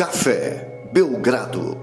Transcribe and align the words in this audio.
Café 0.00 0.88
Belgrado. 0.94 1.76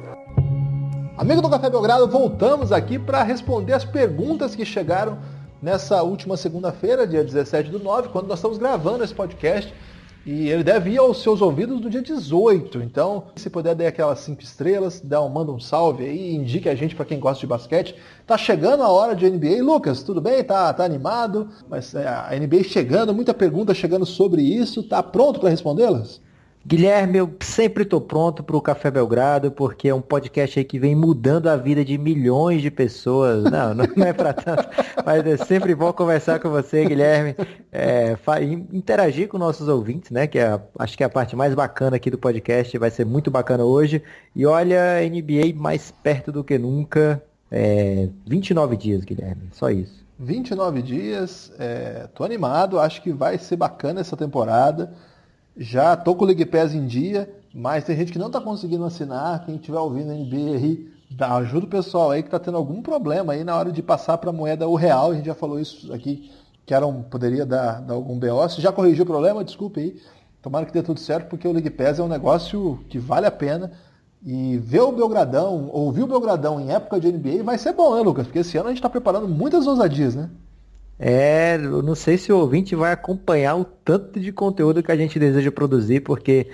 Amigo 1.16 1.40
do 1.40 1.48
Café 1.52 1.70
Belgrado, 1.70 2.08
voltamos 2.08 2.72
aqui 2.72 2.98
para 2.98 3.22
responder 3.22 3.74
as 3.74 3.86
perguntas 3.86 4.56
que 4.56 4.66
chegaram 4.66 5.20
nessa 5.62 6.02
última 6.02 6.36
segunda-feira, 6.36 7.06
dia 7.06 7.24
17 7.24 7.70
do 7.70 7.78
9, 7.78 8.10
quando 8.10 8.26
nós 8.26 8.40
estamos 8.40 8.58
gravando 8.58 9.04
esse 9.04 9.14
podcast. 9.14 9.72
E 10.26 10.50
ele 10.50 10.64
deve 10.64 10.90
ir 10.90 10.98
aos 10.98 11.22
seus 11.22 11.44
ouvidos 11.44 11.80
no 11.80 11.92
dia 11.92 12.02
18. 12.02 12.82
Então, 12.82 13.26
se 13.36 13.52
puder 13.52 13.76
dar 13.76 13.86
aquelas 13.86 14.22
cinco 14.22 14.42
estrelas, 14.42 15.00
dá 15.00 15.22
um, 15.22 15.30
manda 15.30 15.52
um 15.52 15.60
salve 15.60 16.04
aí, 16.04 16.34
indique 16.34 16.68
a 16.68 16.74
gente 16.74 16.96
para 16.96 17.06
quem 17.06 17.20
gosta 17.20 17.42
de 17.42 17.46
basquete. 17.46 17.94
Tá 18.26 18.36
chegando 18.36 18.82
a 18.82 18.90
hora 18.90 19.16
de 19.16 19.30
NBA. 19.30 19.62
Lucas, 19.62 20.02
tudo 20.02 20.20
bem? 20.20 20.44
Tá, 20.44 20.74
tá 20.74 20.84
animado? 20.84 21.50
Mas 21.70 21.94
é, 21.94 22.08
a 22.08 22.32
NBA 22.32 22.64
chegando, 22.64 23.14
muita 23.14 23.32
pergunta 23.32 23.76
chegando 23.76 24.08
sobre 24.08 24.42
isso. 24.42 24.82
Tá 24.82 25.04
pronto 25.04 25.40
para 25.40 25.52
respondê-las? 25.52 26.20
Guilherme, 26.68 27.20
eu 27.20 27.34
sempre 27.40 27.84
estou 27.84 28.02
pronto 28.02 28.44
para 28.44 28.58
o 28.58 28.62
Café 28.62 28.92
Belgrado, 28.92 29.50
porque 29.50 29.88
é 29.88 29.96
um 29.96 30.02
podcast 30.02 30.60
aí 30.60 30.66
que 30.66 30.78
vem 30.78 30.94
mudando 30.94 31.48
a 31.48 31.56
vida 31.56 31.86
de 31.86 31.98
milhões 31.98 32.62
de 32.62 32.70
pessoas. 32.70 33.46
Não, 33.46 33.72
não 33.96 34.06
é 34.06 34.12
para 34.12 34.34
tanto, 34.34 34.68
mas 35.06 35.26
é 35.26 35.38
sempre 35.38 35.74
bom 35.74 35.94
conversar 35.94 36.42
com 36.42 36.50
você, 36.50 36.84
Guilherme, 36.84 37.38
é, 37.72 38.18
interagir 38.74 39.30
com 39.30 39.38
nossos 39.38 39.70
ouvintes, 39.70 40.12
né? 40.12 40.28
Que 40.28 40.40
é, 40.40 40.60
acho 40.78 40.98
que 40.98 41.04
é 41.04 41.06
a 41.06 41.10
parte 41.10 41.38
mais 41.38 41.56
bacana 41.56 41.96
aqui 41.96 42.12
do 42.12 42.18
podcast, 42.18 42.78
vai 42.78 42.92
ser 42.92 43.06
muito 43.06 43.32
bacana 43.32 43.64
hoje. 43.64 44.04
E 44.36 44.46
olha, 44.46 45.00
NBA 45.10 45.56
mais 45.56 45.90
perto 46.04 46.34
do 46.34 46.44
que 46.44 46.58
nunca. 46.58 47.24
É, 47.50 48.10
29 48.26 48.76
dias, 48.76 49.06
Guilherme, 49.06 49.44
só 49.54 49.70
isso. 49.70 50.06
29 50.20 50.82
dias, 50.82 51.50
é, 51.58 52.10
tô 52.14 52.26
animado, 52.26 52.78
acho 52.78 53.02
que 53.02 53.14
vai 53.14 53.38
ser 53.38 53.56
bacana 53.56 54.02
essa 54.02 54.18
temporada. 54.18 54.92
Já 55.58 55.98
tô 55.98 56.14
com 56.14 56.24
o 56.24 56.28
League 56.28 56.46
Pass 56.46 56.76
em 56.76 56.86
dia, 56.86 57.28
mas 57.52 57.84
tem 57.84 57.98
gente 57.98 58.12
que 58.12 58.20
não 58.20 58.28
está 58.28 58.40
conseguindo 58.40 58.86
assinar. 58.86 59.44
Quem 59.44 59.56
estiver 59.56 59.80
ouvindo 59.80 60.14
NBA 60.14 60.56
aí, 60.56 60.88
ajuda 61.20 61.66
o 61.66 61.70
pessoal 61.70 62.12
aí 62.12 62.22
que 62.22 62.28
está 62.28 62.38
tendo 62.38 62.58
algum 62.58 62.80
problema 62.80 63.34
aí 63.34 63.44
na 63.44 63.58
hora 63.58 63.72
de 63.72 63.82
passar 63.82 64.20
para 64.20 64.30
a 64.30 64.34
moeda 64.34 64.68
o 64.68 64.76
real. 64.76 65.12
A 65.12 65.16
gente 65.16 65.26
já 65.26 65.34
falou 65.34 65.60
isso 65.60 65.92
aqui, 65.92 66.32
que 66.64 66.76
era 66.76 66.86
um, 66.86 67.02
poderia 67.02 67.44
dar, 67.44 67.82
dar 67.82 67.96
algum 67.96 68.20
BO. 68.20 68.48
Se 68.50 68.62
já 68.62 68.72
corrigiu 68.72 69.04
o 69.04 69.08
problema, 69.08 69.44
desculpe 69.44 69.80
aí. 69.80 70.02
Tomara 70.44 70.66
que 70.66 70.72
dê 70.72 70.84
tudo 70.84 71.00
certo, 71.00 71.28
porque 71.28 71.48
o 71.48 71.52
League 71.52 71.72
Pass 71.72 71.98
é 71.98 72.04
um 72.04 72.08
negócio 72.08 72.80
que 72.88 73.00
vale 73.00 73.26
a 73.26 73.32
pena. 73.32 73.72
E 74.24 74.58
ver 74.58 74.82
o 74.82 74.92
Belgradão, 74.92 75.70
ouvir 75.72 76.04
o 76.04 76.08
Belgradão 76.08 76.60
em 76.60 76.72
época 76.72 77.00
de 77.00 77.12
NBA 77.12 77.44
vai 77.44 77.58
ser 77.58 77.74
bom, 77.74 77.96
né, 77.96 78.02
Lucas? 78.02 78.28
Porque 78.28 78.40
esse 78.40 78.58
ano 78.58 78.68
a 78.68 78.72
gente 78.72 78.80
está 78.80 78.90
preparando 78.90 79.28
muitas 79.28 79.66
ousadias, 79.66 80.16
né? 80.16 80.30
É, 81.00 81.56
eu 81.58 81.84
não 81.84 81.94
sei 81.96 82.18
se 82.18 82.32
o 82.32 82.38
ouvinte 82.40 82.76
vai 82.76 82.92
acompanhar 82.92 83.56
o 83.56 83.64
tanto 83.64 84.20
de 84.20 84.32
conteúdo 84.32 84.82
que 84.82 84.92
a 84.92 84.98
gente 84.98 85.20
deseja 85.20 85.52
produzir, 85.52 86.02
porque, 86.02 86.48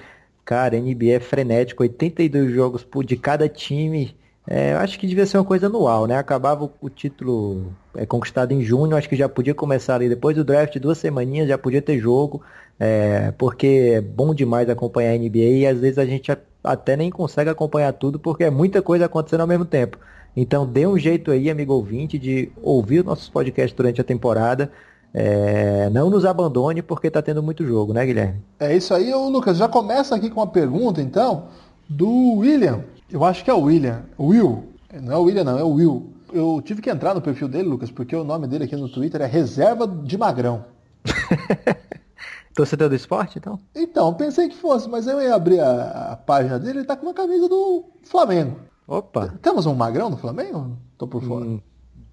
cara, 0.44 0.78
NBA 0.80 1.14
é 1.14 1.20
frenético, 1.20 1.84
82 1.84 2.52
jogos 2.52 2.86
de 3.06 3.16
cada 3.16 3.48
time. 3.48 4.16
É, 4.46 4.74
eu 4.74 4.78
acho 4.80 5.00
que 5.00 5.08
devia 5.08 5.26
ser 5.26 5.38
uma 5.38 5.46
coisa 5.46 5.68
anual, 5.68 6.06
né? 6.06 6.18
Acabava 6.18 6.70
o, 6.82 6.90
título 6.90 7.74
é, 7.96 8.06
conquistado 8.06 8.52
em 8.52 8.62
junho, 8.62 8.96
acho 8.98 9.08
que 9.08 9.16
já 9.16 9.30
podia 9.30 9.54
começar 9.56 9.96
ali 9.96 10.10
depois 10.10 10.36
do 10.36 10.44
draft, 10.44 10.78
duas 10.78 10.98
semaninhas, 10.98 11.48
já 11.48 11.58
podia 11.58 11.82
ter 11.82 11.98
jogo, 12.00 12.42
é, 12.78 13.32
porque 13.38 13.94
é 13.96 14.02
bom 14.02 14.36
demais 14.36 14.70
acompanhar 14.70 15.14
a 15.14 15.18
NBA 15.18 15.38
e 15.38 15.68
às 15.68 15.80
vezes 15.80 15.98
a 15.98 16.06
gente 16.06 16.30
até 16.64 16.98
nem 16.98 17.10
consegue 17.10 17.50
acompanhar 17.50 17.94
tudo, 17.94 18.20
porque 18.20 18.44
é 18.44 18.50
muita 18.50 18.82
coisa 18.82 19.06
acontecendo 19.06 19.42
ao 19.42 19.48
mesmo 19.48 19.66
tempo. 19.66 19.98
Então 20.36 20.66
dê 20.66 20.88
um 20.88 20.98
jeito 20.98 21.32
aí, 21.32 21.50
amigo 21.50 21.74
ouvinte, 21.74 22.18
de 22.18 22.52
ouvir 22.62 23.04
nossos 23.04 23.30
podcasts 23.30 23.76
durante 23.76 24.02
a 24.02 24.04
temporada. 24.04 24.72
É, 25.14 25.92
não 25.92 26.10
nos 26.10 26.26
abandone 26.26 26.82
porque 26.82 27.08
está 27.08 27.22
tendo 27.22 27.44
muito 27.44 27.64
jogo, 27.64 27.94
né, 27.94 28.04
Guilherme? 28.04 28.42
É 28.60 28.76
isso 28.76 28.94
aí, 28.94 29.14
ô, 29.14 29.30
Lucas. 29.30 29.58
Já 29.58 29.68
começa 29.68 30.16
aqui 30.16 30.30
com 30.30 30.40
uma 30.40 30.48
pergunta, 30.48 31.02
então, 31.02 31.46
do 31.88 32.40
William. 32.40 32.84
Eu 33.12 33.24
acho 33.24 33.44
que 33.44 33.52
é 33.52 33.54
o 33.54 33.62
William. 33.62 34.04
Will. 34.20 34.64
Não 35.02 35.14
é 35.14 35.18
o 35.18 35.24
William, 35.24 35.44
não, 35.44 35.60
é 35.60 35.64
o 35.64 35.70
Will. 35.70 36.14
Eu 36.32 36.60
tive 36.66 36.82
que 36.82 36.90
entrar 36.90 37.14
no 37.14 37.22
perfil 37.22 37.48
dele, 37.48 37.70
Lucas, 37.70 37.92
porque 37.92 38.16
o 38.16 38.24
nome 38.24 38.48
dele 38.48 38.64
aqui 38.64 38.76
no 38.76 38.90
Twitter 38.90 39.22
é 39.22 39.28
Reserva 39.28 39.88
de 39.88 40.18
Magrão. 40.18 40.66
Torcedor 42.56 42.90
do 42.90 42.96
esporte, 42.96 43.38
então? 43.38 43.60
Então, 43.76 44.14
pensei 44.14 44.50
que 44.50 44.56
fosse, 44.56 44.90
mas 44.90 45.06
eu 45.06 45.22
ia 45.22 45.36
abrir 45.36 45.60
a, 45.60 46.12
a 46.12 46.16
página 46.16 46.60
dele, 46.60 46.80
ele 46.80 46.86
tá 46.86 46.96
com 46.96 47.06
uma 47.06 47.14
camisa 47.14 47.48
do 47.48 47.86
Flamengo. 48.04 48.58
Opa! 48.88 49.34
Temos 49.42 49.66
um 49.66 49.74
magrão 49.74 50.10
no 50.10 50.18
Flamengo? 50.18 50.78
Tô 50.98 51.08
por 51.08 51.24
fora. 51.24 51.46
Hum, 51.46 51.62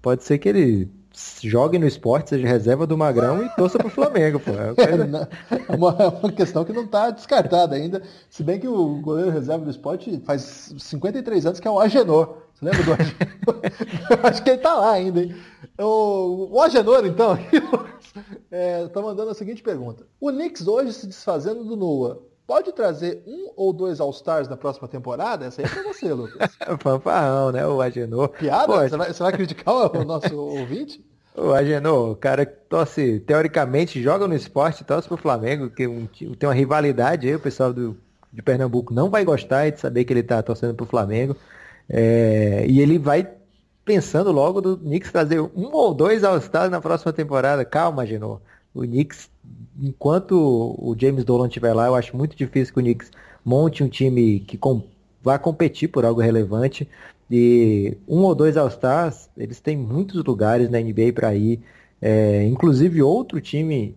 pode 0.01 0.23
ser 0.23 0.37
que 0.37 0.47
ele 0.49 0.89
jogue 1.43 1.77
no 1.77 1.85
esporte, 1.85 2.29
seja 2.29 2.47
reserva 2.47 2.87
do 2.87 2.97
Magrão 2.97 3.43
e 3.43 3.49
torça 3.55 3.77
pro 3.77 3.89
Flamengo, 3.89 4.39
pô. 4.39 4.51
É, 4.51 4.73
é 5.67 5.75
uma, 5.75 5.89
é 5.99 6.07
uma 6.07 6.31
questão 6.31 6.63
que 6.63 6.71
não 6.71 6.83
está 6.83 7.09
descartada 7.09 7.75
ainda. 7.75 8.01
Se 8.29 8.43
bem 8.43 8.59
que 8.59 8.67
o 8.67 9.01
goleiro 9.01 9.29
reserva 9.29 9.65
do 9.65 9.71
esporte 9.71 10.21
faz 10.25 10.73
53 10.77 11.45
anos 11.45 11.59
que 11.59 11.67
é 11.67 11.71
o 11.71 11.79
Agenor. 11.79 12.37
Você 12.53 12.65
lembra 12.65 12.83
do 12.83 12.93
Agenor? 12.93 14.23
Acho 14.23 14.43
que 14.43 14.49
ele 14.49 14.59
tá 14.59 14.73
lá 14.73 14.91
ainda, 14.91 15.21
hein? 15.21 15.35
O, 15.77 16.55
o 16.55 16.61
Agenor, 16.61 17.05
então, 17.05 17.37
é, 18.49 18.87
tá 18.87 19.01
mandando 19.01 19.31
a 19.31 19.35
seguinte 19.35 19.61
pergunta. 19.61 20.05
O 20.19 20.31
Knicks 20.31 20.67
hoje 20.67 20.93
se 20.93 21.07
desfazendo 21.07 21.65
do 21.65 21.75
Noah 21.75 22.30
pode 22.45 22.71
trazer 22.73 23.23
um 23.25 23.51
ou 23.55 23.71
dois 23.71 23.99
All-Stars 23.99 24.47
na 24.47 24.57
próxima 24.57 24.87
temporada? 24.87 25.45
Essa 25.45 25.61
aí 25.61 25.67
é 25.67 25.69
pra 25.69 25.83
você, 25.83 26.13
Lucas. 26.13 26.57
Fanfarrão, 26.79 27.51
né? 27.51 27.65
O 27.65 27.81
Agenor. 27.81 28.29
Piada? 28.29 28.67
Pô, 28.67 28.79
você, 28.79 28.97
vai, 28.97 29.13
você 29.13 29.23
vai 29.23 29.31
criticar 29.31 29.73
o 29.73 30.03
nosso 30.03 30.35
ouvinte? 30.37 31.03
O 31.35 31.53
Agenor, 31.53 32.11
o 32.11 32.15
cara 32.15 32.45
que 32.45 32.53
torce, 32.67 33.19
teoricamente, 33.21 34.01
joga 34.01 34.27
no 34.27 34.35
esporte, 34.35 34.83
torce 34.83 35.07
pro 35.07 35.15
Flamengo, 35.15 35.69
que 35.69 35.87
um, 35.87 36.05
tem 36.07 36.47
uma 36.47 36.53
rivalidade 36.53 37.27
aí, 37.27 37.35
o 37.35 37.39
pessoal 37.39 37.71
do, 37.71 37.97
de 38.31 38.41
Pernambuco 38.41 38.93
não 38.93 39.09
vai 39.09 39.23
gostar 39.23 39.69
de 39.69 39.79
saber 39.79 40.03
que 40.03 40.11
ele 40.11 40.23
tá 40.23 40.43
torcendo 40.43 40.75
pro 40.75 40.85
Flamengo. 40.85 41.35
É, 41.89 42.65
e 42.67 42.81
ele 42.81 42.97
vai 42.97 43.27
pensando 43.85 44.31
logo 44.31 44.61
do 44.61 44.77
Knicks 44.77 45.11
trazer 45.11 45.39
um 45.39 45.69
ou 45.71 45.93
dois 45.93 46.23
All-Stars 46.23 46.69
na 46.69 46.81
próxima 46.81 47.13
temporada. 47.13 47.65
Calma, 47.65 48.03
Agenor. 48.03 48.41
O 48.73 48.81
Knicks 48.81 49.29
enquanto 49.79 50.33
o 50.33 50.95
James 50.97 51.23
Dolan 51.23 51.47
estiver 51.47 51.73
lá, 51.73 51.87
eu 51.87 51.95
acho 51.95 52.15
muito 52.15 52.35
difícil 52.35 52.73
que 52.73 52.79
o 52.79 52.83
Knicks 52.83 53.11
monte 53.43 53.83
um 53.83 53.89
time 53.89 54.39
que 54.41 54.57
com, 54.57 54.83
vá 55.21 55.37
competir 55.39 55.89
por 55.89 56.05
algo 56.05 56.21
relevante. 56.21 56.87
E 57.29 57.97
um 58.07 58.19
ou 58.23 58.35
dois 58.35 58.57
All-Stars, 58.57 59.29
eles 59.37 59.59
têm 59.59 59.77
muitos 59.77 60.23
lugares 60.23 60.69
na 60.69 60.79
NBA 60.79 61.13
para 61.13 61.33
ir. 61.33 61.61
É, 62.01 62.43
inclusive 62.45 63.01
outro 63.01 63.39
time 63.39 63.95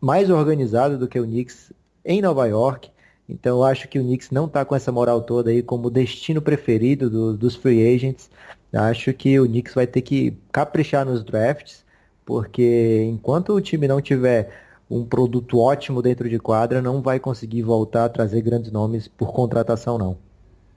mais 0.00 0.30
organizado 0.30 0.98
do 0.98 1.08
que 1.08 1.18
o 1.18 1.24
Knicks 1.24 1.72
em 2.04 2.20
Nova 2.20 2.46
York. 2.46 2.90
Então 3.28 3.58
eu 3.58 3.64
acho 3.64 3.88
que 3.88 3.98
o 3.98 4.02
Knicks 4.02 4.30
não 4.30 4.46
está 4.46 4.64
com 4.64 4.74
essa 4.74 4.92
moral 4.92 5.22
toda 5.22 5.50
aí 5.50 5.62
como 5.62 5.90
destino 5.90 6.42
preferido 6.42 7.08
do, 7.08 7.36
dos 7.36 7.56
free 7.56 7.94
agents. 7.94 8.30
Acho 8.72 9.12
que 9.14 9.40
o 9.40 9.46
Knicks 9.46 9.74
vai 9.74 9.86
ter 9.86 10.02
que 10.02 10.36
caprichar 10.52 11.06
nos 11.06 11.24
drafts, 11.24 11.84
porque 12.26 13.04
enquanto 13.08 13.54
o 13.54 13.60
time 13.60 13.86
não 13.86 14.02
tiver 14.02 14.50
um 14.90 15.04
produto 15.04 15.60
ótimo 15.60 16.02
dentro 16.02 16.28
de 16.28 16.38
quadra, 16.38 16.82
não 16.82 17.00
vai 17.00 17.20
conseguir 17.20 17.62
voltar 17.62 18.04
a 18.04 18.08
trazer 18.08 18.42
grandes 18.42 18.70
nomes 18.72 19.06
por 19.06 19.32
contratação, 19.32 19.96
não. 19.96 20.18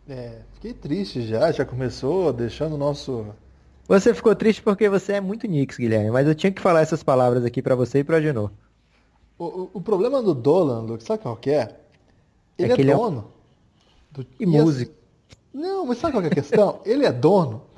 É, 0.08 0.38
fiquei 0.54 0.74
triste 0.74 1.24
já, 1.24 1.52
já 1.52 1.66
começou 1.66 2.32
deixando 2.32 2.76
o 2.76 2.78
nosso. 2.78 3.26
Você 3.88 4.14
ficou 4.14 4.36
triste 4.36 4.62
porque 4.62 4.88
você 4.88 5.14
é 5.14 5.22
muito 5.22 5.48
Knicks, 5.48 5.78
Guilherme, 5.78 6.12
mas 6.12 6.28
eu 6.28 6.36
tinha 6.36 6.52
que 6.52 6.62
falar 6.62 6.82
essas 6.82 7.02
palavras 7.02 7.44
aqui 7.44 7.62
para 7.62 7.76
você 7.76 8.00
e 8.00 8.04
para 8.04 8.18
Agenor. 8.18 8.52
O, 9.38 9.46
o, 9.46 9.70
o, 9.76 9.82
problema 9.82 10.22
do 10.22 10.36
Dolan, 10.36 10.82
Luke, 10.82 11.04
sabe 11.04 11.24
qual 11.24 11.36
que 11.36 11.50
é? 11.50 11.80
Ele 12.58 12.74
é, 12.74 12.82
é 12.82 12.96
dono. 12.96 13.32
É... 14.14 14.18
Do... 14.18 14.28
E, 14.40 14.44
e 14.44 14.46
músico. 14.46 14.92
Assim... 14.92 15.00
Não, 15.52 15.86
mas 15.86 15.98
sabe 15.98 16.14
qual 16.14 16.24
é 16.24 16.28
a 16.28 16.30
questão? 16.30 16.82
ele 16.86 17.06
é 17.06 17.12
dono 17.12 17.69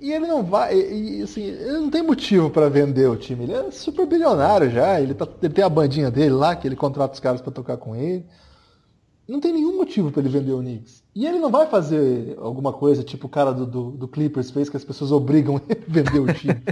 e 0.00 0.12
ele 0.12 0.26
não 0.26 0.44
vai, 0.44 0.76
e, 0.76 1.22
assim, 1.22 1.42
ele 1.42 1.78
não 1.78 1.90
tem 1.90 2.02
motivo 2.02 2.50
para 2.50 2.68
vender 2.68 3.08
o 3.08 3.16
time. 3.16 3.44
Ele 3.44 3.52
é 3.52 3.70
super 3.70 4.06
bilionário 4.06 4.70
já. 4.70 5.00
Ele, 5.00 5.12
tá, 5.12 5.26
ele 5.42 5.52
tem 5.52 5.64
a 5.64 5.68
bandinha 5.68 6.10
dele 6.10 6.30
lá, 6.30 6.54
que 6.54 6.68
ele 6.68 6.76
contrata 6.76 7.14
os 7.14 7.20
caras 7.20 7.40
para 7.40 7.52
tocar 7.52 7.76
com 7.76 7.96
ele. 7.96 8.24
Não 9.26 9.40
tem 9.40 9.52
nenhum 9.52 9.76
motivo 9.76 10.10
para 10.10 10.20
ele 10.20 10.28
vender 10.30 10.52
o 10.52 10.60
Knicks. 10.60 11.02
E 11.14 11.26
ele 11.26 11.38
não 11.38 11.50
vai 11.50 11.66
fazer 11.66 12.38
alguma 12.40 12.72
coisa 12.72 13.02
tipo 13.02 13.26
o 13.26 13.30
cara 13.30 13.52
do, 13.52 13.66
do, 13.66 13.90
do 13.90 14.08
Clippers 14.08 14.50
fez, 14.50 14.70
que 14.70 14.76
as 14.76 14.84
pessoas 14.84 15.10
obrigam 15.10 15.60
ele 15.68 15.84
a 15.86 15.92
vender 15.92 16.20
o 16.20 16.32
time. 16.32 16.62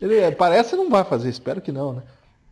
ele 0.00 0.16
é, 0.16 0.30
parece 0.30 0.70
que 0.70 0.76
não 0.76 0.90
vai 0.90 1.04
fazer, 1.04 1.28
espero 1.28 1.60
que 1.60 1.70
não, 1.70 1.92
né? 1.92 2.02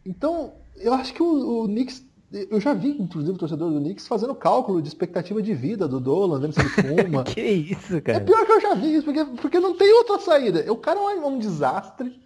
Então, 0.05 0.53
eu 0.77 0.93
acho 0.93 1.15
que 1.15 1.23
o, 1.23 1.65
o 1.65 1.67
Knicks 1.67 2.05
eu 2.33 2.61
já 2.61 2.73
vi, 2.73 2.91
inclusive, 2.91 3.35
o 3.35 3.39
torcedor 3.39 3.73
do 3.73 3.81
Knicks 3.81 4.07
fazendo 4.07 4.35
cálculo 4.35 4.81
de 4.81 4.89
expectativa 4.89 5.43
de 5.43 5.53
vida 5.53 5.89
do 5.89 5.99
Dolan, 5.99 6.39
vendo 6.39 6.53
se 6.53 6.61
ele 6.61 6.69
fuma. 6.69 7.25
que 7.25 7.41
isso, 7.41 8.01
cara? 8.01 8.19
É 8.19 8.21
pior 8.21 8.47
que 8.47 8.53
eu 8.53 8.61
já 8.61 8.75
vi 8.75 8.95
isso, 8.95 9.05
porque, 9.05 9.25
porque 9.25 9.59
não 9.59 9.77
tem 9.77 9.93
outra 9.95 10.19
saída. 10.21 10.73
O 10.73 10.77
cara 10.77 11.01
é 11.01 11.27
um 11.27 11.39
desastre, 11.39 12.21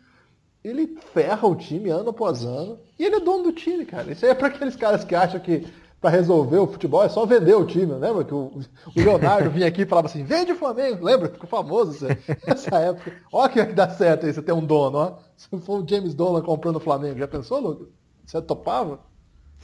ele 0.63 0.99
ferra 1.15 1.49
o 1.49 1.55
time 1.55 1.89
ano 1.89 2.11
após 2.11 2.45
ano, 2.45 2.79
e 2.99 3.05
ele 3.05 3.17
é 3.17 3.21
dono 3.21 3.45
do 3.45 3.53
time, 3.53 3.87
cara. 3.87 4.13
Isso 4.13 4.27
aí 4.27 4.31
é 4.31 4.35
para 4.35 4.49
aqueles 4.49 4.77
caras 4.77 5.05
que 5.05 5.15
acham 5.15 5.41
que 5.41 5.67
para 6.05 6.11
resolver 6.11 6.59
o 6.59 6.67
futebol 6.67 7.03
é 7.03 7.09
só 7.09 7.25
vender 7.25 7.55
o 7.55 7.65
time. 7.65 7.95
Lembra 7.95 8.25
que 8.25 8.35
o, 8.35 8.53
o 8.59 8.63
Leonardo 8.95 9.49
vinha 9.51 9.67
aqui 9.67 9.83
e 9.83 9.87
falava 9.87 10.07
assim, 10.07 10.23
vende 10.23 10.53
o 10.53 10.57
Flamengo. 10.57 11.03
Lembra? 11.03 11.31
Ficou 11.31 11.49
famoso 11.49 12.07
essa 12.47 12.79
época. 12.79 13.11
Ó 13.33 13.49
que 13.49 13.63
dar 13.65 13.89
certo 13.89 14.27
aí, 14.27 14.35
você 14.35 14.43
tem 14.43 14.55
um 14.55 14.67
dono, 14.67 14.99
ó. 14.99 15.17
Se 15.35 15.49
for 15.61 15.83
o 15.83 15.89
James 15.89 16.15
Dolan 16.15 16.43
comprando 16.43 16.77
o 16.77 16.81
Flamengo, 16.81 17.19
já 17.19 17.27
pensou, 17.27 17.59
Lucas? 17.59 17.89
Você 18.27 18.43
topava? 18.43 19.01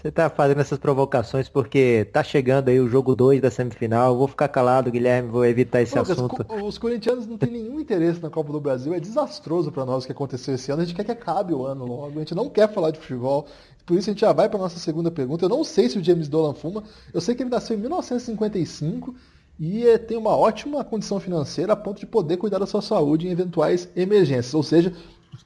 Você 0.01 0.11
tá 0.11 0.31
fazendo 0.31 0.63
essas 0.63 0.79
provocações 0.79 1.47
porque 1.47 2.09
tá 2.11 2.25
chegando 2.25 2.71
aí 2.71 2.81
o 2.81 2.89
jogo 2.89 3.15
2 3.15 3.39
da 3.39 3.51
semifinal. 3.51 4.13
Eu 4.13 4.19
vou 4.19 4.27
ficar 4.27 4.49
calado, 4.49 4.91
Guilherme, 4.91 5.29
vou 5.29 5.45
evitar 5.45 5.83
esse 5.83 5.95
Lucas, 5.95 6.13
assunto. 6.13 6.47
Os 6.65 6.79
corintianos 6.79 7.27
não 7.27 7.37
têm 7.37 7.51
nenhum 7.51 7.79
interesse 7.79 8.19
na 8.19 8.31
Copa 8.31 8.51
do 8.51 8.59
Brasil. 8.59 8.95
É 8.95 9.01
desastroso 9.01 9.71
para 9.71 9.85
nós 9.85 10.05
o 10.05 10.07
que 10.07 10.13
aconteceu 10.13 10.55
esse 10.55 10.73
ano. 10.73 10.81
A 10.81 10.85
gente 10.87 10.97
quer 10.97 11.05
que 11.05 11.11
acabe 11.11 11.53
o 11.53 11.67
ano 11.67 11.85
logo. 11.85 12.17
A 12.17 12.21
gente 12.21 12.35
não 12.35 12.49
quer 12.49 12.73
falar 12.73 12.93
de 12.93 12.99
futebol. 12.99 13.47
Por 13.85 13.99
isso 13.99 14.09
a 14.09 14.13
gente 14.15 14.23
já 14.23 14.33
vai 14.33 14.49
para 14.49 14.59
nossa 14.59 14.79
segunda 14.79 15.11
pergunta. 15.11 15.45
Eu 15.45 15.51
não 15.51 15.63
sei 15.63 15.91
se 15.91 15.99
o 15.99 16.03
James 16.03 16.29
Dolan 16.29 16.55
fuma. 16.55 16.83
Eu 17.13 17.21
sei 17.21 17.35
que 17.35 17.43
ele 17.43 17.51
nasceu 17.51 17.77
em 17.77 17.81
1955 17.81 19.15
e 19.59 19.87
eh, 19.87 19.99
tem 19.99 20.17
uma 20.17 20.35
ótima 20.35 20.83
condição 20.83 21.21
financeira 21.21 21.75
a 21.75 21.77
ponto 21.77 22.01
de 22.01 22.07
poder 22.07 22.39
cuidar 22.39 22.59
da 22.59 22.67
sua 22.67 22.81
saúde 22.81 23.29
em 23.29 23.33
eventuais 23.33 23.87
emergências. 23.95 24.55
Ou 24.55 24.63
seja, 24.63 24.95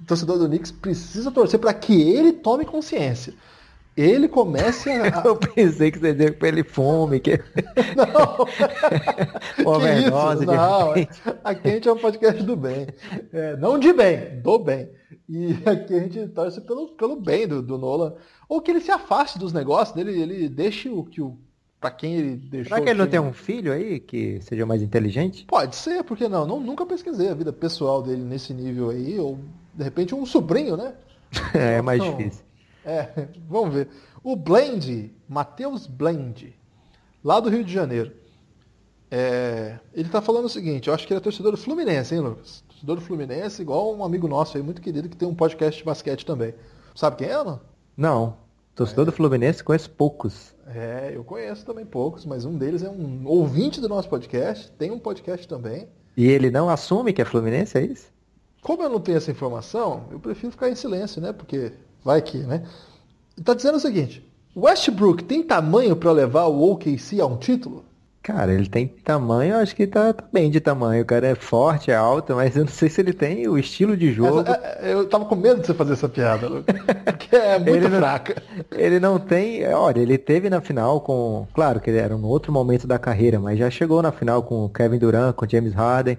o 0.00 0.04
torcedor 0.04 0.38
do 0.38 0.46
Knicks 0.46 0.70
precisa 0.70 1.32
torcer 1.32 1.58
para 1.58 1.74
que 1.74 2.00
ele 2.00 2.32
tome 2.32 2.64
consciência 2.64 3.34
ele 3.96 4.28
comece 4.28 4.90
a. 4.90 5.22
Eu 5.24 5.36
pensei 5.36 5.90
que 5.90 5.98
você 5.98 6.08
ia 6.08 6.12
dizer 6.12 6.38
que 6.38 6.46
ele 6.46 6.64
fome, 6.64 7.20
que. 7.20 7.38
Não! 7.96 8.44
overdose, 9.64 10.46
não, 10.46 10.92
a 11.42 11.54
Quente 11.54 11.88
é 11.88 11.92
um 11.92 11.98
podcast 11.98 12.42
do 12.42 12.56
bem. 12.56 12.86
É, 13.32 13.56
não 13.56 13.78
de 13.78 13.92
bem, 13.92 14.40
do 14.40 14.58
bem. 14.58 14.88
E 15.28 15.52
aqui 15.64 15.94
a 15.94 16.00
gente 16.00 16.26
torce 16.28 16.60
pelo, 16.60 16.88
pelo 16.88 17.16
bem 17.16 17.46
do, 17.46 17.62
do 17.62 17.78
Nolan. 17.78 18.14
Ou 18.48 18.60
que 18.60 18.70
ele 18.70 18.80
se 18.80 18.90
afaste 18.90 19.38
dos 19.38 19.52
negócios 19.52 19.94
dele, 19.94 20.20
ele 20.20 20.48
deixe 20.48 20.88
o 20.88 21.04
que 21.04 21.20
o. 21.20 21.36
Pra 21.80 21.90
quem 21.90 22.14
ele 22.14 22.36
deixou. 22.36 22.70
Será 22.70 22.80
que 22.80 22.90
ele 22.90 22.98
não 22.98 23.06
tem 23.06 23.20
um 23.20 23.32
filho 23.32 23.72
aí 23.72 24.00
que 24.00 24.40
seja 24.40 24.64
mais 24.64 24.82
inteligente? 24.82 25.44
Pode 25.44 25.76
ser, 25.76 26.02
porque 26.02 26.28
não? 26.28 26.46
não 26.46 26.58
nunca 26.58 26.86
pesquisei 26.86 27.28
a 27.28 27.34
vida 27.34 27.52
pessoal 27.52 28.02
dele 28.02 28.22
nesse 28.22 28.54
nível 28.54 28.90
aí. 28.90 29.18
Ou 29.18 29.38
de 29.74 29.84
repente 29.84 30.14
um 30.14 30.24
sobrinho, 30.24 30.76
né? 30.76 30.94
é, 31.54 31.74
é 31.74 31.82
mais 31.82 32.02
difícil. 32.02 32.44
É, 32.84 33.28
vamos 33.48 33.74
ver. 33.74 33.88
O 34.22 34.36
Blend, 34.36 35.14
Matheus 35.28 35.86
Blend, 35.86 36.54
lá 37.22 37.40
do 37.40 37.48
Rio 37.48 37.64
de 37.64 37.72
Janeiro. 37.72 38.12
É, 39.10 39.78
ele 39.92 40.08
está 40.08 40.20
falando 40.20 40.46
o 40.46 40.48
seguinte, 40.48 40.88
eu 40.88 40.94
acho 40.94 41.06
que 41.06 41.12
ele 41.12 41.18
é 41.18 41.22
torcedor 41.22 41.52
do 41.52 41.58
Fluminense, 41.58 42.14
hein, 42.14 42.20
Lucas? 42.20 42.64
Torcedor 42.68 42.96
do 42.96 43.02
Fluminense, 43.02 43.62
igual 43.62 43.94
um 43.94 44.04
amigo 44.04 44.26
nosso 44.26 44.56
aí, 44.56 44.62
muito 44.62 44.82
querido, 44.82 45.08
que 45.08 45.16
tem 45.16 45.28
um 45.28 45.34
podcast 45.34 45.78
de 45.78 45.84
basquete 45.84 46.26
também. 46.26 46.52
Sabe 46.94 47.16
quem 47.16 47.28
é, 47.28 47.44
não? 47.44 47.60
Não. 47.96 48.36
Torcedor 48.74 49.04
é. 49.04 49.06
do 49.06 49.12
Fluminense 49.12 49.62
conheço 49.62 49.88
poucos. 49.90 50.54
É, 50.66 51.12
eu 51.14 51.22
conheço 51.22 51.64
também 51.64 51.86
poucos, 51.86 52.26
mas 52.26 52.44
um 52.44 52.58
deles 52.58 52.82
é 52.82 52.90
um 52.90 53.26
ouvinte 53.26 53.80
do 53.80 53.88
nosso 53.88 54.08
podcast, 54.08 54.70
tem 54.72 54.90
um 54.90 54.98
podcast 54.98 55.46
também. 55.46 55.88
E 56.16 56.26
ele 56.26 56.50
não 56.50 56.68
assume 56.68 57.12
que 57.12 57.22
é 57.22 57.24
Fluminense, 57.24 57.78
é 57.78 57.82
isso? 57.82 58.12
Como 58.62 58.82
eu 58.82 58.88
não 58.88 58.98
tenho 58.98 59.18
essa 59.18 59.30
informação, 59.30 60.06
eu 60.10 60.18
prefiro 60.18 60.50
ficar 60.50 60.70
em 60.70 60.74
silêncio, 60.74 61.20
né? 61.20 61.32
Porque 61.32 61.72
Vai 62.04 62.20
que, 62.20 62.38
né? 62.38 62.62
Tá 63.42 63.54
dizendo 63.54 63.76
o 63.76 63.80
seguinte: 63.80 64.22
Westbrook 64.56 65.24
tem 65.24 65.42
tamanho 65.42 65.96
para 65.96 66.12
levar 66.12 66.44
o 66.44 66.72
OKC 66.72 67.20
a 67.20 67.26
um 67.26 67.36
título? 67.36 67.84
Cara, 68.24 68.54
ele 68.54 68.66
tem 68.66 68.86
tamanho, 68.86 69.58
acho 69.58 69.76
que 69.76 69.86
tá, 69.86 70.10
tá, 70.14 70.24
bem 70.32 70.50
de 70.50 70.58
tamanho. 70.58 71.02
O 71.02 71.06
cara 71.06 71.26
é 71.26 71.34
forte, 71.34 71.90
é 71.90 71.94
alto, 71.94 72.34
mas 72.34 72.56
eu 72.56 72.64
não 72.64 72.72
sei 72.72 72.88
se 72.88 72.98
ele 72.98 73.12
tem 73.12 73.46
o 73.46 73.58
estilo 73.58 73.94
de 73.94 74.10
jogo. 74.12 74.40
Essa, 74.40 74.78
é, 74.80 74.94
eu 74.94 75.06
tava 75.06 75.26
com 75.26 75.36
medo 75.36 75.60
de 75.60 75.66
você 75.66 75.74
fazer 75.74 75.92
essa 75.92 76.08
piada, 76.08 76.48
porque 77.04 77.36
é 77.36 77.58
muito 77.60 77.84
ele 77.84 77.90
fraca. 77.90 78.42
Não, 78.56 78.78
ele 78.80 78.98
não 78.98 79.18
tem. 79.18 79.66
Olha, 79.74 80.00
ele 80.00 80.16
teve 80.16 80.48
na 80.48 80.62
final 80.62 81.02
com. 81.02 81.46
Claro 81.52 81.80
que 81.80 81.90
ele 81.90 81.98
era 81.98 82.16
um 82.16 82.24
outro 82.24 82.50
momento 82.50 82.86
da 82.86 82.98
carreira, 82.98 83.38
mas 83.38 83.58
já 83.58 83.68
chegou 83.68 84.00
na 84.00 84.10
final 84.10 84.42
com 84.42 84.64
o 84.64 84.70
Kevin 84.70 84.98
Durant, 84.98 85.34
com 85.34 85.46
James 85.46 85.74
Harden. 85.74 86.16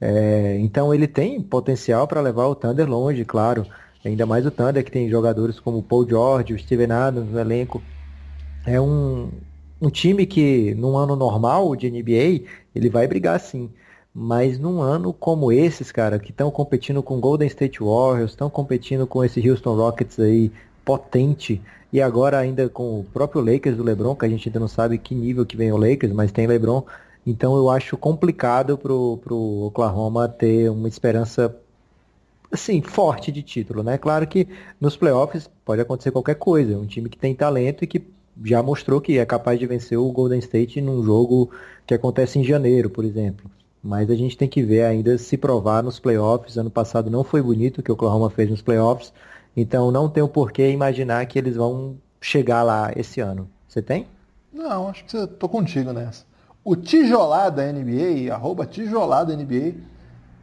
É, 0.00 0.56
então 0.60 0.94
ele 0.94 1.08
tem 1.08 1.42
potencial 1.42 2.06
para 2.06 2.20
levar 2.20 2.46
o 2.46 2.54
Thunder 2.54 2.88
longe, 2.88 3.24
claro. 3.24 3.66
Ainda 4.04 4.24
mais 4.24 4.46
o 4.46 4.50
Thunder, 4.50 4.84
que 4.84 4.90
tem 4.90 5.10
jogadores 5.10 5.58
como 5.58 5.82
Paul 5.82 6.08
George, 6.08 6.54
o 6.54 6.58
Steven 6.58 6.92
Adams 6.92 7.30
no 7.30 7.38
elenco. 7.38 7.82
É 8.66 8.80
um, 8.80 9.30
um 9.80 9.90
time 9.90 10.24
que, 10.26 10.74
num 10.74 10.96
ano 10.96 11.16
normal 11.16 11.74
de 11.74 11.90
NBA, 11.90 12.46
ele 12.74 12.88
vai 12.88 13.06
brigar 13.06 13.40
sim. 13.40 13.70
Mas 14.14 14.58
num 14.58 14.80
ano 14.80 15.12
como 15.12 15.52
esses, 15.52 15.92
cara, 15.92 16.18
que 16.18 16.30
estão 16.30 16.50
competindo 16.50 17.02
com 17.02 17.20
Golden 17.20 17.46
State 17.46 17.80
Warriors, 17.80 18.30
estão 18.30 18.48
competindo 18.48 19.06
com 19.06 19.24
esse 19.24 19.48
Houston 19.48 19.76
Rockets 19.76 20.18
aí 20.18 20.50
potente, 20.84 21.60
e 21.92 22.00
agora 22.00 22.38
ainda 22.38 22.68
com 22.68 23.00
o 23.00 23.04
próprio 23.04 23.42
Lakers 23.42 23.76
do 23.76 23.82
LeBron, 23.82 24.14
que 24.14 24.24
a 24.24 24.28
gente 24.28 24.48
ainda 24.48 24.60
não 24.60 24.68
sabe 24.68 24.98
que 24.98 25.14
nível 25.14 25.44
que 25.44 25.56
vem 25.56 25.72
o 25.72 25.76
Lakers, 25.76 26.12
mas 26.12 26.32
tem 26.32 26.46
LeBron. 26.46 26.82
Então 27.26 27.56
eu 27.56 27.70
acho 27.70 27.96
complicado 27.96 28.76
pro, 28.78 29.18
pro 29.22 29.36
Oklahoma 29.66 30.28
ter 30.28 30.70
uma 30.70 30.88
esperança 30.88 31.54
assim, 32.50 32.80
forte 32.80 33.30
de 33.30 33.42
título, 33.42 33.82
né? 33.82 33.98
Claro 33.98 34.26
que 34.26 34.48
nos 34.80 34.96
playoffs 34.96 35.50
pode 35.64 35.80
acontecer 35.80 36.10
qualquer 36.10 36.36
coisa. 36.36 36.78
Um 36.78 36.86
time 36.86 37.08
que 37.08 37.18
tem 37.18 37.34
talento 37.34 37.84
e 37.84 37.86
que 37.86 38.02
já 38.44 38.62
mostrou 38.62 39.00
que 39.00 39.18
é 39.18 39.26
capaz 39.26 39.58
de 39.58 39.66
vencer 39.66 39.98
o 39.98 40.10
Golden 40.12 40.38
State 40.38 40.80
num 40.80 41.02
jogo 41.02 41.50
que 41.86 41.94
acontece 41.94 42.38
em 42.38 42.44
janeiro, 42.44 42.88
por 42.88 43.04
exemplo. 43.04 43.50
Mas 43.82 44.10
a 44.10 44.14
gente 44.14 44.36
tem 44.36 44.48
que 44.48 44.62
ver 44.62 44.84
ainda 44.84 45.16
se 45.18 45.36
provar 45.36 45.82
nos 45.82 45.98
playoffs. 45.98 46.56
Ano 46.56 46.70
passado 46.70 47.10
não 47.10 47.24
foi 47.24 47.42
bonito 47.42 47.78
o 47.78 47.82
que 47.82 47.90
o 47.90 47.94
Oklahoma 47.94 48.30
fez 48.30 48.50
nos 48.50 48.62
playoffs. 48.62 49.12
Então 49.56 49.90
não 49.90 50.08
tem 50.08 50.22
o 50.22 50.28
porquê 50.28 50.70
imaginar 50.70 51.24
que 51.26 51.38
eles 51.38 51.56
vão 51.56 51.96
chegar 52.20 52.62
lá 52.62 52.92
esse 52.96 53.20
ano. 53.20 53.48
Você 53.68 53.82
tem? 53.82 54.06
Não, 54.52 54.88
acho 54.88 55.04
que 55.04 55.26
tô 55.26 55.48
contigo 55.48 55.92
nessa. 55.92 56.24
O 56.64 56.74
Tijolada 56.74 57.72
NBA, 57.72 58.32
arroba 58.32 58.66
Tijolada 58.66 59.36
NBA, 59.36 59.74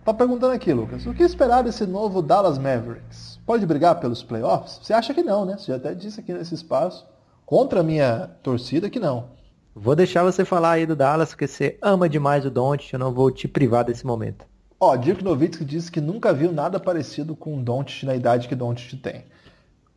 Tá 0.05 0.13
perguntando 0.13 0.53
aqui, 0.53 0.71
Lucas, 0.71 1.03
o 1.07 1.15
que 1.15 1.23
esperar 1.23 1.63
desse 1.63 1.83
novo 1.83 2.21
Dallas 2.21 2.59
Mavericks? 2.59 3.39
Pode 3.43 3.65
brigar 3.65 3.99
pelos 3.99 4.21
playoffs? 4.21 4.79
Você 4.83 4.93
acha 4.93 5.15
que 5.15 5.23
não, 5.23 5.45
né? 5.45 5.57
Você 5.57 5.71
já 5.71 5.77
até 5.77 5.95
disse 5.95 6.19
aqui 6.19 6.31
nesse 6.31 6.53
espaço, 6.53 7.07
contra 7.43 7.79
a 7.79 7.83
minha 7.83 8.29
torcida, 8.43 8.87
que 8.87 8.99
não. 8.99 9.29
Vou 9.73 9.95
deixar 9.95 10.23
você 10.23 10.45
falar 10.45 10.73
aí 10.73 10.85
do 10.85 10.95
Dallas, 10.95 11.29
porque 11.29 11.47
você 11.47 11.79
ama 11.81 12.07
demais 12.07 12.45
o 12.45 12.51
Doncic, 12.51 12.93
eu 12.93 12.99
não 12.99 13.11
vou 13.11 13.31
te 13.31 13.47
privar 13.47 13.83
desse 13.83 14.05
momento. 14.05 14.45
Ó, 14.79 14.95
Dirk 14.95 15.23
Nowitzki 15.23 15.65
disse 15.65 15.91
que 15.91 15.99
nunca 15.99 16.31
viu 16.31 16.51
nada 16.51 16.79
parecido 16.79 17.35
com 17.35 17.57
o 17.57 17.63
Doncic 17.63 18.05
na 18.05 18.15
idade 18.15 18.47
que 18.47 18.53
o 18.53 18.57
Doncic 18.57 19.01
tem. 19.01 19.25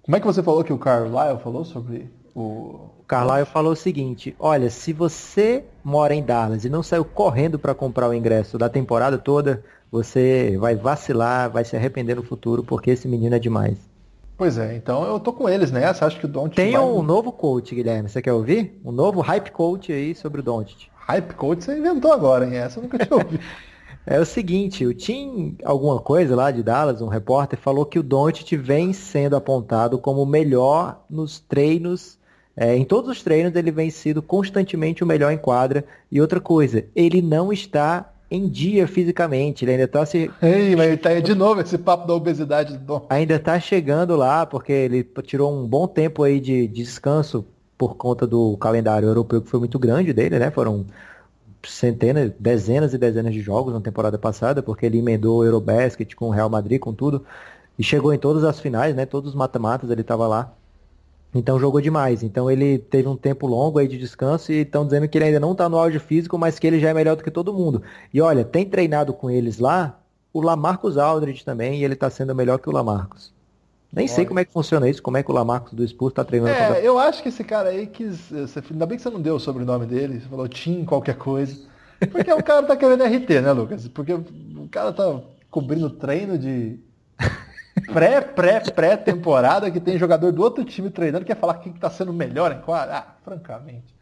Como 0.01 0.17
é 0.17 0.21
que 0.21 0.27
você 0.27 0.43
falou 0.43 0.65
que 0.65 0.73
o 0.73 0.79
Carlisle 0.79 1.39
falou 1.45 1.67
sobre 1.67 2.11
o... 2.35 2.89
O 2.99 3.05
Carlisle 3.07 3.45
falou 3.45 3.73
o 3.73 3.77
seguinte, 3.77 4.35
olha, 4.39 4.71
se 4.71 4.93
você 4.93 5.65
mora 5.85 6.15
em 6.15 6.23
Dallas 6.23 6.65
e 6.65 6.71
não 6.71 6.83
saiu 6.83 7.05
correndo 7.05 7.59
para 7.59 7.75
comprar 7.75 8.09
o 8.09 8.15
ingresso 8.15 8.57
da 8.57 8.69
temporada 8.69 9.17
toda, 9.17 9.65
você 9.91 10.57
vai 10.59 10.75
vacilar, 10.75 11.51
vai 11.51 11.65
se 11.65 11.77
arrepender 11.77 12.15
no 12.15 12.23
futuro, 12.23 12.63
porque 12.63 12.91
esse 12.91 13.09
menino 13.09 13.35
é 13.35 13.39
demais. 13.39 13.79
Pois 14.37 14.57
é, 14.57 14.77
então 14.77 15.05
eu 15.05 15.19
tô 15.19 15.33
com 15.33 15.49
eles 15.49 15.73
nessa, 15.73 16.07
acho 16.07 16.19
que 16.21 16.27
o 16.27 16.29
Don't 16.29 16.55
Tem 16.55 16.73
vai... 16.73 16.81
um 16.81 17.03
novo 17.03 17.33
coach, 17.33 17.75
Guilherme, 17.75 18.09
você 18.09 18.23
quer 18.23 18.33
ouvir? 18.33 18.81
Um 18.85 18.93
novo 18.93 19.21
hype 19.21 19.51
coach 19.51 19.93
aí 19.93 20.15
sobre 20.15 20.41
o 20.41 20.45
Doncic. 20.45 20.87
Hype 20.95 21.35
coach 21.35 21.65
você 21.65 21.77
inventou 21.77 22.13
agora, 22.13 22.47
hein? 22.47 22.57
Essa 22.57 22.79
eu 22.79 22.85
nunca 22.85 22.99
tinha 22.99 23.19
ouvido. 23.19 23.43
é 24.07 24.21
o 24.21 24.25
seguinte, 24.25 24.87
o 24.87 24.95
Tim, 24.95 25.57
alguma 25.65 25.99
coisa 25.99 26.37
lá 26.37 26.51
de 26.53 26.63
Dallas, 26.63 27.03
um 27.03 27.09
repórter, 27.09 27.59
falou 27.59 27.85
que 27.85 27.99
o 27.99 28.03
Doncic 28.03 28.57
vem 28.57 28.93
sendo 28.93 29.35
apontado 29.35 29.99
como 29.99 30.23
o 30.23 30.27
melhor 30.27 31.05
nos 31.11 31.41
treinos 31.41 32.19
é, 32.61 32.77
em 32.77 32.85
todos 32.85 33.09
os 33.09 33.23
treinos 33.23 33.55
ele 33.55 33.71
vem 33.71 33.89
sido 33.89 34.21
constantemente 34.21 35.05
o 35.05 35.07
melhor 35.07 35.31
em 35.31 35.39
quadra. 35.39 35.85
E 36.11 36.21
outra 36.21 36.41
coisa, 36.41 36.85
ele 36.93 37.23
não 37.23 37.53
está 37.53 38.13
em 38.31 38.49
dia 38.49 38.87
fisicamente. 38.87 39.65
Ele 39.65 39.73
ainda 39.73 39.85
está 39.85 40.05
se. 40.05 40.31
Ei, 40.43 40.77
mas 40.77 40.89
ele 40.89 40.97
tá 40.97 41.11
aí 41.11 41.23
de 41.23 41.35
novo 41.35 41.61
esse 41.61 41.79
papo 41.79 42.07
da 42.07 42.15
obesidade 42.15 42.77
do 42.77 42.85
Dom. 42.85 43.07
Ainda 43.09 43.37
está 43.37 43.59
chegando 43.59 44.17
lá, 44.17 44.45
porque 44.45 44.73
ele 44.73 45.05
tirou 45.23 45.53
um 45.53 45.67
bom 45.67 45.87
tempo 45.87 46.23
aí 46.23 46.41
de, 46.41 46.67
de 46.67 46.83
descanso 46.83 47.45
por 47.77 47.97
conta 47.97 48.27
do 48.27 48.57
calendário 48.57 49.09
europeu 49.09 49.41
que 49.41 49.49
foi 49.49 49.61
muito 49.61 49.79
grande 49.79 50.13
dele, 50.13 50.39
né? 50.39 50.51
Foram 50.51 50.85
centenas, 51.67 52.33
dezenas 52.39 52.95
e 52.95 52.99
dezenas 52.99 53.33
de 53.33 53.41
jogos 53.41 53.73
na 53.73 53.81
temporada 53.81 54.19
passada, 54.19 54.63
porque 54.63 54.87
ele 54.87 54.99
emendou 54.99 55.39
o 55.39 55.45
Eurobasket 55.45 56.15
com 56.15 56.27
o 56.27 56.31
Real 56.31 56.51
Madrid, 56.51 56.81
com 56.81 56.93
tudo. 56.93 57.25
E 57.79 57.83
chegou 57.83 58.13
em 58.13 58.19
todas 58.19 58.43
as 58.45 58.59
finais, 58.59 58.95
né? 58.95 59.07
Todos 59.07 59.31
os 59.31 59.37
mata-matas 59.37 59.91
ele 59.91 60.01
estava 60.01 60.27
lá. 60.27 60.53
Então 61.35 61.59
jogou 61.59 61.81
demais. 61.81 62.23
Então 62.23 62.51
ele 62.51 62.79
teve 62.79 63.09
um 63.09 63.17
tempo 63.17 63.47
longo 63.47 63.79
aí 63.79 63.87
de 63.87 63.99
descanso 63.99 64.53
e 64.53 64.63
estão 64.63 64.85
dizendo 64.85 65.09
que 65.09 65.19
ele 65.19 65.27
ainda 65.27 65.41
não 65.41 65.53
está 65.53 65.69
no 65.69 65.77
auge 65.77 65.99
físico, 65.99 66.39
mas 66.39 66.59
que 66.59 66.67
ele 66.67 66.81
já 66.81 66.91
é 66.91 66.95
melhor 66.95 67.17
do 67.17 67.23
que 67.23 67.31
todo 67.31 67.53
mundo. 67.53 67.83
E 68.13 68.21
olha, 68.21 68.45
tem 68.45 68.65
treinado 68.65 69.13
com 69.13 69.31
eles 69.31 69.59
lá 69.59 70.01
o 70.33 70.41
Lamarcus 70.41 70.97
Aldridge 70.97 71.45
também 71.45 71.81
e 71.81 71.85
ele 71.85 71.95
está 71.95 72.09
sendo 72.09 72.35
melhor 72.35 72.59
que 72.59 72.69
o 72.69 72.73
Lamarcus. 72.73 73.33
Nem 73.93 74.05
olha. 74.05 74.15
sei 74.15 74.27
como 74.27 74.41
é 74.41 74.45
que 74.45 74.53
funciona 74.53 74.89
isso, 74.89 75.03
como 75.03 75.17
é 75.17 75.23
que 75.23 75.31
o 75.31 75.35
Lamarcus 75.35 75.73
do 75.73 75.87
Spurs 75.87 76.13
está 76.13 76.25
treinando. 76.25 76.53
É, 76.53 76.67
contra... 76.67 76.83
eu 76.83 76.99
acho 76.99 77.23
que 77.23 77.31
esse 77.31 77.43
cara 77.43 77.71
aí 77.71 77.87
quis. 77.87 78.31
Ainda 78.71 78.87
bem 78.87 78.97
que 78.97 79.03
você 79.03 79.11
não 79.11 79.21
deu 79.21 79.37
o 79.37 79.41
sobrenome 79.41 79.87
dele, 79.87 80.21
você 80.21 80.29
falou 80.29 80.49
Tim 80.49 80.85
qualquer 80.85 81.17
coisa. 81.17 81.57
Porque 82.11 82.33
o 82.33 82.43
cara 82.43 82.65
tá 82.65 82.77
querendo 82.77 83.03
RT, 83.03 83.41
né, 83.41 83.53
Lucas? 83.53 83.89
Porque 83.89 84.13
o 84.13 84.69
cara 84.71 84.93
tá 84.93 85.21
cobrindo 85.51 85.91
treino 85.91 86.39
de 86.39 86.79
pré, 87.81 88.21
pré, 88.21 88.61
pré-temporada 88.61 89.71
que 89.71 89.81
tem 89.81 89.99
jogador 89.99 90.33
do 90.33 90.43
outro 90.43 90.65
time 90.65 90.91
treinando, 90.91 91.25
quer 91.25 91.37
falar 91.37 91.55
quem 91.55 91.73
está 91.73 91.91
sendo 91.91 92.13
melhor 92.13 92.53
em 92.53 92.61
quadra? 92.61 92.99
Ah, 92.99 93.15
francamente. 93.23 93.97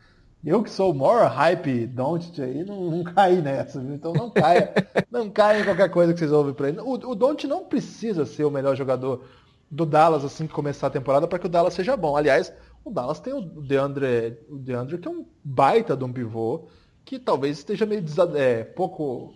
Eu 0.45 0.63
que 0.63 0.71
sou 0.71 0.93
o 0.93 0.95
maior 0.95 1.29
hype 1.29 1.87
Don't 1.87 2.41
aí, 2.41 2.65
não, 2.65 2.91
não 2.91 3.05
caí 3.05 3.43
nessa, 3.43 3.81
viu? 3.81 3.95
Então 3.95 4.13
não 4.13 4.31
caia, 4.31 4.73
não 5.11 5.29
caia 5.29 5.61
em 5.61 5.65
qualquer 5.65 5.91
coisa 5.91 6.13
que 6.13 6.21
vocês 6.21 6.31
ouvem 6.31 6.55
para 6.55 6.69
ele. 6.69 6.81
O, 6.81 6.93
o 6.93 7.15
Don't 7.15 7.47
não 7.47 7.65
precisa 7.65 8.25
ser 8.25 8.45
o 8.45 8.51
melhor 8.51 8.77
jogador 8.77 9.25
do 9.69 9.85
Dallas 9.85 10.25
assim 10.25 10.47
que 10.47 10.53
começar 10.53 10.87
a 10.87 10.91
temporada 10.91 11.27
para 11.27 11.39
que 11.39 11.47
o 11.47 11.49
Dallas 11.49 11.75
seja 11.75 11.97
bom. 11.97 12.17
Aliás, 12.17 12.53
O 12.87 12.91
Dallas 12.93 13.19
tem 13.19 13.35
o 13.35 13.41
DeAndre, 13.41 14.39
o 14.49 14.57
DeAndre 14.57 14.99
que 14.99 15.09
é 15.09 15.11
um 15.11 15.27
baita 15.43 15.97
de 15.97 16.05
um 16.05 16.13
pivô, 16.13 16.69
que 17.05 17.19
talvez 17.19 17.59
esteja 17.59 17.85
meio 17.85 18.05
é, 18.37 18.63
pouco, 18.63 19.35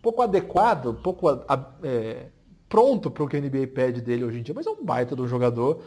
pouco 0.00 0.22
adequado, 0.22 0.94
pouco 1.02 1.28
é, 1.82 2.28
pronto 2.70 3.10
para 3.10 3.24
o 3.24 3.28
que 3.28 3.36
a 3.36 3.40
NBA 3.40 3.66
pede 3.74 4.00
dele 4.00 4.24
hoje 4.24 4.38
em 4.38 4.42
dia, 4.42 4.54
mas 4.54 4.66
é 4.66 4.70
um 4.70 4.82
baita 4.82 5.14
do 5.16 5.26
jogador. 5.26 5.82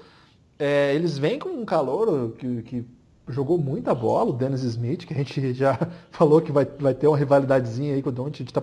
É, 0.60 0.94
eles 0.94 1.18
vêm 1.18 1.40
com 1.40 1.50
um 1.50 1.66
calor 1.66 2.34
que, 2.34 2.62
que, 2.62 2.86
jogou 3.30 3.58
muita 3.58 3.96
bola, 3.96 4.30
o 4.30 4.34
Dennis 4.34 4.64
Smith, 4.64 5.06
que 5.06 5.14
a 5.14 5.18
gente 5.18 5.54
já 5.56 5.80
falou 6.12 6.42
que 6.42 6.52
vai, 6.52 6.66
vai 6.66 6.94
ter 6.94 7.08
uma 7.08 7.18
rivalidadezinha 7.18 7.96
aí 7.96 8.02
com 8.04 8.10
o 8.10 8.12
Don't. 8.12 8.36
A 8.36 8.38
gente 8.38 8.50
está 8.50 8.62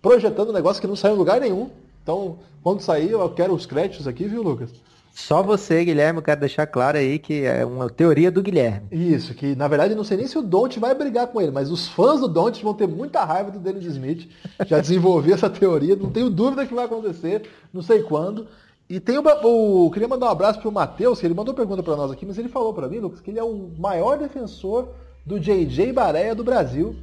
projetando 0.00 0.50
um 0.50 0.52
negócio 0.52 0.80
que 0.80 0.86
não 0.86 0.94
saiu 0.94 1.16
em 1.16 1.18
lugar 1.18 1.40
nenhum. 1.40 1.68
Então, 2.02 2.38
quando 2.62 2.80
sair, 2.80 3.10
eu 3.10 3.28
quero 3.30 3.52
os 3.52 3.66
créditos 3.66 4.06
aqui, 4.06 4.28
viu, 4.28 4.42
Lucas? 4.42 4.70
Só 5.16 5.42
você, 5.42 5.82
Guilherme, 5.82 6.18
eu 6.18 6.22
quero 6.22 6.40
deixar 6.40 6.66
claro 6.66 6.98
aí 6.98 7.18
que 7.18 7.42
é 7.42 7.64
uma 7.64 7.88
teoria 7.88 8.30
do 8.30 8.42
Guilherme. 8.42 8.86
Isso, 8.92 9.32
que 9.32 9.56
na 9.56 9.66
verdade 9.66 9.94
não 9.94 10.04
sei 10.04 10.18
nem 10.18 10.26
se 10.26 10.36
o 10.36 10.42
Don't 10.42 10.78
vai 10.78 10.94
brigar 10.94 11.28
com 11.28 11.40
ele, 11.40 11.50
mas 11.50 11.70
os 11.70 11.88
fãs 11.88 12.20
do 12.20 12.28
Don't 12.28 12.62
vão 12.62 12.74
ter 12.74 12.86
muita 12.86 13.24
raiva 13.24 13.50
do 13.50 13.58
Dennis 13.58 13.86
Smith. 13.86 14.28
Já 14.66 14.78
desenvolvi 14.78 15.32
essa 15.32 15.48
teoria, 15.48 15.96
não 15.96 16.10
tenho 16.10 16.28
dúvida 16.28 16.66
que 16.66 16.74
vai 16.74 16.84
acontecer, 16.84 17.48
não 17.72 17.80
sei 17.80 18.02
quando. 18.02 18.46
E 18.90 19.00
tem 19.00 19.16
o, 19.16 19.86
o 19.86 19.90
queria 19.90 20.06
mandar 20.06 20.26
um 20.26 20.30
abraço 20.30 20.60
pro 20.60 20.70
Matheus, 20.70 21.18
que 21.18 21.26
ele 21.26 21.32
mandou 21.32 21.54
pergunta 21.54 21.82
para 21.82 21.96
nós 21.96 22.12
aqui, 22.12 22.26
mas 22.26 22.36
ele 22.36 22.50
falou 22.50 22.74
para 22.74 22.86
mim, 22.86 22.98
Lucas, 22.98 23.20
que 23.20 23.30
ele 23.30 23.38
é 23.38 23.44
o 23.44 23.70
maior 23.78 24.18
defensor 24.18 24.90
do 25.24 25.40
JJ 25.40 25.94
Bareia 25.94 26.34
do 26.34 26.44
Brasil. 26.44 26.94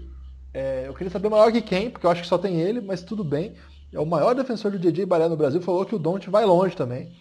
É, 0.53 0.83
eu 0.85 0.93
queria 0.93 1.11
saber 1.11 1.29
maior 1.29 1.51
que 1.51 1.63
quem, 1.63 1.89
porque 1.89 2.05
eu 2.05 2.11
acho 2.11 2.21
que 2.21 2.27
só 2.27 2.37
tem 2.37 2.61
ele, 2.61 2.79
mas 2.79 3.01
tudo 3.01 3.23
bem. 3.23 3.53
É 3.91 3.99
o 3.99 4.05
maior 4.05 4.35
defensor 4.35 4.69
do 4.69 4.77
JJ 4.77 5.03
Bareia 5.07 5.29
no 5.29 5.35
Brasil, 5.35 5.59
falou 5.63 5.83
que 5.83 5.95
o 5.95 5.99
Don't 5.99 6.29
vai 6.29 6.45
longe 6.45 6.75
também. 6.75 7.11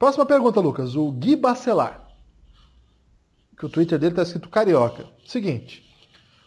Próxima 0.00 0.24
pergunta, 0.24 0.60
Lucas. 0.60 0.96
O 0.96 1.12
Gui 1.12 1.36
Bacelar. 1.36 2.08
Que 3.54 3.66
o 3.66 3.68
Twitter 3.68 3.98
dele 3.98 4.12
está 4.12 4.22
escrito 4.22 4.48
carioca. 4.48 5.04
Seguinte. 5.26 5.84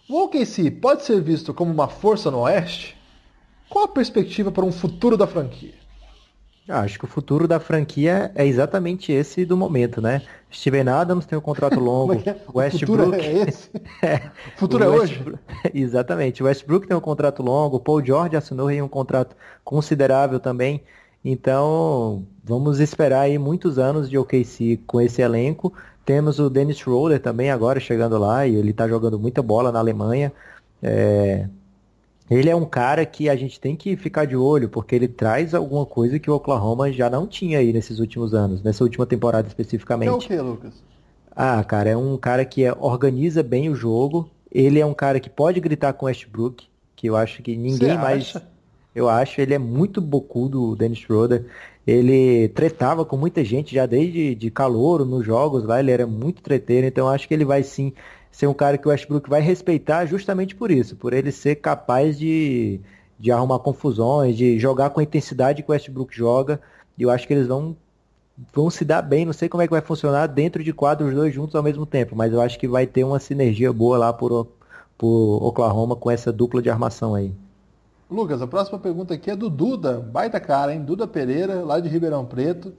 O 0.09 0.23
OKC 0.23 0.71
pode 0.71 1.03
ser 1.03 1.21
visto 1.21 1.53
como 1.53 1.71
uma 1.71 1.87
força 1.87 2.31
no 2.31 2.39
Oeste? 2.39 2.97
Qual 3.69 3.85
a 3.85 3.87
perspectiva 3.87 4.51
para 4.51 4.65
um 4.65 4.71
futuro 4.71 5.15
da 5.15 5.27
franquia? 5.27 5.75
Ah, 6.67 6.79
acho 6.79 6.97
que 6.97 7.05
o 7.05 7.07
futuro 7.07 7.47
da 7.47 7.59
franquia 7.59 8.31
é 8.33 8.43
exatamente 8.43 9.11
esse 9.11 9.45
do 9.45 9.55
momento, 9.55 10.01
né? 10.01 10.23
Steven 10.51 10.89
Adams 10.89 11.27
tem 11.27 11.37
um 11.37 11.41
contrato 11.41 11.77
longo. 11.79 12.13
é? 12.27 12.35
O 12.51 12.57
Westbrook. 12.57 13.01
futuro 13.03 13.21
é 13.21 13.33
esse? 13.47 13.69
é. 14.01 14.31
O 14.55 14.59
futuro 14.59 14.83
o 14.83 14.87
é 14.87 14.89
hoje? 14.89 15.23
Exatamente. 15.71 16.41
O 16.41 16.47
Westbrook 16.47 16.87
tem 16.87 16.97
um 16.97 17.01
contrato 17.01 17.43
longo. 17.43 17.77
O 17.77 17.79
Paul 17.79 18.03
George 18.03 18.35
assinou 18.35 18.69
aí 18.69 18.81
um 18.81 18.87
contrato 18.87 19.35
considerável 19.63 20.39
também. 20.39 20.81
Então, 21.23 22.25
vamos 22.43 22.79
esperar 22.79 23.21
aí 23.21 23.37
muitos 23.37 23.79
anos 23.79 24.09
de 24.09 24.17
OKC 24.17 24.79
com 24.85 24.99
esse 24.99 25.21
elenco. 25.21 25.73
Temos 26.05 26.39
o 26.39 26.49
Dennis 26.49 26.77
Schroeder 26.77 27.21
também 27.21 27.49
agora 27.49 27.79
chegando 27.79 28.17
lá 28.17 28.45
e 28.45 28.55
ele 28.55 28.71
está 28.71 28.87
jogando 28.87 29.17
muita 29.17 29.41
bola 29.41 29.71
na 29.71 29.79
Alemanha. 29.79 30.33
É... 30.81 31.47
Ele 32.29 32.49
é 32.49 32.55
um 32.55 32.65
cara 32.65 33.05
que 33.05 33.29
a 33.29 33.35
gente 33.35 33.59
tem 33.59 33.75
que 33.75 33.95
ficar 33.95 34.25
de 34.25 34.35
olho, 34.35 34.69
porque 34.69 34.95
ele 34.95 35.07
traz 35.07 35.53
alguma 35.53 35.85
coisa 35.85 36.17
que 36.17 36.31
o 36.31 36.33
Oklahoma 36.33 36.91
já 36.91 37.09
não 37.09 37.27
tinha 37.27 37.59
aí 37.59 37.71
nesses 37.71 37.99
últimos 37.99 38.33
anos, 38.33 38.61
nessa 38.63 38.83
última 38.83 39.05
temporada 39.05 39.47
especificamente. 39.47 40.09
É 40.09 40.11
o 40.11 40.17
que, 40.17 40.35
Lucas? 40.39 40.73
Ah, 41.35 41.63
cara, 41.63 41.89
é 41.89 41.97
um 41.97 42.17
cara 42.17 42.45
que 42.45 42.63
é, 42.63 42.73
organiza 42.79 43.43
bem 43.43 43.69
o 43.69 43.75
jogo. 43.75 44.29
Ele 44.51 44.79
é 44.79 44.85
um 44.85 44.93
cara 44.93 45.19
que 45.19 45.29
pode 45.29 45.59
gritar 45.59 45.93
com 45.93 46.05
Westbrook, 46.05 46.65
que 46.95 47.09
eu 47.09 47.15
acho 47.15 47.41
que 47.41 47.55
ninguém 47.57 47.97
mais. 47.97 48.35
Eu 48.95 49.09
acho, 49.09 49.41
ele 49.41 49.53
é 49.53 49.59
muito 49.59 49.99
bocudo, 49.99 50.71
o 50.71 50.75
Dennis 50.75 50.99
Schroeder. 50.99 51.45
Ele 51.85 52.47
tretava 52.49 53.03
com 53.05 53.17
muita 53.17 53.43
gente 53.43 53.73
já 53.75 53.85
desde 53.85 54.35
de 54.35 54.51
calor 54.51 55.05
nos 55.05 55.25
jogos 55.25 55.63
lá, 55.65 55.79
ele 55.79 55.91
era 55.91 56.07
muito 56.07 56.41
treteiro, 56.41 56.87
então 56.87 57.09
acho 57.09 57.27
que 57.27 57.33
ele 57.33 57.43
vai 57.45 57.63
sim 57.63 57.93
ser 58.31 58.47
um 58.47 58.53
cara 58.53 58.77
que 58.77 58.87
o 58.87 58.91
Westbrook 58.91 59.29
vai 59.29 59.41
respeitar 59.41 60.05
justamente 60.05 60.55
por 60.55 60.71
isso, 60.71 60.95
por 60.95 61.13
ele 61.13 61.31
ser 61.31 61.55
capaz 61.55 62.17
de, 62.17 62.79
de 63.19 63.31
arrumar 63.31 63.59
confusões, 63.59 64.37
de 64.37 64.57
jogar 64.59 64.89
com 64.91 64.99
a 64.99 65.03
intensidade 65.03 65.61
que 65.61 65.69
o 65.69 65.73
Westbrook 65.73 66.15
joga. 66.15 66.59
E 66.97 67.03
eu 67.03 67.09
acho 67.09 67.27
que 67.27 67.33
eles 67.33 67.47
vão, 67.47 67.75
vão 68.53 68.69
se 68.69 68.85
dar 68.85 69.01
bem, 69.01 69.25
não 69.25 69.33
sei 69.33 69.49
como 69.49 69.61
é 69.61 69.67
que 69.67 69.71
vai 69.71 69.81
funcionar 69.81 70.27
dentro 70.27 70.63
de 70.63 70.73
quadro 70.73 71.07
os 71.07 71.13
dois 71.13 71.33
juntos 71.33 71.55
ao 71.55 71.63
mesmo 71.63 71.85
tempo, 71.85 72.15
mas 72.15 72.33
eu 72.33 72.41
acho 72.41 72.59
que 72.59 72.67
vai 72.67 72.87
ter 72.87 73.03
uma 73.03 73.19
sinergia 73.19 73.71
boa 73.73 73.97
lá 73.97 74.13
por, 74.13 74.47
por 74.97 75.43
Oklahoma 75.43 75.95
com 75.95 76.09
essa 76.09 76.31
dupla 76.31 76.61
de 76.61 76.69
armação 76.69 77.15
aí. 77.15 77.33
Lucas, 78.13 78.41
a 78.41 78.47
próxima 78.47 78.77
pergunta 78.77 79.13
aqui 79.13 79.31
é 79.31 79.35
do 79.35 79.49
Duda, 79.49 79.99
baita 79.99 80.39
cara, 80.39 80.73
hein? 80.73 80.83
Duda 80.83 81.07
Pereira, 81.07 81.65
lá 81.65 81.79
de 81.79 81.89
Ribeirão 81.89 82.23
Preto. 82.23 82.73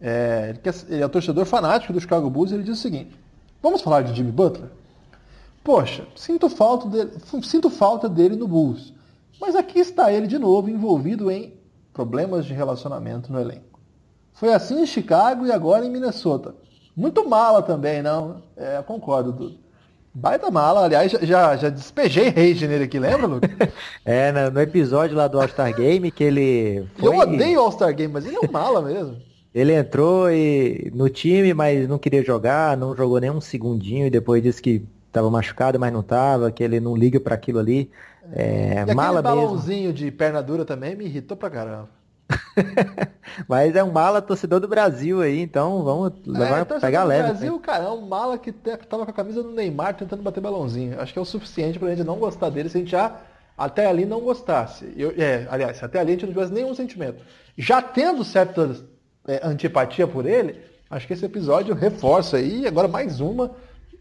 É, 0.00 0.50
ele, 0.50 0.58
quer, 0.58 0.74
ele 0.88 1.02
é 1.02 1.08
torcedor 1.08 1.46
fanático 1.46 1.92
do 1.92 2.00
Chicago 2.00 2.28
Bulls 2.28 2.50
e 2.50 2.54
ele 2.54 2.62
diz 2.62 2.78
o 2.78 2.82
seguinte: 2.82 3.18
Vamos 3.62 3.80
falar 3.80 4.02
de 4.02 4.14
Jimmy 4.14 4.30
Butler? 4.30 4.70
Poxa, 5.64 6.06
sinto 6.14 6.48
falta, 6.48 6.88
dele, 6.88 7.12
sinto 7.42 7.68
falta 7.70 8.08
dele 8.08 8.36
no 8.36 8.46
Bulls. 8.46 8.92
Mas 9.40 9.56
aqui 9.56 9.78
está 9.78 10.12
ele 10.12 10.26
de 10.26 10.38
novo 10.38 10.68
envolvido 10.68 11.30
em 11.30 11.54
problemas 11.92 12.44
de 12.44 12.52
relacionamento 12.52 13.32
no 13.32 13.40
elenco. 13.40 13.80
Foi 14.34 14.52
assim 14.52 14.82
em 14.82 14.86
Chicago 14.86 15.46
e 15.46 15.52
agora 15.52 15.84
em 15.84 15.90
Minnesota. 15.90 16.54
Muito 16.94 17.28
mala 17.28 17.62
também, 17.62 18.02
não? 18.02 18.42
É, 18.56 18.82
concordo, 18.82 19.32
Duda. 19.32 19.56
Baita 20.14 20.50
mala, 20.50 20.84
aliás, 20.84 21.12
já, 21.12 21.56
já 21.56 21.68
despejei 21.68 22.28
rage 22.30 22.66
nele 22.66 22.84
aqui, 22.84 22.98
lembra, 22.98 23.26
Lucas? 23.26 23.50
é, 24.04 24.32
no, 24.32 24.50
no, 24.50 24.60
episódio 24.60 25.16
lá 25.16 25.28
do 25.28 25.40
All-Star 25.40 25.74
Game 25.74 26.10
que 26.10 26.24
ele. 26.24 26.86
Foi... 26.96 27.08
Eu 27.08 27.18
odeio 27.18 27.60
All-Star 27.60 27.94
Game, 27.94 28.12
mas 28.12 28.26
ele 28.26 28.36
é 28.36 28.40
um 28.40 28.50
mala 28.50 28.82
mesmo. 28.82 29.16
ele 29.54 29.72
entrou 29.72 30.30
e, 30.30 30.90
no 30.94 31.08
time, 31.08 31.54
mas 31.54 31.88
não 31.88 31.98
queria 31.98 32.24
jogar, 32.24 32.76
não 32.76 32.96
jogou 32.96 33.20
nem 33.20 33.30
um 33.30 33.40
segundinho 33.40 34.06
e 34.06 34.10
depois 34.10 34.42
disse 34.42 34.60
que 34.60 34.84
estava 35.06 35.30
machucado, 35.30 35.78
mas 35.78 35.92
não 35.92 36.00
estava, 36.00 36.50
que 36.50 36.62
ele 36.62 36.80
não 36.80 36.96
liga 36.96 37.20
para 37.20 37.34
aquilo 37.34 37.58
ali. 37.58 37.90
É, 38.32 38.84
e 38.86 38.94
mala 38.94 39.22
balãozinho 39.22 39.92
de 39.92 40.10
perna 40.10 40.42
dura 40.42 40.64
também 40.64 40.94
me 40.94 41.06
irritou 41.06 41.36
pra 41.36 41.48
caramba. 41.48 41.97
Mas 43.48 43.74
é 43.74 43.82
um 43.82 43.90
mala 43.90 44.20
torcedor 44.20 44.60
do 44.60 44.68
Brasil 44.68 45.20
aí, 45.20 45.40
então 45.40 45.82
vamos 45.82 46.12
levar, 46.26 46.60
é, 46.60 46.64
pegar 46.80 47.04
leve. 47.04 47.28
Brasil, 47.28 47.52
né? 47.54 47.60
cara, 47.62 47.84
é 47.84 47.88
um 47.88 48.06
mala 48.06 48.38
que 48.38 48.52
tava 48.52 49.04
com 49.04 49.10
a 49.10 49.14
camisa 49.14 49.42
do 49.42 49.50
Neymar 49.50 49.94
tentando 49.94 50.22
bater 50.22 50.40
balãozinho. 50.40 51.00
Acho 51.00 51.12
que 51.12 51.18
é 51.18 51.22
o 51.22 51.24
suficiente 51.24 51.78
pra 51.78 51.88
gente 51.90 52.04
não 52.04 52.18
gostar 52.18 52.50
dele 52.50 52.68
se 52.68 52.76
a 52.76 52.80
gente 52.80 52.90
já 52.90 53.20
até 53.56 53.86
ali 53.86 54.04
não 54.04 54.20
gostasse. 54.20 54.92
Eu, 54.96 55.12
é, 55.16 55.46
aliás, 55.50 55.82
até 55.82 55.98
ali 55.98 56.10
a 56.10 56.12
gente 56.12 56.26
não 56.26 56.32
tivesse 56.32 56.52
nenhum 56.52 56.74
sentimento. 56.74 57.22
Já 57.56 57.80
tendo 57.80 58.22
certa 58.24 58.76
é, 59.26 59.40
antipatia 59.42 60.06
por 60.06 60.26
ele, 60.26 60.60
acho 60.90 61.06
que 61.06 61.12
esse 61.12 61.24
episódio 61.24 61.74
reforça 61.74 62.36
aí. 62.36 62.66
Agora 62.66 62.86
mais 62.86 63.20
uma. 63.20 63.52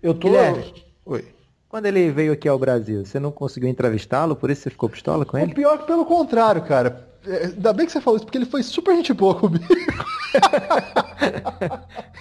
Eu 0.02 0.14
tô. 0.14 0.28
Guilherme, 0.28 0.86
Oi. 1.06 1.26
Quando 1.70 1.86
ele 1.86 2.10
veio 2.12 2.32
aqui 2.32 2.48
ao 2.48 2.58
Brasil, 2.58 3.06
você 3.06 3.20
não 3.20 3.32
conseguiu 3.32 3.68
entrevistá-lo, 3.68 4.36
por 4.38 4.50
isso 4.50 4.62
você 4.62 4.70
ficou 4.70 4.88
pistola 4.88 5.26
com 5.26 5.38
ele? 5.38 5.52
O 5.52 5.56
pior 5.56 5.76
é 5.76 5.78
que 5.80 5.86
pelo 5.86 6.06
contrário, 6.06 6.62
cara. 6.62 7.07
Ainda 7.26 7.74
bem 7.74 7.86
que 7.86 7.92
você 7.92 8.02
falou 8.02 8.18
isso, 8.18 8.26
porque 8.26 8.38
ele 8.38 8.46
foi 8.46 8.64
super 8.64 8.96
gente 8.96 9.14
boa 9.14 9.36
comigo. 9.36 9.66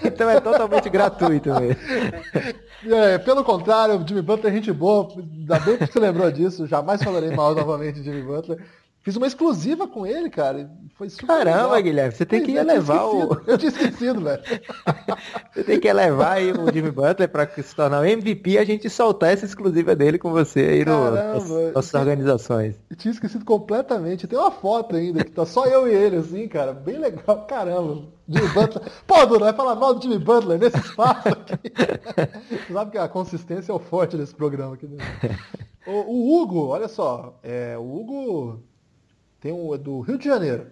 então 0.04 0.30
é 0.30 0.40
totalmente 0.40 0.88
gratuito 0.88 1.50
mesmo. 1.54 2.94
É, 2.94 3.18
pelo 3.18 3.44
contrário, 3.44 3.96
o 3.96 4.06
Jimmy 4.06 4.22
Butler 4.22 4.52
é 4.52 4.56
gente 4.56 4.72
boa. 4.72 5.08
Ainda 5.16 5.58
bem 5.60 5.76
que 5.76 5.86
você 5.86 6.00
lembrou 6.00 6.30
disso. 6.30 6.66
Jamais 6.66 7.02
falarei 7.02 7.30
mal 7.30 7.54
novamente 7.54 8.00
de 8.00 8.04
Jimmy 8.04 8.22
Butler. 8.22 8.58
Fiz 9.06 9.14
uma 9.14 9.28
exclusiva 9.28 9.86
com 9.86 10.04
ele, 10.04 10.28
cara. 10.28 10.68
Foi 10.96 11.08
super 11.08 11.28
Caramba, 11.28 11.76
legal. 11.76 11.82
Guilherme, 11.84 12.12
você 12.12 12.26
tem 12.26 12.40
pois 12.40 12.50
que 12.50 12.58
é, 12.58 12.60
elevar 12.60 13.06
o. 13.06 13.40
Eu 13.46 13.56
tinha 13.56 13.68
esquecido, 13.68 14.20
velho. 14.20 14.42
você 15.54 15.62
tem 15.62 15.78
que 15.78 15.86
elevar 15.86 16.32
aí 16.32 16.50
o 16.50 16.72
Jimmy 16.72 16.90
Butler 16.90 17.28
para 17.28 17.48
se 17.48 17.72
tornar 17.72 18.00
o 18.00 18.04
MVP 18.04 18.50
e 18.50 18.58
a 18.58 18.64
gente 18.64 18.90
soltar 18.90 19.32
essa 19.32 19.44
exclusiva 19.44 19.94
dele 19.94 20.18
com 20.18 20.32
você 20.32 20.58
aí 20.58 20.84
Caramba, 20.84 21.38
no, 21.38 21.70
nossas 21.70 21.94
organizações. 21.94 22.74
Eu 22.90 22.96
tinha 22.96 23.12
esquecido 23.12 23.44
completamente. 23.44 24.26
Tem 24.26 24.36
uma 24.36 24.50
foto 24.50 24.96
ainda 24.96 25.22
que 25.22 25.30
tá 25.30 25.46
só 25.46 25.66
eu 25.66 25.86
e 25.86 25.94
ele, 25.94 26.16
assim, 26.16 26.48
cara. 26.48 26.72
Bem 26.72 26.98
legal. 26.98 27.46
Caramba. 27.46 28.02
Jimmy 28.28 28.48
Butler. 28.48 28.92
Pô, 29.06 29.24
Duro, 29.24 29.44
vai 29.44 29.52
falar 29.52 29.76
mal 29.76 29.94
do 29.94 30.02
Jimmy 30.02 30.18
Butler 30.18 30.58
nesse 30.58 30.78
espaço 30.78 31.28
aqui. 31.28 31.72
Sabe 32.74 32.90
que 32.90 32.98
a 32.98 33.06
consistência 33.06 33.70
é 33.70 33.74
o 33.76 33.78
forte 33.78 34.16
desse 34.16 34.34
programa 34.34 34.74
aqui. 34.74 34.88
Né? 34.88 34.98
O, 35.86 35.92
o 35.92 36.42
Hugo, 36.42 36.66
olha 36.66 36.88
só. 36.88 37.38
É, 37.44 37.78
o 37.78 37.82
Hugo 37.82 38.60
tem 39.46 39.52
um 39.52 39.72
é 39.72 39.78
do 39.78 40.00
Rio 40.00 40.18
de 40.18 40.24
Janeiro. 40.24 40.66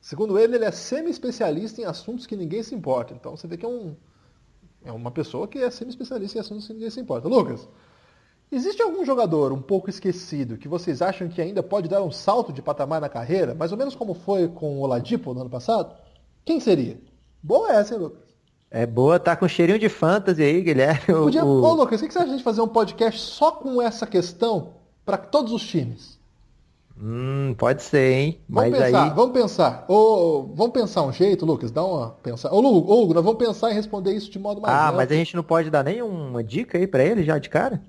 Segundo 0.00 0.38
ele, 0.38 0.54
ele 0.54 0.64
é 0.64 0.70
semi-especialista 0.70 1.80
em 1.80 1.84
assuntos 1.84 2.24
que 2.24 2.36
ninguém 2.36 2.62
se 2.62 2.74
importa. 2.74 3.12
Então 3.12 3.36
você 3.36 3.48
vê 3.48 3.56
que 3.56 3.66
é, 3.66 3.68
um, 3.68 3.96
é 4.84 4.92
uma 4.92 5.10
pessoa 5.10 5.48
que 5.48 5.58
é 5.58 5.68
semi-especialista 5.68 6.38
em 6.38 6.40
assuntos 6.40 6.68
que 6.68 6.72
ninguém 6.72 6.90
se 6.90 7.00
importa. 7.00 7.26
Lucas, 7.26 7.68
existe 8.52 8.80
algum 8.80 9.04
jogador 9.04 9.52
um 9.52 9.60
pouco 9.60 9.90
esquecido 9.90 10.56
que 10.56 10.68
vocês 10.68 11.02
acham 11.02 11.28
que 11.28 11.42
ainda 11.42 11.60
pode 11.60 11.88
dar 11.88 12.02
um 12.02 12.12
salto 12.12 12.52
de 12.52 12.62
patamar 12.62 13.00
na 13.00 13.08
carreira, 13.08 13.52
mais 13.52 13.72
ou 13.72 13.78
menos 13.78 13.96
como 13.96 14.14
foi 14.14 14.46
com 14.46 14.78
o 14.78 14.82
Oladipo 14.82 15.34
no 15.34 15.40
ano 15.40 15.50
passado? 15.50 15.92
Quem 16.44 16.60
seria? 16.60 17.00
Boa 17.42 17.72
essa, 17.72 17.94
hein, 17.94 18.00
Lucas? 18.00 18.30
É 18.70 18.86
boa, 18.86 19.18
tá 19.18 19.34
com 19.34 19.48
cheirinho 19.48 19.78
de 19.80 19.88
fantasy 19.88 20.40
aí, 20.40 20.62
Guilherme. 20.62 21.04
Podia... 21.06 21.44
O... 21.44 21.62
Ô, 21.62 21.72
Lucas, 21.74 22.00
o 22.00 22.06
que 22.06 22.12
você 22.12 22.20
acha 22.20 22.36
de 22.36 22.44
fazer 22.44 22.60
um 22.60 22.68
podcast 22.68 23.20
só 23.20 23.50
com 23.50 23.82
essa 23.82 24.06
questão 24.06 24.74
para 25.04 25.18
todos 25.18 25.52
os 25.52 25.66
times? 25.66 26.19
Hum, 27.00 27.54
pode 27.58 27.82
ser, 27.82 28.12
hein? 28.12 28.40
Vamos 28.52 28.70
Mas 28.70 28.78
pensar, 28.78 29.08
aí. 29.08 29.14
vamos 29.14 29.32
pensar. 29.32 29.84
Ô, 29.88 30.42
vamos 30.54 30.72
pensar 30.72 31.02
um 31.02 31.12
jeito, 31.12 31.46
Lucas, 31.46 31.70
dá 31.70 31.84
uma 31.84 32.10
pensar. 32.22 32.52
Ô, 32.52 32.58
Hugo, 32.60 33.14
nós 33.14 33.24
vamos 33.24 33.38
pensar 33.38 33.70
em 33.70 33.74
responder 33.74 34.12
isso 34.12 34.30
de 34.30 34.38
modo 34.38 34.60
mais 34.60 34.74
Ah, 34.74 34.92
mas 34.92 35.10
a 35.10 35.14
gente 35.14 35.34
não 35.36 35.42
pode 35.42 35.70
dar 35.70 35.84
nenhuma 35.84 36.42
dica 36.44 36.76
aí 36.78 36.86
pra 36.86 37.04
ele 37.04 37.22
já 37.24 37.38
de 37.38 37.48
cara? 37.48 37.80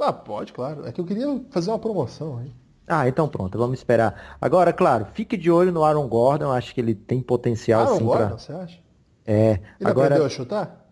Ah, 0.00 0.12
pode, 0.12 0.52
claro. 0.52 0.84
É 0.86 0.90
que 0.92 1.00
eu 1.00 1.04
queria 1.04 1.44
fazer 1.50 1.70
uma 1.70 1.78
promoção 1.78 2.38
aí. 2.38 2.52
Ah, 2.86 3.06
então 3.08 3.28
pronto, 3.28 3.56
vamos 3.56 3.78
esperar. 3.78 4.36
Agora, 4.40 4.72
claro, 4.72 5.06
fique 5.14 5.36
de 5.36 5.50
olho 5.50 5.70
no 5.72 5.84
Aaron 5.84 6.08
Gordon, 6.08 6.50
acho 6.50 6.74
que 6.74 6.80
ele 6.80 6.94
tem 6.94 7.22
potencial 7.22 7.86
Aaron 7.86 7.96
sim 7.98 8.04
Gordon, 8.04 8.26
pra. 8.28 8.38
você 8.38 8.52
acha? 8.52 8.80
É, 9.26 9.60
Ele 9.80 9.90
agora 9.90 10.16
aprendeu 10.16 10.24
a 10.24 10.28
chutar? 10.28 10.86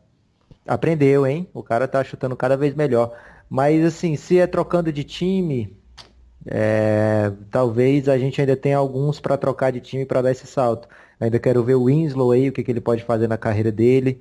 aprendeu, 0.67 1.27
hein? 1.27 1.49
O 1.55 1.63
cara 1.63 1.89
tá 1.89 2.03
chutando 2.05 2.37
cada 2.37 2.57
vez 2.57 2.75
melhor. 2.75 3.17
Mas 3.49 3.85
assim, 3.85 4.17
se 4.17 4.39
é 4.39 4.47
trocando 4.47 4.93
de 4.93 5.03
time, 5.05 5.77
é, 6.47 7.33
talvez 7.51 8.09
a 8.09 8.19
gente 8.19 8.41
ainda 8.41 8.57
tenha 8.57 8.77
alguns 8.79 9.21
pra 9.21 9.37
trocar 9.37 9.73
de 9.73 9.81
time 9.81 10.07
pra 10.07 10.23
dar 10.23 10.31
esse 10.31 10.47
salto. 10.47 10.89
Ainda 11.21 11.39
quero 11.39 11.63
ver 11.65 11.75
o 11.75 11.85
Winslow 11.85 12.31
aí, 12.31 12.49
o 12.49 12.53
que, 12.53 12.63
que 12.63 12.71
ele 12.71 12.81
pode 12.81 13.05
fazer 13.05 13.29
na 13.29 13.37
carreira 13.37 13.73
dele. 13.73 14.21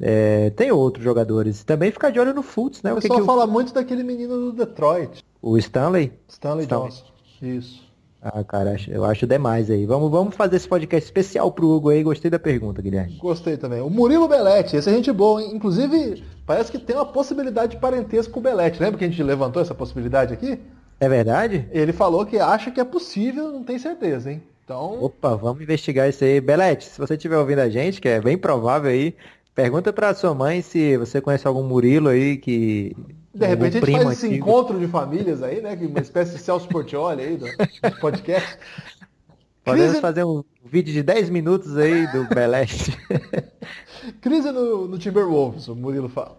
É, 0.00 0.50
tem 0.50 0.70
outros 0.70 1.04
jogadores. 1.04 1.64
Também 1.64 1.90
ficar 1.90 2.10
de 2.10 2.20
olho 2.20 2.32
no 2.34 2.42
Fultz, 2.42 2.82
né? 2.82 2.92
O 2.92 2.96
O 2.96 3.00
que 3.00 3.02
pessoal 3.02 3.18
que 3.18 3.20
o, 3.20 3.26
fala 3.26 3.46
muito 3.46 3.72
daquele 3.74 4.02
menino 4.02 4.36
do 4.36 4.52
Detroit, 4.52 5.24
o 5.42 5.58
Stanley? 5.58 6.12
Stanley, 6.28 6.64
Stanley. 6.64 6.66
Johnson. 6.66 7.04
Isso. 7.42 7.88
Ah, 8.20 8.42
cara, 8.42 8.76
eu 8.88 9.04
acho 9.04 9.26
demais 9.26 9.70
aí. 9.70 9.86
Vamos, 9.86 10.10
vamos 10.10 10.34
fazer 10.34 10.56
esse 10.56 10.68
podcast 10.68 11.06
especial 11.06 11.52
pro 11.52 11.68
Hugo 11.68 11.90
aí. 11.90 12.02
Gostei 12.02 12.30
da 12.30 12.38
pergunta, 12.38 12.82
Guilherme. 12.82 13.16
Gostei 13.16 13.56
também. 13.56 13.80
O 13.80 13.88
Murilo 13.90 14.26
Belletti, 14.26 14.76
esse 14.76 14.90
é 14.90 14.92
gente 14.92 15.12
boa, 15.12 15.42
hein? 15.42 15.54
Inclusive, 15.54 16.24
parece 16.44 16.70
que 16.72 16.78
tem 16.78 16.96
uma 16.96 17.06
possibilidade 17.06 17.72
de 17.72 17.80
parentesco 17.80 18.32
com 18.32 18.40
o 18.40 18.42
Belletti. 18.42 18.82
Lembra 18.82 18.98
que 18.98 19.04
a 19.04 19.08
gente 19.08 19.22
levantou 19.22 19.62
essa 19.62 19.74
possibilidade 19.74 20.34
aqui? 20.34 20.58
É 21.00 21.08
verdade? 21.08 21.68
Ele 21.70 21.92
falou 21.92 22.26
que 22.26 22.38
acha 22.38 22.70
que 22.70 22.80
é 22.80 22.84
possível, 22.84 23.52
não 23.52 23.62
tem 23.62 23.78
certeza, 23.78 24.32
hein? 24.32 24.42
Então, 24.64 25.02
Opa, 25.02 25.34
vamos 25.36 25.62
investigar 25.62 26.08
isso 26.08 26.24
aí. 26.24 26.40
Belete, 26.40 26.84
se 26.84 26.98
você 26.98 27.14
estiver 27.14 27.38
ouvindo 27.38 27.60
a 27.60 27.68
gente, 27.70 28.00
que 28.00 28.08
é 28.08 28.20
bem 28.20 28.36
provável 28.36 28.90
aí, 28.90 29.14
pergunta 29.54 29.92
pra 29.92 30.12
sua 30.14 30.34
mãe 30.34 30.60
se 30.60 30.96
você 30.98 31.20
conhece 31.20 31.46
algum 31.46 31.62
Murilo 31.62 32.08
aí 32.08 32.36
que. 32.36 32.94
de 33.32 33.46
repente 33.46 33.78
a 33.78 33.80
gente 33.80 33.92
faz 34.02 34.18
esse 34.18 34.26
antigo. 34.26 34.44
encontro 34.48 34.78
de 34.78 34.86
famílias 34.88 35.42
aí, 35.42 35.62
né? 35.62 35.74
que 35.76 35.86
Uma 35.86 36.00
espécie 36.00 36.32
de 36.34 36.38
Celso 36.40 36.68
Portioli 36.68 37.22
aí 37.22 37.36
do, 37.36 37.46
podcast. 38.00 38.58
Podemos 39.64 39.86
Crise- 39.90 40.00
fazer 40.02 40.24
um 40.24 40.42
vídeo 40.64 40.92
de 40.92 41.02
10 41.02 41.30
minutos 41.30 41.76
aí 41.76 42.06
do 42.12 42.24
Belete. 42.34 42.96
Crise 44.20 44.50
no, 44.50 44.86
no 44.88 44.98
Timberwolves, 44.98 45.68
o 45.68 45.74
Murilo 45.76 46.08
fala. 46.08 46.38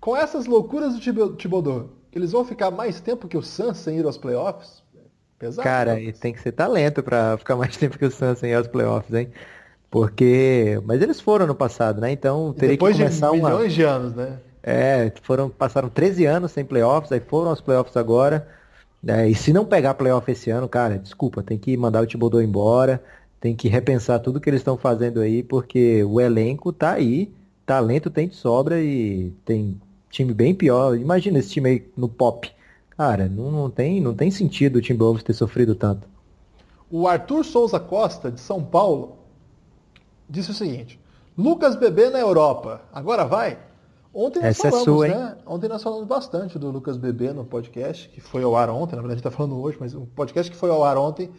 Com 0.00 0.16
essas 0.16 0.46
loucuras 0.46 0.94
do 0.94 1.36
Thibodeau, 1.36 1.88
eles 2.12 2.32
vão 2.32 2.44
ficar 2.44 2.70
mais 2.70 3.00
tempo 3.00 3.28
que 3.28 3.36
o 3.36 3.42
Suns 3.42 3.78
sem 3.78 3.98
ir 3.98 4.04
aos 4.04 4.18
playoffs? 4.18 4.82
Pesado. 5.38 5.64
Cara, 5.64 5.94
né? 5.94 6.12
tem 6.12 6.32
que 6.32 6.40
ser 6.40 6.52
talento 6.52 7.02
pra 7.02 7.36
ficar 7.38 7.56
mais 7.56 7.74
tempo 7.78 7.98
que 7.98 8.04
o 8.04 8.10
Suns 8.10 8.42
em 8.42 8.54
aos 8.54 8.66
playoffs, 8.66 9.14
hein? 9.14 9.30
Porque. 9.90 10.80
Mas 10.84 11.00
eles 11.02 11.20
foram 11.20 11.46
no 11.46 11.54
passado, 11.54 12.00
né? 12.00 12.12
Então 12.12 12.52
teria 12.52 12.76
que 12.76 12.84
de 12.84 12.92
começar 12.92 13.30
uma. 13.30 13.50
milhões 13.50 13.72
de 13.72 13.82
anos, 13.82 14.14
né? 14.14 14.38
É, 14.62 15.10
foram, 15.22 15.48
passaram 15.48 15.88
13 15.88 16.26
anos 16.26 16.52
sem 16.52 16.64
playoffs, 16.64 17.10
aí 17.10 17.20
foram 17.20 17.50
aos 17.50 17.60
playoffs 17.60 17.96
agora. 17.96 18.46
É, 19.06 19.26
e 19.26 19.34
se 19.34 19.52
não 19.52 19.64
pegar 19.64 19.94
playoff 19.94 20.30
esse 20.30 20.50
ano, 20.50 20.68
cara, 20.68 20.98
desculpa, 20.98 21.42
tem 21.42 21.56
que 21.56 21.74
mandar 21.76 22.02
o 22.02 22.06
Thibodeau 22.06 22.42
embora, 22.42 23.02
tem 23.40 23.56
que 23.56 23.68
repensar 23.68 24.18
tudo 24.18 24.38
que 24.38 24.50
eles 24.50 24.60
estão 24.60 24.76
fazendo 24.76 25.20
aí, 25.20 25.42
porque 25.42 26.04
o 26.04 26.20
elenco 26.20 26.70
tá 26.70 26.92
aí, 26.92 27.32
talento 27.64 28.10
tem 28.10 28.28
de 28.28 28.34
sobra 28.34 28.78
e 28.78 29.32
tem 29.44 29.80
time 30.10 30.34
bem 30.34 30.54
pior. 30.54 30.96
Imagina 30.96 31.38
esse 31.38 31.50
time 31.50 31.68
aí 31.70 31.90
no 31.96 32.08
pop. 32.08 32.50
Cara, 32.90 33.28
não, 33.28 33.50
não 33.50 33.70
tem, 33.70 34.00
não 34.00 34.14
tem 34.14 34.30
sentido 34.30 34.76
o 34.76 34.82
Timberwolves 34.82 35.22
ter 35.22 35.32
sofrido 35.32 35.74
tanto. 35.74 36.06
O 36.90 37.06
Arthur 37.06 37.44
Souza 37.44 37.80
Costa, 37.80 38.30
de 38.30 38.40
São 38.40 38.62
Paulo, 38.62 39.16
disse 40.28 40.50
o 40.50 40.54
seguinte: 40.54 41.00
Lucas 41.38 41.76
Bebê 41.76 42.10
na 42.10 42.18
Europa, 42.18 42.82
agora 42.92 43.24
vai? 43.24 43.58
Ontem 44.12 44.40
nós 44.40 44.58
Essa 44.58 44.68
é 44.68 44.70
falamos, 44.70 44.84
sua, 44.84 45.08
hein? 45.08 45.14
né? 45.14 45.36
Ontem 45.46 45.68
nós 45.68 45.82
falamos 45.82 46.06
bastante 46.06 46.58
do 46.58 46.68
Lucas 46.70 46.96
Bebê 46.96 47.32
no 47.32 47.44
podcast, 47.44 48.08
que 48.08 48.20
foi 48.20 48.42
ao 48.42 48.56
ar 48.56 48.68
ontem, 48.68 48.96
na 48.96 49.02
verdade 49.02 49.12
a 49.12 49.16
gente 49.16 49.26
está 49.26 49.30
falando 49.30 49.60
hoje, 49.60 49.76
mas 49.78 49.94
o 49.94 50.00
podcast 50.00 50.50
que 50.50 50.56
foi 50.56 50.68
ao 50.68 50.82
ar 50.82 50.98
ontem 50.98 51.30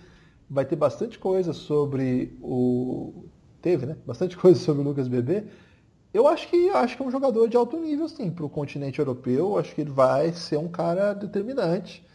vai 0.49 0.65
ter 0.65 0.77
bastante 0.77 1.19
coisa 1.19 1.51
sobre 1.53 2.37
o. 2.41 3.25
Teve, 3.61 3.85
né? 3.85 3.97
Bastante 4.05 4.35
coisa 4.39 4.59
sobre 4.59 4.81
o 4.81 4.85
Lucas 4.85 5.07
Bebê. 5.07 5.43
Eu 6.13 6.27
acho 6.27 6.47
que 6.49 6.69
acho 6.69 6.97
que 6.97 7.03
é 7.03 7.05
um 7.05 7.11
jogador 7.11 7.47
de 7.47 7.55
alto 7.55 7.77
nível, 7.77 8.07
sim, 8.09 8.29
para 8.29 8.45
o 8.45 8.49
continente 8.49 8.99
europeu. 8.99 9.57
Acho 9.57 9.73
que 9.73 9.81
ele 9.81 9.91
vai 9.91 10.33
ser 10.33 10.57
um 10.57 10.67
cara 10.67 11.13
determinante. 11.13 12.05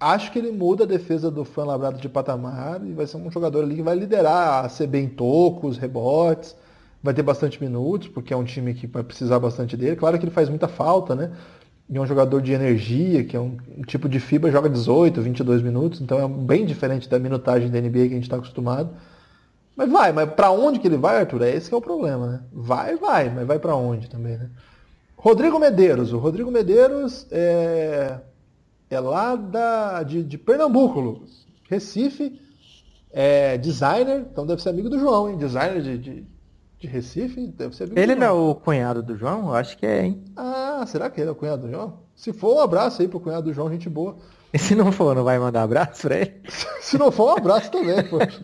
Acho 0.00 0.32
que 0.32 0.38
ele 0.38 0.50
muda 0.50 0.84
a 0.84 0.86
defesa 0.86 1.30
do 1.30 1.44
Fran 1.44 1.64
Labrado 1.64 1.98
de 1.98 2.08
patamar 2.08 2.84
e 2.84 2.92
vai 2.92 3.06
ser 3.06 3.16
um 3.16 3.30
jogador 3.30 3.62
ali 3.62 3.76
que 3.76 3.82
vai 3.82 3.96
liderar 3.96 4.64
a 4.64 4.86
bem 4.86 5.08
tocos, 5.08 5.78
rebotes, 5.78 6.56
vai 7.02 7.14
ter 7.14 7.22
bastante 7.22 7.62
minutos, 7.62 8.08
porque 8.08 8.32
é 8.32 8.36
um 8.36 8.44
time 8.44 8.74
que 8.74 8.86
vai 8.86 9.02
precisar 9.02 9.38
bastante 9.38 9.76
dele. 9.76 9.96
Claro 9.96 10.18
que 10.18 10.24
ele 10.24 10.32
faz 10.32 10.48
muita 10.48 10.66
falta, 10.66 11.14
né? 11.14 11.30
E 11.88 11.96
é 11.96 12.00
um 12.00 12.06
jogador 12.06 12.40
de 12.40 12.52
energia, 12.52 13.24
que 13.24 13.36
é 13.36 13.40
um, 13.40 13.58
um 13.78 13.82
tipo 13.82 14.08
de 14.08 14.18
FIBA, 14.18 14.50
joga 14.50 14.70
18, 14.70 15.20
22 15.20 15.62
minutos, 15.62 16.00
então 16.00 16.18
é 16.18 16.26
bem 16.26 16.64
diferente 16.64 17.08
da 17.08 17.18
minutagem 17.18 17.70
da 17.70 17.78
NBA 17.78 17.90
que 17.90 17.98
a 17.98 18.16
gente 18.16 18.22
está 18.22 18.36
acostumado. 18.36 18.90
Mas 19.76 19.90
vai, 19.90 20.12
mas 20.12 20.30
para 20.32 20.50
onde 20.50 20.78
que 20.78 20.86
ele 20.86 20.96
vai, 20.96 21.18
Arthur? 21.18 21.42
É 21.42 21.50
esse 21.50 21.68
que 21.68 21.74
é 21.74 21.78
o 21.78 21.82
problema, 21.82 22.26
né? 22.26 22.42
Vai, 22.52 22.96
vai, 22.96 23.28
mas 23.28 23.46
vai 23.46 23.58
para 23.58 23.74
onde 23.74 24.08
também, 24.08 24.36
né? 24.36 24.50
Rodrigo 25.16 25.58
Medeiros. 25.58 26.12
O 26.12 26.18
Rodrigo 26.18 26.50
Medeiros 26.50 27.26
é, 27.30 28.20
é 28.90 29.00
lá 29.00 29.34
da, 29.34 30.02
de, 30.02 30.22
de 30.22 30.38
Pernambuco, 30.38 31.00
Lucas. 31.00 31.44
Recife, 31.68 32.40
é 33.10 33.56
designer, 33.58 34.26
então 34.30 34.46
deve 34.46 34.62
ser 34.62 34.68
amigo 34.68 34.88
do 34.88 34.98
João, 34.98 35.30
hein? 35.30 35.38
Designer 35.38 35.80
de, 35.80 35.98
de, 35.98 36.26
de 36.78 36.86
Recife, 36.86 37.46
deve 37.48 37.74
ser 37.74 37.84
amigo 37.84 37.98
Ele 37.98 38.14
não 38.14 38.26
é 38.26 38.30
o 38.30 38.54
cunhado 38.54 39.02
do 39.02 39.16
João? 39.16 39.52
Acho 39.54 39.76
que 39.78 39.86
é, 39.86 40.04
hein? 40.04 40.22
Ah, 40.36 40.84
será 40.86 41.08
que 41.08 41.20
ele 41.20 41.28
é 41.28 41.32
o 41.32 41.36
cunhado 41.36 41.62
do 41.62 41.70
João? 41.70 42.00
Se 42.14 42.32
for, 42.32 42.56
um 42.56 42.60
abraço 42.60 43.02
aí 43.02 43.08
pro 43.08 43.18
cunhado 43.18 43.44
do 43.44 43.52
João, 43.52 43.70
gente 43.70 43.88
boa. 43.88 44.16
E 44.54 44.58
se 44.58 44.74
não 44.76 44.92
for, 44.92 45.16
não 45.16 45.24
vai 45.24 45.36
mandar 45.38 45.64
abraço 45.64 46.02
pra 46.02 46.16
ele? 46.20 46.40
Se 46.80 46.96
não 46.96 47.10
for, 47.10 47.34
um 47.34 47.38
abraço 47.38 47.70
também, 47.72 48.02
poxa. 48.04 48.40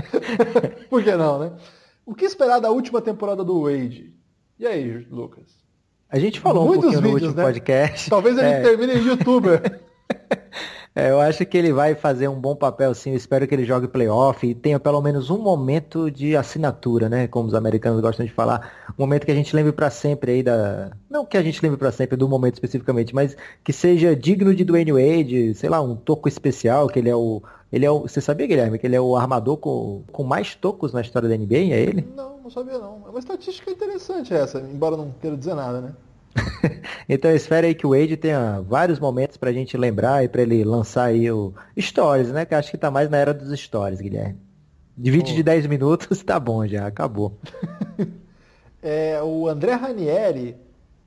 Por 0.88 1.04
que 1.04 1.14
não, 1.14 1.38
né? 1.38 1.52
O 2.06 2.14
que 2.14 2.24
esperar 2.24 2.58
da 2.58 2.70
última 2.70 3.02
temporada 3.02 3.44
do 3.44 3.64
Wade? 3.64 4.14
E 4.58 4.66
aí, 4.66 5.06
Lucas? 5.10 5.44
A 6.08 6.18
gente 6.18 6.40
falou 6.40 6.64
um 6.64 6.68
Muitos 6.68 6.84
pouquinho 6.84 7.02
no 7.02 7.08
vídeos, 7.14 7.22
último 7.28 7.42
né? 7.42 7.48
podcast. 7.52 8.08
Talvez 8.08 8.38
ele 8.38 8.46
É, 8.46 8.62
termine 8.62 8.94
em 8.94 9.06
youtuber. 9.06 9.80
é, 10.96 11.10
eu 11.10 11.20
acho 11.20 11.44
que 11.44 11.58
ele 11.58 11.74
vai 11.74 11.94
fazer 11.94 12.26
um 12.26 12.40
bom 12.40 12.56
papel, 12.56 12.94
sim. 12.94 13.10
Eu 13.10 13.16
espero 13.16 13.46
que 13.46 13.54
ele 13.54 13.66
jogue 13.66 13.86
playoff 13.86 14.46
e 14.46 14.54
tenha 14.54 14.80
pelo 14.80 15.02
menos 15.02 15.28
um 15.28 15.36
momento 15.36 16.10
de 16.10 16.34
assinatura, 16.34 17.06
né? 17.06 17.28
Como 17.28 17.46
os 17.46 17.54
americanos 17.54 18.00
gostam 18.00 18.24
de 18.24 18.32
falar. 18.32 18.72
Um 18.98 19.02
momento 19.02 19.26
que 19.26 19.30
a 19.30 19.34
gente 19.34 19.54
lembre 19.54 19.72
pra 19.72 19.90
sempre 19.90 20.32
aí 20.32 20.42
da. 20.42 20.92
Não 21.10 21.26
que 21.26 21.36
a 21.36 21.42
gente 21.42 21.62
lembre 21.62 21.76
pra 21.76 21.92
sempre 21.92 22.16
do 22.16 22.26
momento 22.26 22.54
especificamente, 22.54 23.14
mas 23.14 23.36
que 23.62 23.74
seja 23.74 24.16
digno 24.16 24.54
de 24.54 24.64
Dwayne 24.64 24.92
Wade, 24.92 25.54
sei 25.54 25.68
lá, 25.68 25.82
um 25.82 25.94
toco 25.94 26.30
especial, 26.30 26.88
que 26.88 26.98
ele 26.98 27.10
é 27.10 27.14
o. 27.14 27.42
Ele 27.70 27.84
é 27.84 27.90
o. 27.90 28.00
Você 28.00 28.22
sabia, 28.22 28.46
Guilherme, 28.46 28.78
que 28.78 28.86
ele 28.86 28.96
é 28.96 29.00
o 29.00 29.16
armador 29.16 29.58
com, 29.58 30.02
com 30.10 30.24
mais 30.24 30.54
tocos 30.54 30.94
na 30.94 31.02
história 31.02 31.28
da 31.28 31.36
NBA? 31.36 31.74
É 31.74 31.78
ele? 31.78 32.08
Não, 32.16 32.38
não 32.38 32.48
sabia 32.48 32.78
não. 32.78 33.02
É 33.06 33.10
uma 33.10 33.18
estatística 33.18 33.70
interessante 33.70 34.32
essa, 34.32 34.60
embora 34.60 34.96
não 34.96 35.10
queira 35.20 35.36
dizer 35.36 35.54
nada, 35.54 35.82
né? 35.82 35.92
Então 37.08 37.30
espere 37.30 37.68
aí 37.68 37.74
que 37.74 37.86
o 37.86 37.90
Wade 37.90 38.16
tenha 38.16 38.60
vários 38.60 38.98
momentos 38.98 39.36
pra 39.36 39.52
gente 39.52 39.76
lembrar 39.76 40.24
e 40.24 40.28
pra 40.28 40.42
ele 40.42 40.64
lançar 40.64 41.04
aí 41.04 41.30
o 41.30 41.54
Stories, 41.78 42.32
né? 42.32 42.44
Que 42.44 42.54
acho 42.54 42.70
que 42.70 42.76
tá 42.76 42.90
mais 42.90 43.08
na 43.08 43.16
era 43.16 43.32
dos 43.32 43.58
Stories, 43.58 44.00
Guilherme. 44.00 44.38
De 44.96 45.10
20 45.10 45.34
de 45.34 45.42
10 45.42 45.66
minutos 45.66 46.22
tá 46.24 46.40
bom 46.40 46.66
já, 46.66 46.86
acabou. 46.86 47.38
É 48.82 49.20
o 49.20 49.48
André 49.48 49.72
Ranieri 49.72 50.56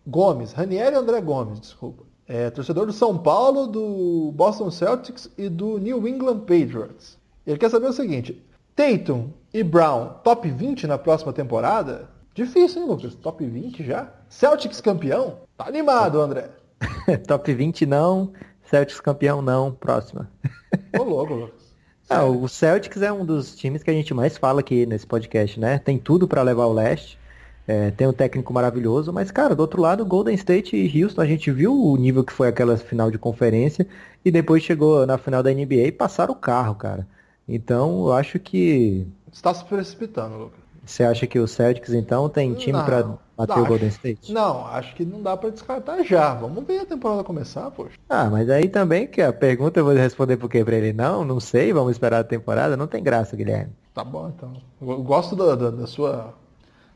Gomes. 0.06 0.52
Ranieri 0.52 0.96
André 0.98 1.22
Gomes, 1.22 1.62
desculpa. 1.62 2.04
É 2.28 2.50
torcedor 2.50 2.86
do 2.86 2.92
São 2.92 3.18
Paulo, 3.18 3.68
do 3.68 4.34
Boston 4.36 4.70
Celtics 4.70 5.30
e 5.38 5.48
do 5.48 5.78
New 5.78 6.06
England 6.06 6.40
Patriots. 6.40 7.18
Ele 7.48 7.58
quer 7.58 7.70
saber 7.70 7.88
o 7.88 7.94
seguinte: 7.94 8.44
Tatum 8.76 9.30
e 9.54 9.64
Brown, 9.64 10.10
top 10.26 10.50
20 10.50 10.88
na 10.88 10.98
próxima 10.98 11.32
temporada? 11.32 12.10
Difícil, 12.40 12.84
hein, 12.84 12.88
Lucas? 12.88 13.16
Top 13.16 13.46
20 13.46 13.84
já? 13.84 14.14
Celtics 14.30 14.80
campeão? 14.80 15.40
Tá 15.58 15.68
animado, 15.68 16.22
André. 16.22 16.50
Top 17.28 17.54
20 17.54 17.86
não, 17.86 18.32
Celtics 18.64 19.02
campeão 19.02 19.42
não, 19.42 19.74
próxima. 19.74 20.32
Ô 20.98 21.04
louco, 21.04 21.34
Lucas. 21.34 21.70
Ah, 22.12 22.26
o 22.26 22.48
Celtics 22.48 23.04
é 23.04 23.12
um 23.12 23.24
dos 23.24 23.56
times 23.56 23.84
que 23.84 23.92
a 23.92 23.94
gente 23.94 24.16
mais 24.16 24.36
fala 24.36 24.62
aqui 24.62 24.84
nesse 24.84 25.06
podcast, 25.06 25.60
né? 25.60 25.78
Tem 25.78 26.00
tudo 26.00 26.28
pra 26.28 26.42
levar 26.42 26.66
o 26.66 26.74
leste. 26.74 27.20
É, 27.68 27.92
tem 27.92 28.08
um 28.08 28.14
técnico 28.14 28.52
maravilhoso, 28.52 29.14
mas, 29.14 29.30
cara, 29.30 29.54
do 29.54 29.60
outro 29.60 29.80
lado, 29.80 30.04
Golden 30.04 30.34
State 30.34 30.76
e 30.76 31.04
Houston, 31.04 31.22
a 31.22 31.28
gente 31.28 31.52
viu 31.52 31.72
o 31.72 31.96
nível 31.98 32.24
que 32.24 32.34
foi 32.34 32.48
aquela 32.48 32.76
final 32.78 33.12
de 33.12 33.20
conferência 33.20 33.86
e 34.26 34.32
depois 34.32 34.64
chegou 34.64 35.06
na 35.06 35.20
final 35.20 35.44
da 35.44 35.54
NBA 35.54 35.86
e 35.86 35.92
passaram 35.92 36.34
o 36.34 36.38
carro, 36.38 36.74
cara. 36.74 37.08
Então, 37.48 38.08
eu 38.08 38.14
acho 38.14 38.40
que. 38.40 39.06
Está 39.32 39.54
se 39.54 39.64
precipitando, 39.66 40.36
Lucas. 40.36 40.59
Você 40.90 41.04
acha 41.04 41.28
que 41.28 41.38
o 41.38 41.48
Celtics, 41.48 41.94
então, 41.94 42.28
tem 42.28 42.52
time 42.56 42.84
pra 42.84 43.16
bater 43.38 43.60
o 43.60 43.66
Golden 43.66 43.90
State? 43.90 44.34
Não, 44.34 44.66
acho 44.66 44.96
que 44.96 45.06
não 45.06 45.22
dá 45.22 45.38
para 45.38 45.52
descartar 45.52 46.04
já. 46.04 46.34
Vamos 46.34 46.66
ver 46.66 46.80
a 46.80 46.86
temporada 46.86 47.24
começar, 47.24 47.70
poxa. 47.70 47.96
Ah, 48.10 48.28
mas 48.28 48.50
aí 48.50 48.68
também 48.68 49.06
que 49.06 49.22
a 49.22 49.32
pergunta 49.32 49.80
eu 49.80 49.86
vou 49.86 49.94
responder 49.94 50.38
por 50.38 50.50
quê 50.50 50.66
pra 50.66 50.76
ele? 50.76 50.92
Não, 50.92 51.24
não 51.24 51.40
sei, 51.40 51.72
vamos 51.72 51.92
esperar 51.92 52.22
a 52.22 52.24
temporada. 52.24 52.76
Não 52.76 52.88
tem 52.88 53.04
graça, 53.04 53.36
Guilherme. 53.36 53.72
Tá 53.94 54.04
bom, 54.04 54.34
então. 54.36 54.52
Eu 54.82 55.04
gosto 55.04 55.36
da, 55.36 55.54
da, 55.54 55.70
da 55.70 55.86
sua. 55.86 56.34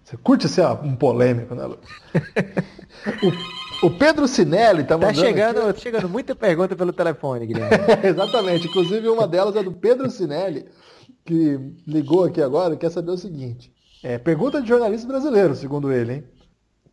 Você 0.03 0.17
curte 0.17 0.49
ser 0.49 0.65
um 0.83 0.95
polêmico, 0.95 1.53
né, 1.53 1.63
Lucas? 1.63 1.89
o, 3.83 3.85
o, 3.85 3.91
Pedro 3.91 4.27
Sinelli 4.27 4.85
tá 4.85 4.97
mandando. 4.97 5.19
Tá 5.19 5.25
chegando, 5.27 5.67
aqui... 5.67 5.81
chegando 5.81 6.09
muita 6.09 6.33
pergunta 6.33 6.75
pelo 6.75 6.91
telefone, 6.91 7.45
Guilherme. 7.45 7.77
Exatamente. 8.03 8.67
Inclusive, 8.67 9.07
uma 9.07 9.27
delas 9.27 9.55
é 9.55 9.61
do 9.61 9.71
Pedro 9.71 10.09
Sinelli, 10.09 10.65
que 11.23 11.59
ligou 11.85 12.23
aqui 12.23 12.41
agora, 12.41 12.75
quer 12.75 12.89
saber 12.89 13.11
o 13.11 13.17
seguinte. 13.17 13.71
É, 14.03 14.17
pergunta 14.17 14.61
de 14.61 14.67
jornalista 14.67 15.07
brasileiro, 15.07 15.55
segundo 15.55 15.91
ele, 15.91 16.13
hein? 16.13 16.23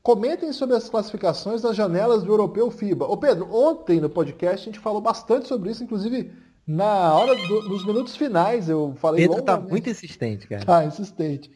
Comentem 0.01 0.53
sobre 0.53 0.77
as 0.77 0.89
classificações 0.89 1.61
das 1.61 1.77
janelas 1.77 2.23
do 2.23 2.33
Europeu 2.33 2.71
FIBA. 2.71 3.05
Ô 3.05 3.17
Pedro, 3.17 3.53
ontem 3.53 4.01
no 4.01 4.09
podcast 4.09 4.63
a 4.63 4.73
gente 4.73 4.79
falou 4.79 5.01
bastante 5.01 5.49
sobre 5.49 5.71
isso, 5.71 5.83
inclusive 5.83 6.33
na 6.67 7.13
hora 7.13 7.35
do, 7.35 7.69
nos 7.69 7.85
minutos 7.85 8.17
finais 8.17 8.69
eu 8.69 8.95
falei. 8.97 9.27
Pedro 9.27 9.43
tá 9.43 9.59
muito 9.59 9.91
insistente, 9.91 10.47
cara. 10.47 10.65
Tá, 10.65 10.85
insistente. 10.85 11.51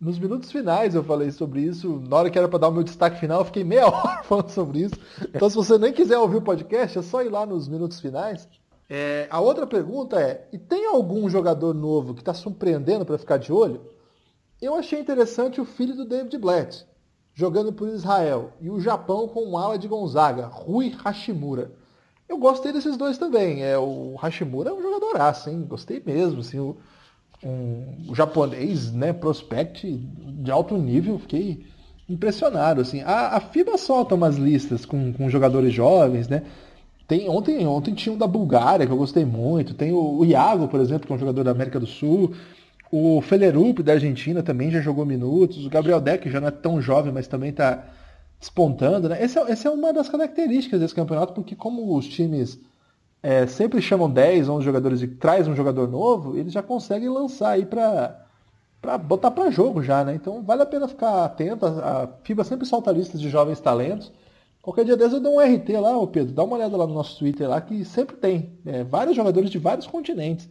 Nos 0.00 0.18
minutos 0.18 0.50
finais 0.50 0.94
eu 0.96 1.04
falei 1.04 1.30
sobre 1.30 1.60
isso. 1.60 2.02
Na 2.08 2.16
hora 2.16 2.30
que 2.30 2.36
era 2.38 2.48
para 2.48 2.58
dar 2.58 2.68
o 2.68 2.72
meu 2.72 2.82
destaque 2.82 3.20
final, 3.20 3.40
eu 3.40 3.44
fiquei 3.44 3.62
meia 3.62 3.86
hora 3.88 4.22
falando 4.24 4.50
sobre 4.50 4.80
isso. 4.80 4.96
Então, 5.32 5.48
se 5.48 5.56
você 5.56 5.78
nem 5.78 5.92
quiser 5.92 6.18
ouvir 6.18 6.36
o 6.36 6.42
podcast, 6.42 6.98
é 6.98 7.02
só 7.02 7.22
ir 7.22 7.28
lá 7.28 7.46
nos 7.46 7.68
minutos 7.68 8.00
finais. 8.00 8.48
É, 8.90 9.28
a 9.30 9.40
outra 9.40 9.66
pergunta 9.66 10.20
é: 10.20 10.48
e 10.52 10.58
tem 10.58 10.86
algum 10.86 11.28
jogador 11.30 11.72
novo 11.72 12.14
que 12.14 12.20
está 12.20 12.34
surpreendendo 12.34 13.06
para 13.06 13.16
ficar 13.16 13.38
de 13.38 13.52
olho? 13.52 13.80
Eu 14.60 14.74
achei 14.74 14.98
interessante 14.98 15.60
o 15.60 15.64
filho 15.64 15.94
do 15.94 16.04
David 16.04 16.36
Blatt, 16.36 16.84
jogando 17.32 17.72
por 17.72 17.88
Israel, 17.88 18.52
e 18.60 18.68
o 18.68 18.80
Japão 18.80 19.28
com 19.28 19.48
o 19.48 19.56
ala 19.56 19.78
de 19.78 19.86
Gonzaga, 19.86 20.46
Rui 20.46 20.92
Hashimura. 21.04 21.70
Eu 22.28 22.38
gostei 22.38 22.72
desses 22.72 22.96
dois 22.96 23.16
também. 23.16 23.62
É, 23.62 23.78
o 23.78 24.16
Hashimura 24.16 24.70
é 24.70 24.72
um 24.72 24.82
jogador 24.82 25.20
assim, 25.20 25.64
gostei 25.64 26.02
mesmo. 26.04 26.40
Assim, 26.40 26.58
o, 26.58 26.76
um, 27.42 28.10
o 28.10 28.14
japonês, 28.14 28.92
né, 28.92 29.12
prospect 29.12 29.90
de 29.96 30.50
alto 30.50 30.76
nível, 30.76 31.18
fiquei 31.20 31.64
impressionado. 32.08 32.80
Assim. 32.80 33.00
A, 33.02 33.36
a 33.36 33.40
FIBA 33.40 33.78
solta 33.78 34.14
umas 34.14 34.36
listas 34.36 34.84
com, 34.84 35.12
com 35.12 35.30
jogadores 35.30 35.72
jovens, 35.72 36.28
né? 36.28 36.42
Tem, 37.06 37.26
ontem, 37.28 37.66
ontem 37.66 37.94
tinha 37.94 38.14
um 38.14 38.18
da 38.18 38.26
Bulgária, 38.26 38.86
que 38.86 38.92
eu 38.92 38.98
gostei 38.98 39.24
muito. 39.24 39.72
Tem 39.72 39.92
o, 39.92 40.18
o 40.18 40.24
Iago, 40.26 40.68
por 40.68 40.80
exemplo, 40.80 41.06
que 41.06 41.12
é 41.12 41.16
um 41.16 41.18
jogador 41.18 41.44
da 41.44 41.52
América 41.52 41.80
do 41.80 41.86
Sul. 41.86 42.34
O 42.90 43.20
Felerup 43.20 43.80
da 43.82 43.92
Argentina 43.92 44.42
também 44.42 44.70
já 44.70 44.80
jogou 44.80 45.04
minutos. 45.04 45.66
O 45.66 45.70
Gabriel 45.70 46.00
Deck 46.00 46.28
já 46.30 46.40
não 46.40 46.48
é 46.48 46.52
tão 46.52 46.80
jovem, 46.80 47.12
mas 47.12 47.26
também 47.26 47.50
está 47.50 47.84
despontando. 48.40 49.08
Né? 49.08 49.22
Essa, 49.22 49.40
essa 49.40 49.68
é 49.68 49.70
uma 49.70 49.92
das 49.92 50.08
características 50.08 50.80
desse 50.80 50.94
campeonato, 50.94 51.32
porque 51.32 51.54
como 51.54 51.96
os 51.96 52.08
times 52.08 52.58
é, 53.22 53.46
sempre 53.46 53.82
chamam 53.82 54.08
10, 54.10 54.48
11 54.48 54.64
jogadores 54.64 55.02
e 55.02 55.08
traz 55.08 55.46
um 55.48 55.54
jogador 55.54 55.88
novo, 55.88 56.36
eles 56.36 56.52
já 56.52 56.62
conseguem 56.62 57.08
lançar 57.08 57.50
aí 57.50 57.66
para 57.66 58.24
para 58.80 58.96
botar 58.96 59.32
para 59.32 59.50
jogo 59.50 59.82
já, 59.82 60.04
né? 60.04 60.14
Então 60.14 60.40
vale 60.42 60.62
a 60.62 60.66
pena 60.66 60.86
ficar 60.86 61.24
atento. 61.24 61.66
A, 61.66 62.08
FIBA 62.22 62.44
sempre 62.44 62.64
solta 62.64 62.92
listas 62.92 63.20
de 63.20 63.28
jovens 63.28 63.60
talentos. 63.60 64.12
Qualquer 64.62 64.84
dia 64.84 64.96
desses 64.96 65.14
eu 65.14 65.20
dou 65.20 65.36
um 65.36 65.40
RT 65.40 65.68
lá, 65.80 65.96
ô 65.98 66.06
Pedro, 66.06 66.32
dá 66.32 66.44
uma 66.44 66.56
olhada 66.56 66.76
lá 66.76 66.86
no 66.86 66.94
nosso 66.94 67.18
Twitter 67.18 67.48
lá, 67.48 67.60
que 67.60 67.84
sempre 67.84 68.16
tem 68.16 68.52
é, 68.64 68.84
vários 68.84 69.16
jogadores 69.16 69.50
de 69.50 69.58
vários 69.58 69.86
continentes. 69.86 70.48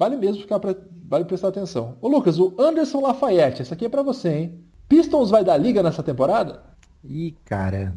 Vale 0.00 0.16
mesmo 0.16 0.40
ficar 0.40 0.58
pra, 0.58 0.74
vale 1.06 1.26
prestar 1.26 1.48
atenção. 1.48 1.98
Ô 2.00 2.08
Lucas, 2.08 2.38
o 2.38 2.54
Anderson 2.58 3.02
Lafayette, 3.02 3.60
essa 3.60 3.74
aqui 3.74 3.84
é 3.84 3.88
para 3.90 4.02
você, 4.02 4.30
hein? 4.30 4.64
Pistons 4.88 5.28
vai 5.28 5.44
dar 5.44 5.58
liga 5.58 5.82
nessa 5.82 6.02
temporada? 6.02 6.62
Ih, 7.04 7.36
cara, 7.44 7.92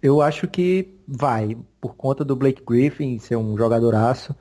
eu 0.00 0.22
acho 0.22 0.46
que 0.46 0.94
vai, 1.04 1.58
por 1.80 1.96
conta 1.96 2.24
do 2.24 2.36
Blake 2.36 2.62
Griffin 2.64 3.18
ser 3.18 3.34
um 3.34 3.58
jogadoraço. 3.58 4.36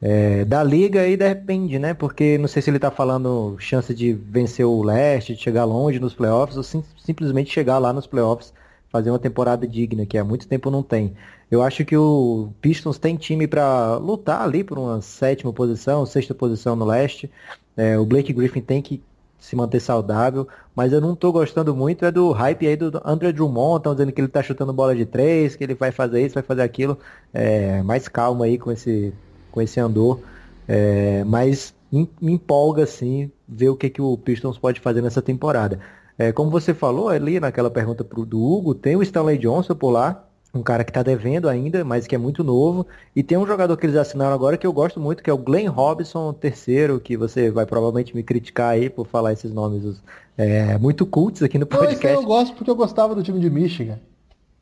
É, 0.00 0.46
da 0.46 0.64
liga 0.64 1.02
aí 1.02 1.18
depende, 1.18 1.78
né? 1.78 1.92
Porque 1.92 2.38
não 2.38 2.48
sei 2.48 2.62
se 2.62 2.70
ele 2.70 2.78
tá 2.78 2.90
falando 2.90 3.54
chance 3.58 3.94
de 3.94 4.14
vencer 4.14 4.64
o 4.64 4.82
leste, 4.82 5.34
de 5.34 5.42
chegar 5.42 5.66
longe 5.66 6.00
nos 6.00 6.14
playoffs, 6.14 6.56
ou 6.56 6.62
sim, 6.62 6.82
simplesmente 6.96 7.52
chegar 7.52 7.76
lá 7.76 7.92
nos 7.92 8.06
playoffs, 8.06 8.54
fazer 8.92 9.10
uma 9.10 9.18
temporada 9.18 9.66
digna, 9.66 10.04
que 10.04 10.18
há 10.18 10.22
muito 10.22 10.46
tempo 10.46 10.70
não 10.70 10.82
tem. 10.82 11.14
Eu 11.50 11.62
acho 11.62 11.84
que 11.84 11.96
o 11.96 12.52
Pistons 12.60 12.98
tem 12.98 13.16
time 13.16 13.46
para 13.46 13.96
lutar 13.96 14.42
ali 14.42 14.62
por 14.62 14.78
uma 14.78 15.00
sétima 15.00 15.52
posição, 15.52 16.04
sexta 16.04 16.34
posição 16.34 16.76
no 16.76 16.84
leste. 16.84 17.30
É, 17.74 17.98
o 17.98 18.04
Blake 18.04 18.32
Griffin 18.34 18.60
tem 18.60 18.82
que 18.82 19.02
se 19.38 19.56
manter 19.56 19.80
saudável, 19.80 20.46
mas 20.76 20.92
eu 20.92 21.00
não 21.00 21.14
estou 21.14 21.32
gostando 21.32 21.74
muito 21.74 22.04
é 22.04 22.12
do 22.12 22.30
hype 22.30 22.66
aí 22.66 22.76
do 22.76 23.00
André 23.04 23.32
Drummond, 23.32 23.78
estão 23.78 23.92
dizendo 23.92 24.12
que 24.12 24.20
ele 24.20 24.28
está 24.28 24.42
chutando 24.42 24.72
bola 24.72 24.94
de 24.94 25.04
três, 25.04 25.56
que 25.56 25.64
ele 25.64 25.74
vai 25.74 25.90
fazer 25.90 26.24
isso, 26.24 26.34
vai 26.34 26.44
fazer 26.44 26.62
aquilo. 26.62 26.96
É, 27.32 27.82
mais 27.82 28.06
calma 28.06 28.44
aí 28.44 28.58
com 28.58 28.70
esse, 28.70 29.12
com 29.50 29.60
esse 29.60 29.80
andor. 29.80 30.20
É, 30.68 31.24
mas 31.24 31.74
me 31.90 32.08
empolga 32.22 32.84
assim 32.84 33.30
ver 33.48 33.70
o 33.70 33.76
que, 33.76 33.90
que 33.90 34.00
o 34.00 34.16
Pistons 34.16 34.58
pode 34.58 34.80
fazer 34.80 35.02
nessa 35.02 35.20
temporada. 35.20 35.80
É, 36.22 36.32
como 36.32 36.50
você 36.50 36.72
falou 36.72 37.08
ali 37.08 37.40
naquela 37.40 37.70
pergunta 37.70 38.04
pro, 38.04 38.24
do 38.24 38.40
Hugo, 38.40 38.74
tem 38.74 38.94
o 38.94 39.02
Stanley 39.02 39.38
Johnson 39.38 39.74
por 39.74 39.90
lá, 39.90 40.24
um 40.54 40.62
cara 40.62 40.84
que 40.84 40.90
está 40.90 41.02
devendo 41.02 41.48
ainda, 41.48 41.84
mas 41.84 42.06
que 42.06 42.14
é 42.14 42.18
muito 42.18 42.44
novo. 42.44 42.86
E 43.16 43.22
tem 43.22 43.36
um 43.36 43.46
jogador 43.46 43.76
que 43.76 43.86
eles 43.86 43.96
assinaram 43.96 44.32
agora 44.32 44.56
que 44.56 44.66
eu 44.66 44.72
gosto 44.72 45.00
muito, 45.00 45.22
que 45.22 45.30
é 45.30 45.32
o 45.32 45.38
Glenn 45.38 45.68
Robinson, 45.68 46.32
terceiro, 46.32 47.00
que 47.00 47.16
você 47.16 47.50
vai 47.50 47.66
provavelmente 47.66 48.14
me 48.14 48.22
criticar 48.22 48.70
aí 48.70 48.88
por 48.88 49.06
falar 49.06 49.32
esses 49.32 49.52
nomes 49.52 50.00
é, 50.36 50.78
muito 50.78 51.04
cultos 51.06 51.42
aqui 51.42 51.58
no 51.58 51.66
podcast. 51.66 52.06
Não, 52.06 52.22
eu 52.22 52.26
gosto 52.26 52.54
porque 52.54 52.70
eu 52.70 52.76
gostava 52.76 53.14
do 53.14 53.22
time 53.22 53.40
de 53.40 53.50
Michigan. 53.50 53.98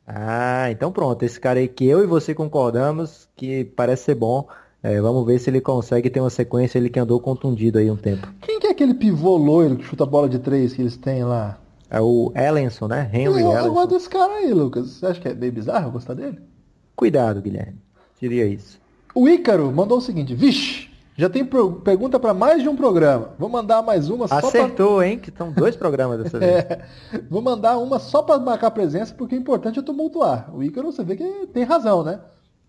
Ah, 0.07 0.71
então 0.71 0.91
pronto. 0.91 1.23
Esse 1.23 1.39
cara 1.39 1.59
aí 1.59 1.67
que 1.67 1.85
eu 1.85 2.03
e 2.03 2.07
você 2.07 2.33
concordamos 2.33 3.29
que 3.35 3.65
parece 3.65 4.05
ser 4.05 4.15
bom. 4.15 4.47
É, 4.83 4.99
vamos 4.99 5.25
ver 5.25 5.37
se 5.39 5.49
ele 5.49 5.61
consegue 5.61 6.09
ter 6.09 6.19
uma 6.19 6.29
sequência, 6.29 6.77
ele 6.79 6.89
que 6.89 6.99
andou 6.99 7.19
contundido 7.19 7.77
aí 7.77 7.91
um 7.91 7.95
tempo. 7.95 8.27
Quem 8.41 8.59
que 8.59 8.67
é 8.67 8.71
aquele 8.71 8.95
pivô 8.95 9.37
loiro 9.37 9.75
que 9.75 9.83
chuta 9.83 10.03
a 10.03 10.07
bola 10.07 10.27
de 10.27 10.39
três 10.39 10.73
que 10.73 10.81
eles 10.81 10.97
têm 10.97 11.23
lá? 11.23 11.59
É 11.89 12.01
o 12.01 12.31
Ellenson, 12.35 12.87
né? 12.87 13.09
Henry 13.13 13.41
eu, 13.41 13.51
Eu 13.51 13.73
gosto 13.73 13.89
desse 13.89 14.09
cara 14.09 14.31
aí, 14.33 14.53
Lucas. 14.53 14.89
Você 14.89 15.05
acha 15.05 15.19
que 15.19 15.27
é 15.27 15.33
meio 15.33 15.51
bizarro 15.51 15.87
eu 15.87 15.91
gostar 15.91 16.13
dele? 16.13 16.39
Cuidado, 16.95 17.41
Guilherme. 17.41 17.79
Diria 18.19 18.45
isso. 18.45 18.79
O 19.13 19.27
Ícaro 19.27 19.71
mandou 19.71 19.97
o 19.97 20.01
seguinte. 20.01 20.33
Vixe, 20.33 20.89
já 21.17 21.29
tem 21.29 21.45
pergunta 21.45 22.19
para 22.19 22.33
mais 22.33 22.63
de 22.63 22.69
um 22.69 22.75
programa. 22.75 23.31
Vou 23.37 23.49
mandar 23.49 23.83
mais 23.83 24.09
uma 24.09 24.27
só 24.27 24.35
Acertou, 24.35 24.97
pra... 24.97 25.07
hein? 25.07 25.19
Que 25.19 25.29
estão 25.29 25.51
dois 25.51 25.75
programas 25.75 26.23
dessa 26.23 26.39
vez. 26.39 26.51
É, 26.51 26.81
vou 27.29 27.41
mandar 27.41 27.77
uma 27.77 27.99
só 27.99 28.23
para 28.23 28.39
marcar 28.39 28.71
presença, 28.71 29.13
porque 29.13 29.35
o 29.35 29.37
importante 29.37 29.77
é 29.77 29.81
tumultuar. 29.83 30.49
O 30.55 30.63
Ícaro, 30.63 30.91
você 30.91 31.03
vê 31.03 31.15
que 31.15 31.47
tem 31.47 31.63
razão, 31.63 32.03
né? 32.03 32.19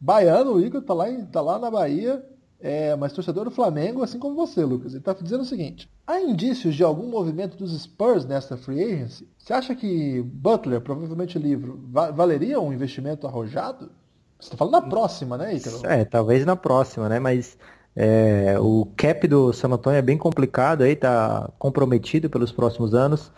Baiano, 0.03 0.55
o 0.55 0.61
Ícaro 0.61 0.85
tá 0.85 0.93
lá, 0.93 1.07
tá 1.31 1.41
lá 1.41 1.61
na 1.61 1.71
Bahia, 1.71 2.21
é, 2.61 2.97
mas 2.97 3.13
torcedor 3.13 3.45
do 3.45 3.53
Flamengo, 3.53 4.03
assim 4.03 4.19
como 4.19 4.35
você, 4.35 4.65
Lucas. 4.65 4.91
Ele 4.91 4.99
está 4.99 5.13
dizendo 5.13 5.43
o 5.43 5.47
seguinte: 5.47 5.89
há 6.05 6.21
indícios 6.21 6.75
de 6.75 6.83
algum 6.83 7.09
movimento 7.09 7.57
dos 7.57 7.81
Spurs 7.81 8.25
nesta 8.25 8.57
free 8.57 8.83
agency? 8.83 9.29
Você 9.39 9.53
acha 9.53 9.77
que 9.77 10.21
Butler, 10.23 10.81
provavelmente 10.81 11.39
livre, 11.39 11.73
valeria 11.89 12.61
um 12.61 12.73
investimento 12.73 13.29
arrojado? 13.29 13.93
Você 14.41 14.49
está 14.49 14.57
falando 14.57 14.73
na 14.73 14.83
próxima, 14.83 15.39
né, 15.39 15.55
Icaro? 15.55 15.81
É, 15.85 16.05
talvez 16.05 16.45
na 16.45 16.57
próxima, 16.57 17.09
né? 17.09 17.21
Mas 17.21 17.57
é, 17.95 18.59
o 18.59 18.89
cap 18.97 19.29
do 19.29 19.53
San 19.53 19.69
Antonio 19.69 19.99
é 19.99 20.03
bem 20.03 20.19
complicado 20.19 20.83
aí, 20.83 20.97
tá 20.97 21.49
comprometido 21.61 22.29
pelos 22.29 22.51
próximos 22.51 22.93
anos. 22.93 23.31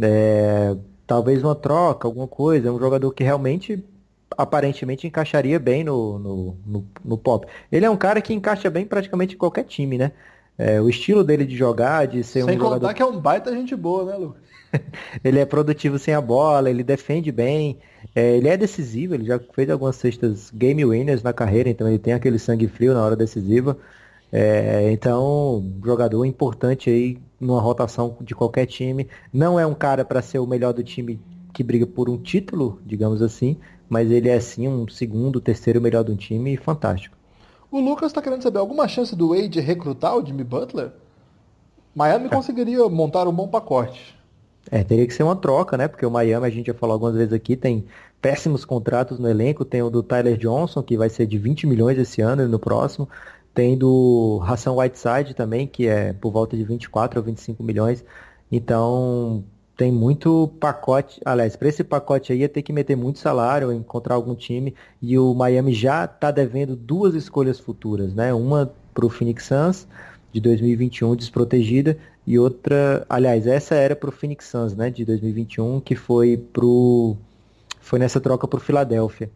É, 0.00 0.76
talvez 1.06 1.44
uma 1.44 1.54
troca, 1.54 2.08
alguma 2.08 2.26
coisa. 2.26 2.72
Um 2.72 2.78
jogador 2.80 3.12
que 3.12 3.22
realmente 3.22 3.84
aparentemente 4.36 5.06
encaixaria 5.06 5.58
bem 5.58 5.84
no, 5.84 6.18
no, 6.18 6.56
no, 6.66 6.86
no, 7.04 7.18
pop. 7.18 7.46
Ele 7.70 7.84
é 7.84 7.90
um 7.90 7.96
cara 7.96 8.20
que 8.20 8.34
encaixa 8.34 8.68
bem 8.70 8.84
praticamente 8.84 9.34
em 9.34 9.38
qualquer 9.38 9.64
time, 9.64 9.98
né? 9.98 10.12
É, 10.56 10.80
o 10.80 10.88
estilo 10.88 11.22
dele 11.22 11.44
de 11.46 11.56
jogar, 11.56 12.06
de 12.06 12.24
ser 12.24 12.42
sem 12.42 12.56
um 12.56 12.58
jogador... 12.58 12.80
contar 12.80 12.94
que 12.94 13.02
é 13.02 13.06
um 13.06 13.20
baita 13.20 13.52
gente 13.52 13.76
boa, 13.76 14.04
né, 14.04 14.16
Lu? 14.16 14.34
ele 15.24 15.38
é 15.38 15.46
produtivo 15.46 15.98
sem 15.98 16.14
a 16.14 16.20
bola, 16.20 16.68
ele 16.68 16.82
defende 16.82 17.30
bem, 17.30 17.78
é, 18.14 18.36
ele 18.36 18.48
é 18.48 18.56
decisivo, 18.56 19.14
ele 19.14 19.24
já 19.24 19.38
fez 19.38 19.70
algumas 19.70 19.96
cestas 19.96 20.50
game 20.52 20.84
winners 20.84 21.22
na 21.22 21.32
carreira, 21.32 21.70
então 21.70 21.86
ele 21.88 21.98
tem 21.98 22.12
aquele 22.12 22.38
sangue 22.38 22.66
frio 22.66 22.92
na 22.92 23.04
hora 23.04 23.16
decisiva. 23.16 23.78
É, 24.30 24.90
então, 24.92 25.64
jogador 25.82 26.24
importante 26.24 26.90
aí 26.90 27.18
numa 27.40 27.60
rotação 27.60 28.16
de 28.20 28.34
qualquer 28.34 28.66
time. 28.66 29.08
Não 29.32 29.58
é 29.58 29.66
um 29.66 29.74
cara 29.74 30.04
para 30.04 30.20
ser 30.20 30.38
o 30.38 30.46
melhor 30.46 30.72
do 30.72 30.82
time 30.82 31.18
que 31.52 31.62
briga 31.62 31.86
por 31.86 32.08
um 32.10 32.18
título, 32.18 32.80
digamos 32.84 33.22
assim, 33.22 33.56
mas 33.88 34.10
ele 34.10 34.28
é 34.28 34.38
sim 34.40 34.68
um 34.68 34.86
segundo, 34.88 35.40
terceiro 35.40 35.80
melhor 35.80 36.04
do 36.04 36.14
time 36.16 36.54
e 36.54 36.56
fantástico. 36.56 37.16
O 37.70 37.80
Lucas 37.80 38.08
está 38.10 38.22
querendo 38.22 38.42
saber 38.42 38.58
alguma 38.58 38.88
chance 38.88 39.14
do 39.14 39.28
Wade 39.28 39.60
recrutar 39.60 40.16
o 40.16 40.24
Jimmy 40.24 40.44
Butler? 40.44 40.90
Miami 41.94 42.26
é. 42.26 42.28
conseguiria 42.28 42.88
montar 42.88 43.26
um 43.26 43.32
bom 43.32 43.48
pacote. 43.48 44.16
É, 44.70 44.84
teria 44.84 45.06
que 45.06 45.14
ser 45.14 45.22
uma 45.22 45.36
troca, 45.36 45.76
né? 45.76 45.88
Porque 45.88 46.04
o 46.04 46.10
Miami, 46.10 46.46
a 46.46 46.50
gente 46.50 46.66
já 46.66 46.74
falou 46.74 46.94
algumas 46.94 47.14
vezes 47.14 47.32
aqui, 47.32 47.56
tem 47.56 47.86
péssimos 48.20 48.64
contratos 48.64 49.18
no 49.18 49.28
elenco. 49.28 49.64
Tem 49.64 49.82
o 49.82 49.90
do 49.90 50.02
Tyler 50.02 50.36
Johnson, 50.36 50.82
que 50.82 50.96
vai 50.96 51.08
ser 51.08 51.26
de 51.26 51.38
20 51.38 51.66
milhões 51.66 51.98
esse 51.98 52.20
ano 52.20 52.42
e 52.42 52.46
no 52.46 52.58
próximo. 52.58 53.08
Tem 53.54 53.76
do 53.76 54.38
Ração 54.38 54.76
Whiteside 54.76 55.34
também, 55.34 55.66
que 55.66 55.86
é 55.86 56.12
por 56.12 56.30
volta 56.30 56.56
de 56.56 56.64
24 56.64 57.18
ou 57.18 57.24
25 57.24 57.62
milhões. 57.62 58.04
Então, 58.52 59.44
tem 59.78 59.92
muito 59.92 60.50
pacote, 60.58 61.20
aliás, 61.24 61.54
para 61.54 61.68
esse 61.68 61.84
pacote 61.84 62.32
aí 62.32 62.40
ia 62.40 62.48
ter 62.48 62.62
que 62.62 62.72
meter 62.72 62.96
muito 62.96 63.20
salário, 63.20 63.72
encontrar 63.72 64.16
algum 64.16 64.34
time, 64.34 64.74
e 65.00 65.16
o 65.16 65.32
Miami 65.32 65.72
já 65.72 66.04
está 66.04 66.32
devendo 66.32 66.74
duas 66.74 67.14
escolhas 67.14 67.60
futuras, 67.60 68.12
né? 68.12 68.34
Uma 68.34 68.72
para 68.92 69.06
o 69.06 69.08
Phoenix 69.08 69.44
Suns 69.44 69.86
de 70.32 70.40
2021 70.40 71.14
desprotegida 71.14 71.96
e 72.26 72.36
outra, 72.40 73.06
aliás, 73.08 73.46
essa 73.46 73.76
era 73.76 73.94
para 73.94 74.08
o 74.08 74.12
Phoenix 74.12 74.46
Suns, 74.46 74.74
né, 74.74 74.90
de 74.90 75.04
2021, 75.04 75.80
que 75.80 75.94
foi 75.94 76.36
pro 76.36 77.16
foi 77.80 78.00
nessa 78.00 78.20
troca 78.20 78.48
para 78.48 78.58
o 78.58 78.60
Philadelphia. 78.60 79.30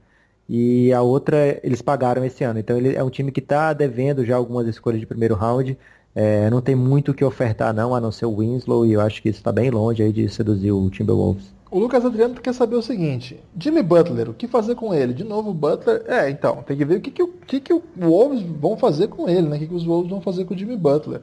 E 0.48 0.92
a 0.92 1.02
outra 1.02 1.60
eles 1.62 1.80
pagaram 1.80 2.24
esse 2.24 2.42
ano. 2.42 2.58
Então 2.58 2.76
ele 2.76 2.96
é 2.96 3.02
um 3.02 3.10
time 3.10 3.30
que 3.30 3.40
está 3.40 3.72
devendo 3.72 4.24
já 4.24 4.36
algumas 4.36 4.66
escolhas 4.66 5.00
de 5.00 5.06
primeiro 5.06 5.36
round 5.36 5.78
é, 6.14 6.50
não 6.50 6.60
tem 6.60 6.74
muito 6.74 7.10
o 7.10 7.14
que 7.14 7.24
ofertar 7.24 7.72
não, 7.72 7.94
a 7.94 8.00
não 8.00 8.12
ser 8.12 8.26
o 8.26 8.36
Winslow, 8.36 8.84
e 8.84 8.92
eu 8.92 9.00
acho 9.00 9.22
que 9.22 9.28
isso 9.28 9.38
está 9.38 9.50
bem 9.50 9.70
longe 9.70 10.02
aí 10.02 10.12
de 10.12 10.28
seduzir 10.28 10.72
o 10.72 10.90
Timberwolves. 10.90 11.52
O 11.70 11.78
Lucas 11.78 12.04
Adriano 12.04 12.34
quer 12.34 12.52
saber 12.52 12.76
o 12.76 12.82
seguinte, 12.82 13.42
Jimmy 13.58 13.82
Butler, 13.82 14.28
o 14.28 14.34
que 14.34 14.46
fazer 14.46 14.74
com 14.74 14.92
ele? 14.92 15.14
De 15.14 15.24
novo, 15.24 15.50
o 15.50 15.54
Butler, 15.54 16.04
é, 16.06 16.28
então, 16.28 16.62
tem 16.62 16.76
que 16.76 16.84
ver 16.84 16.98
o 16.98 17.00
que, 17.00 17.10
que, 17.10 17.22
o, 17.22 17.28
que, 17.28 17.60
que 17.60 17.72
o 17.72 17.82
Wolves 17.98 18.42
vão 18.42 18.76
fazer 18.76 19.08
com 19.08 19.26
ele, 19.26 19.48
né? 19.48 19.56
O 19.56 19.58
que, 19.58 19.66
que 19.68 19.74
os 19.74 19.84
Wolves 19.84 20.10
vão 20.10 20.20
fazer 20.20 20.44
com 20.44 20.52
o 20.52 20.58
Jimmy 20.58 20.76
Butler. 20.76 21.22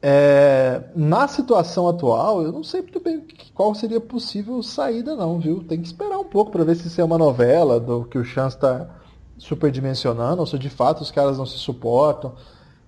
É, 0.00 0.82
na 0.94 1.26
situação 1.26 1.88
atual, 1.88 2.42
eu 2.42 2.52
não 2.52 2.62
sei 2.62 2.80
muito 2.80 3.00
bem 3.00 3.24
qual 3.52 3.74
seria 3.74 4.00
possível 4.00 4.62
saída 4.62 5.16
não, 5.16 5.40
viu? 5.40 5.64
Tem 5.64 5.80
que 5.80 5.86
esperar 5.88 6.18
um 6.18 6.24
pouco 6.24 6.52
para 6.52 6.62
ver 6.62 6.76
se 6.76 6.86
isso 6.86 7.00
é 7.00 7.04
uma 7.04 7.18
novela 7.18 7.80
do 7.80 8.04
que 8.04 8.18
o 8.18 8.24
Chance 8.24 8.54
está 8.54 8.88
superdimensionando, 9.36 10.38
ou 10.40 10.46
se 10.46 10.56
de 10.60 10.70
fato 10.70 11.00
os 11.00 11.10
caras 11.10 11.38
não 11.38 11.46
se 11.46 11.58
suportam 11.58 12.34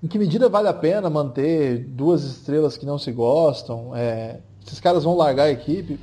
em 0.02 0.06
que 0.06 0.18
medida 0.18 0.48
vale 0.48 0.68
a 0.68 0.74
pena 0.74 1.10
manter 1.10 1.84
duas 1.84 2.24
estrelas 2.24 2.76
que 2.76 2.86
não 2.86 2.98
se 2.98 3.10
gostam? 3.10 3.94
É, 3.94 4.40
esses 4.64 4.80
caras 4.80 5.04
vão 5.04 5.16
largar 5.16 5.44
a 5.44 5.50
equipe? 5.50 5.98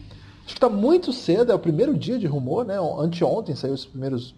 Acho 0.45 0.53
que 0.53 0.58
está 0.58 0.69
muito 0.69 1.12
cedo, 1.12 1.51
é 1.51 1.55
o 1.55 1.60
primeiro 1.60 1.97
dia 1.97 2.19
de 2.19 2.27
rumor, 2.27 2.65
né? 2.65 2.75
Anteontem 2.99 3.55
saiu 3.55 3.73
os 3.73 3.86
primeiros 3.86 4.36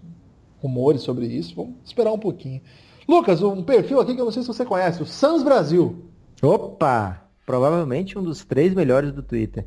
rumores 0.62 1.02
sobre 1.02 1.26
isso. 1.26 1.56
Vamos 1.56 1.76
esperar 1.84 2.12
um 2.12 2.20
pouquinho. 2.20 2.62
Lucas, 3.08 3.42
um 3.42 3.64
perfil 3.64 4.00
aqui 4.00 4.14
que 4.14 4.22
eu 4.22 4.26
não 4.26 4.32
sei 4.32 4.42
se 4.42 4.48
você 4.48 4.66
conhece, 4.66 5.02
o 5.02 5.06
Sans 5.06 5.44
Brasil. 5.44 6.06
Opa! 6.42 7.24
Provavelmente 7.46 8.18
um 8.20 8.24
dos 8.24 8.44
três 8.44 8.74
melhores 8.74 9.12
do 9.14 9.24
Twitter. 9.24 9.66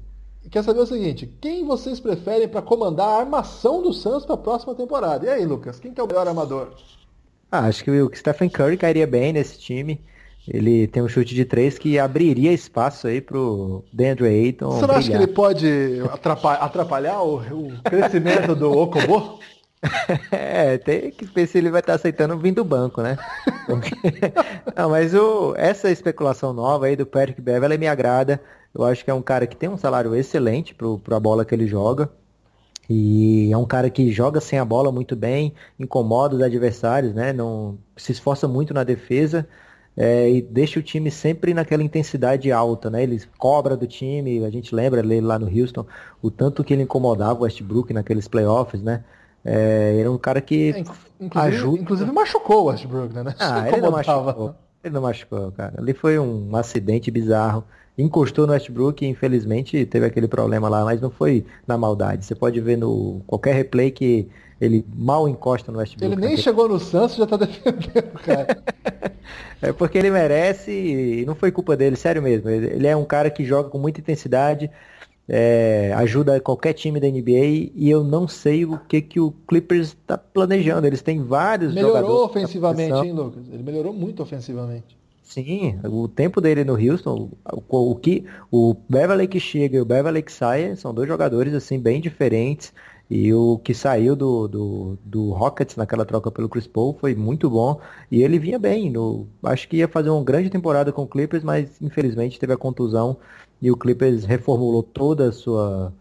Quer 0.51 0.65
saber 0.65 0.81
o 0.81 0.87
seguinte, 0.87 1.27
quem 1.41 1.65
vocês 1.65 2.01
preferem 2.01 2.49
para 2.49 2.63
comandar 2.63 3.09
a 3.09 3.21
armação 3.21 3.83
do 3.83 3.93
Suns 3.93 4.25
para 4.25 4.35
a 4.35 4.39
próxima 4.39 4.75
temporada? 4.75 5.27
E 5.27 5.29
aí, 5.29 5.45
Lucas, 5.45 5.79
quem 5.79 5.93
que 5.93 6.01
é 6.01 6.05
o 6.05 6.07
melhor 6.07 6.27
armador? 6.27 6.73
Ah, 7.51 7.67
acho 7.67 7.83
que 7.83 7.91
o 7.91 8.11
Stephen 8.15 8.49
Curry 8.49 8.77
cairia 8.77 9.07
bem 9.07 9.33
nesse 9.33 9.59
time. 9.59 10.01
Ele 10.49 10.87
tem 10.87 11.03
um 11.03 11.09
chute 11.09 11.35
de 11.35 11.45
três 11.45 11.79
que 11.79 11.99
abriria 11.99 12.53
espaço 12.53 13.07
aí 13.07 13.21
pro 13.21 13.85
DeAndre 13.93 14.27
Ayton. 14.27 14.71
Você 14.71 14.87
não 14.87 14.95
acha 14.95 15.11
que 15.11 15.17
ele 15.17 15.27
pode 15.27 16.01
atrapalhar, 16.13 16.63
atrapalhar 16.63 17.23
o, 17.23 17.37
o, 17.37 17.83
crescimento 17.83 18.55
do 18.55 18.71
Okobo? 18.71 19.39
é, 20.31 20.79
tem 20.79 21.11
que 21.11 21.25
ver 21.27 21.47
se 21.47 21.59
ele 21.59 21.71
vai 21.71 21.81
estar 21.81 21.95
aceitando 21.95 22.39
vir 22.39 22.53
do 22.53 22.65
banco, 22.65 23.03
né? 23.03 23.19
não, 24.77 24.91
mas 24.91 25.15
o, 25.15 25.55
essa 25.57 25.91
especulação 25.91 26.53
nova 26.53 26.87
aí 26.87 26.97
do 26.97 27.07
Patrick 27.07 27.41
Beverly 27.41 27.79
me 27.79 27.87
agrada. 27.87 28.41
Eu 28.75 28.85
acho 28.85 29.05
que 29.05 29.11
é 29.11 29.15
um 29.15 29.23
cara 29.23 29.47
que 29.47 29.57
tem 29.57 29.69
um 29.69 29.77
salário 29.77 30.15
excelente 30.15 30.75
para 30.75 31.17
a 31.17 31.21
bola 31.21 31.45
que 31.45 31.55
ele 31.55 31.67
joga. 31.67 32.11
E 32.93 33.53
é 33.53 33.57
um 33.57 33.65
cara 33.65 33.89
que 33.89 34.11
joga 34.11 34.41
sem 34.41 34.59
a 34.59 34.65
bola 34.65 34.91
muito 34.91 35.15
bem, 35.15 35.55
incomoda 35.79 36.35
os 36.35 36.43
adversários, 36.43 37.15
né? 37.15 37.33
Não 37.33 37.79
se 37.97 38.11
esforça 38.11 38.49
muito 38.49 38.75
na 38.75 38.83
defesa 38.83 39.47
é, 39.97 40.29
e 40.29 40.43
deixa 40.43 40.81
o 40.81 40.83
time 40.83 41.09
sempre 41.09 41.55
naquela 41.55 41.85
intensidade 41.85 42.51
alta, 42.51 42.91
né? 42.91 43.05
Ele 43.05 43.23
cobra 43.39 43.77
do 43.77 43.87
time, 43.87 44.45
a 44.45 44.51
gente 44.51 44.75
lembra 44.75 44.99
ele 44.99 45.21
lá 45.21 45.39
no 45.39 45.47
Houston, 45.47 45.87
o 46.21 46.33
tanto 46.33 46.65
que 46.65 46.73
ele 46.73 46.83
incomodava 46.83 47.39
o 47.39 47.43
Westbrook 47.45 47.93
naqueles 47.93 48.27
playoffs, 48.27 48.83
né? 48.83 49.05
É, 49.45 49.99
era 50.01 50.11
um 50.11 50.19
cara 50.19 50.41
que 50.41 50.73
é, 50.73 50.81
inclusive, 51.21 51.57
ajuda. 51.57 51.83
Inclusive 51.83 52.11
machucou 52.11 52.65
o 52.65 52.65
Westbrook, 52.71 53.15
né? 53.15 53.35
Ah, 53.39 53.69
ele 53.69 53.81
não 53.81 53.93
machucou. 53.93 54.55
Ele 54.83 54.95
não 54.95 55.03
machucou, 55.03 55.53
cara. 55.53 55.75
Ali 55.79 55.95
foi 55.95 56.19
um 56.19 56.57
acidente 56.57 57.09
bizarro 57.09 57.63
encostou 58.03 58.47
no 58.47 58.53
Westbrook 58.53 59.05
e 59.05 59.09
infelizmente 59.09 59.85
teve 59.87 60.07
aquele 60.07 60.29
problema 60.29 60.69
lá, 60.69 60.85
mas 60.85 61.01
não 61.01 61.11
foi 61.11 61.45
na 61.67 61.77
maldade. 61.77 62.25
Você 62.25 62.35
pode 62.35 62.61
ver 62.61 62.77
no 62.77 63.21
qualquer 63.27 63.55
replay 63.55 63.91
que 63.91 64.29
ele 64.61 64.85
mal 64.95 65.29
encosta 65.29 65.73
no 65.73 65.79
Westbrook. 65.79 66.13
Ele 66.13 66.21
nem 66.21 66.37
chegou 66.37 66.69
no 66.69 66.79
Santos 66.79 67.17
já 67.17 67.27
tá 67.27 67.37
defendendo, 67.37 68.13
cara. 68.25 68.63
é 69.63 69.73
porque 69.73 69.99
ele 69.99 70.11
merece 70.11 70.71
e 70.71 71.25
não 71.25 71.35
foi 71.35 71.51
culpa 71.51 71.77
dele, 71.77 71.97
sério 71.97 72.23
mesmo. 72.23 72.49
Ele 72.49 72.87
é 72.87 72.95
um 72.95 73.05
cara 73.05 73.31
que 73.31 73.45
joga 73.45 73.71
com 73.71 73.79
muita 73.79 74.01
intensidade, 74.01 74.71
é, 75.27 75.93
ajuda 75.97 76.41
qualquer 76.41 76.75
time 76.75 77.01
da 77.01 77.09
NBA 77.09 77.71
e 77.75 77.89
eu 77.89 78.05
não 78.05 78.29
sei 78.29 78.67
o 78.67 78.79
que, 78.79 79.01
que 79.01 79.19
o 79.19 79.33
Clippers 79.49 79.89
está 79.89 80.19
planejando. 80.19 80.87
Eles 80.87 81.01
têm 81.01 81.23
vários 81.23 81.73
melhorou 81.73 81.97
jogadores. 81.97 82.15
Melhorou 82.15 82.31
ofensivamente, 82.31 83.07
hein, 83.07 83.13
Lucas? 83.13 83.43
Ele 83.51 83.63
melhorou 83.63 83.93
muito 83.93 84.23
ofensivamente. 84.23 85.00
Sim, 85.31 85.79
o 85.85 86.09
tempo 86.09 86.41
dele 86.41 86.65
no 86.65 86.75
Houston, 86.75 87.31
o, 87.53 87.93
o 87.93 87.95
que 87.95 88.27
o 88.51 88.75
Beverly 88.89 89.29
que 89.29 89.39
chega 89.39 89.77
e 89.77 89.81
o 89.81 89.85
Beverly 89.85 90.23
que 90.25 90.33
sai 90.33 90.75
são 90.75 90.93
dois 90.93 91.07
jogadores 91.07 91.55
assim 91.55 91.79
bem 91.79 92.01
diferentes. 92.01 92.73
E 93.09 93.33
o 93.33 93.59
que 93.59 93.73
saiu 93.73 94.17
do, 94.17 94.49
do, 94.49 94.99
do, 95.05 95.31
Rockets 95.31 95.77
naquela 95.77 96.05
troca 96.05 96.31
pelo 96.33 96.49
Chris 96.49 96.67
Paul 96.67 96.97
foi 97.01 97.15
muito 97.15 97.49
bom. 97.49 97.81
E 98.11 98.23
ele 98.23 98.41
vinha 98.41 98.59
bem. 98.59 98.91
No, 98.91 99.29
acho 99.45 99.69
que 99.69 99.77
ia 99.79 99.89
fazer 99.89 100.11
uma 100.11 100.23
grande 100.25 100.51
temporada 100.51 100.93
com 100.93 101.03
o 101.03 101.07
Clippers, 101.09 101.45
mas 101.45 101.81
infelizmente 101.81 102.39
teve 102.39 102.53
a 102.53 102.57
contusão. 102.57 103.17
E 103.63 103.71
o 103.71 103.77
Clippers 103.77 104.25
reformulou 104.25 104.83
toda 104.83 105.29
a 105.29 105.33
sua. 105.33 105.93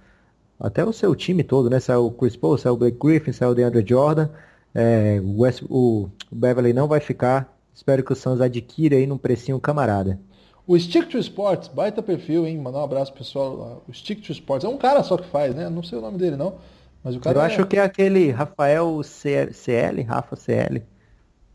Até 0.60 0.84
o 0.84 0.94
seu 0.94 1.16
time 1.16 1.44
todo, 1.44 1.70
né? 1.70 1.80
Saiu 1.80 2.08
o 2.08 2.12
Chris 2.12 2.36
Paul, 2.36 2.58
saiu 2.58 2.74
o 2.74 2.78
Blake 2.78 2.98
Griffin, 3.00 3.32
saiu 3.32 3.52
o 3.52 3.56
DeAndre 3.56 3.86
Jordan. 3.88 4.30
É, 4.74 5.20
o, 5.24 5.42
West, 5.42 5.64
o 5.70 6.10
Beverly 6.32 6.74
não 6.74 6.88
vai 6.88 7.00
ficar. 7.00 7.59
Espero 7.80 8.04
que 8.04 8.12
o 8.12 8.16
Suns 8.16 8.42
adquira 8.42 8.98
aí 8.98 9.08
num 9.08 9.18
precinho 9.18 9.58
camarada. 9.58 10.20
O 10.68 10.78
Stick 10.78 11.08
to 11.08 11.18
Sports, 11.18 11.70
baita 11.70 12.04
perfil, 12.04 12.46
hein? 12.46 12.58
Mandar 12.58 12.80
um 12.80 12.84
abraço 12.84 13.14
pro 13.14 13.24
pessoal. 13.24 13.82
O 13.88 13.94
Stick 13.94 14.22
to 14.22 14.34
Sports 14.34 14.66
é 14.66 14.68
um 14.68 14.78
cara 14.78 15.02
só 15.02 15.16
que 15.16 15.26
faz, 15.30 15.56
né? 15.56 15.70
Não 15.70 15.82
sei 15.82 15.98
o 15.98 16.02
nome 16.02 16.18
dele 16.18 16.36
não. 16.36 16.56
Mas 17.02 17.16
o 17.16 17.22
cara 17.22 17.38
Eu 17.38 17.42
é... 17.42 17.46
acho 17.46 17.66
que 17.66 17.78
é 17.78 17.82
aquele 17.82 18.32
Rafael 18.32 19.02
CL, 19.02 20.02
Rafa 20.02 20.36
CL. 20.36 20.84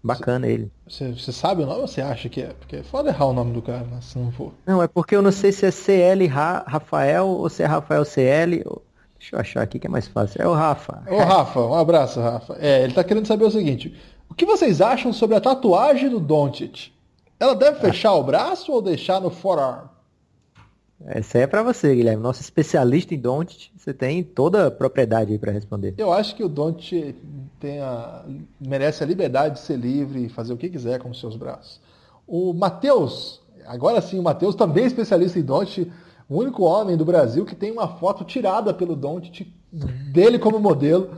Bacana 0.03 0.47
cê, 0.47 0.53
ele. 0.55 0.73
Você 0.89 1.31
sabe 1.31 1.63
o 1.63 1.67
nome 1.67 1.83
ou 1.83 1.87
você 1.87 2.01
acha 2.01 2.27
que 2.31 2.41
é? 2.41 2.55
Porque 2.55 2.77
é 2.77 2.83
foda 2.83 3.11
errar 3.11 3.27
o 3.27 3.35
nome 3.35 3.53
do 3.53 3.61
cara, 3.61 3.85
né? 3.85 3.99
Se 4.01 4.19
não 4.19 4.33
for. 4.33 4.55
Não, 4.67 4.83
é 4.83 4.89
porque 4.89 5.15
eu 5.15 5.21
não 5.21 5.31
sei 5.31 5.53
se 5.53 5.67
é 5.67 5.71
CL 5.71 6.27
Rafael 6.27 7.27
ou 7.27 7.51
se 7.51 7.63
é 7.63 7.67
Rafael 7.67 8.03
CL. 8.03 8.65
Deixa 9.19 9.37
eu 9.37 9.41
achar 9.41 9.63
aqui 9.63 9.79
que 9.79 9.87
é 9.87 9.91
mais 9.91 10.09
fácil. 10.09 10.41
É 10.41 10.49
o 10.49 10.55
Rafa. 10.55 11.03
Ô 11.07 11.19
Rafa, 11.19 11.61
um 11.61 11.75
abraço, 11.75 12.19
Rafa. 12.19 12.57
É, 12.59 12.83
ele 12.83 12.95
tá 12.95 13.05
querendo 13.05 13.27
saber 13.27 13.45
o 13.45 13.51
seguinte. 13.51 13.95
O 14.35 14.37
que 14.37 14.45
vocês 14.45 14.81
acham 14.81 15.13
sobre 15.13 15.37
a 15.37 15.41
tatuagem 15.41 16.11
do 16.11 16.19
Doncic? 16.19 16.91
Ela 17.39 17.55
deve 17.55 17.79
fechar 17.79 18.15
o 18.15 18.25
braço 18.25 18.73
ou 18.73 18.83
deixar 18.83 19.21
no 19.21 19.31
forearm? 19.31 19.87
Essa 21.07 21.39
é 21.39 21.47
para 21.47 21.63
você, 21.63 21.95
Guilherme. 21.95 22.21
Nosso 22.21 22.41
especialista 22.41 23.15
em 23.15 23.19
Doncic, 23.19 23.71
você 23.77 23.95
tem 23.95 24.25
toda 24.25 24.67
a 24.67 24.71
propriedade 24.73 25.31
aí 25.31 25.39
para 25.39 25.53
responder. 25.53 25.95
Eu 25.97 26.13
acho 26.13 26.35
que 26.35 26.43
o 26.43 26.49
Doncic 26.49 27.15
a... 27.81 28.25
merece 28.61 29.05
a 29.05 29.07
liberdade 29.07 29.55
de 29.55 29.61
ser 29.61 29.77
livre 29.77 30.25
e 30.25 30.29
fazer 30.29 30.53
o 30.53 30.57
que 30.57 30.69
quiser 30.69 30.99
com 30.99 31.11
os 31.11 31.21
seus 31.21 31.37
braços. 31.37 31.81
O 32.27 32.53
Matheus, 32.53 33.41
agora 33.65 34.01
sim, 34.01 34.19
o 34.19 34.23
Matheus 34.25 34.57
também 34.57 34.83
é 34.83 34.89
especialista 34.89 35.39
em 35.39 35.43
Doncic, 35.43 35.89
o 36.29 36.39
único 36.41 36.65
homem 36.65 36.97
do 36.97 37.05
Brasil 37.05 37.45
que 37.45 37.55
tem 37.55 37.71
uma 37.71 37.87
foto 37.87 38.25
tirada 38.25 38.75
pelo 38.75 38.97
Doncic 38.97 39.47
dele 40.13 40.41
como 40.41 40.59
modelo. 40.59 41.11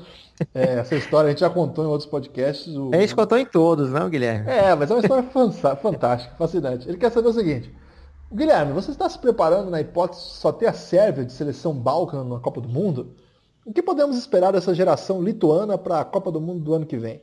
É, 0.55 0.75
essa 0.75 0.95
história 0.95 1.29
a 1.29 1.31
gente 1.31 1.41
já 1.41 1.51
contou 1.51 1.85
em 1.85 1.89
outros 1.89 2.09
podcasts. 2.09 2.75
O... 2.77 2.91
A 2.93 2.99
gente 2.99 3.15
contou 3.15 3.39
em 3.39 3.47
todos, 3.47 3.91
não, 3.91 4.09
Guilherme? 4.09 4.51
É, 4.51 4.75
mas 4.75 4.91
é 4.91 4.95
uma 4.95 5.01
história 5.01 5.25
fantástica, 5.77 6.35
fascinante. 6.37 6.89
Ele 6.89 6.99
quer 6.99 7.11
saber 7.11 7.29
o 7.29 7.33
seguinte. 7.33 7.75
Guilherme, 8.33 8.73
você 8.73 8.91
está 8.91 9.09
se 9.09 9.19
preparando 9.19 9.71
na 9.71 9.81
hipótese 9.81 10.23
de 10.23 10.29
só 10.33 10.53
ter 10.53 10.67
a 10.67 10.73
Sérvia 10.73 11.25
de 11.25 11.33
seleção 11.33 11.73
Balkan 11.73 12.25
na 12.25 12.41
Copa 12.41 12.61
do 12.61 12.69
Mundo? 12.69 13.15
O 13.65 13.73
que 13.73 13.83
podemos 13.83 14.17
esperar 14.17 14.53
dessa 14.53 14.75
geração 14.75 15.23
lituana 15.23 15.79
para 15.79 16.01
a 16.01 16.05
Copa 16.05 16.31
do 16.31 16.41
Mundo 16.41 16.61
do 16.61 16.75
ano 16.75 16.87
que 16.87 16.97
vem? 16.97 17.23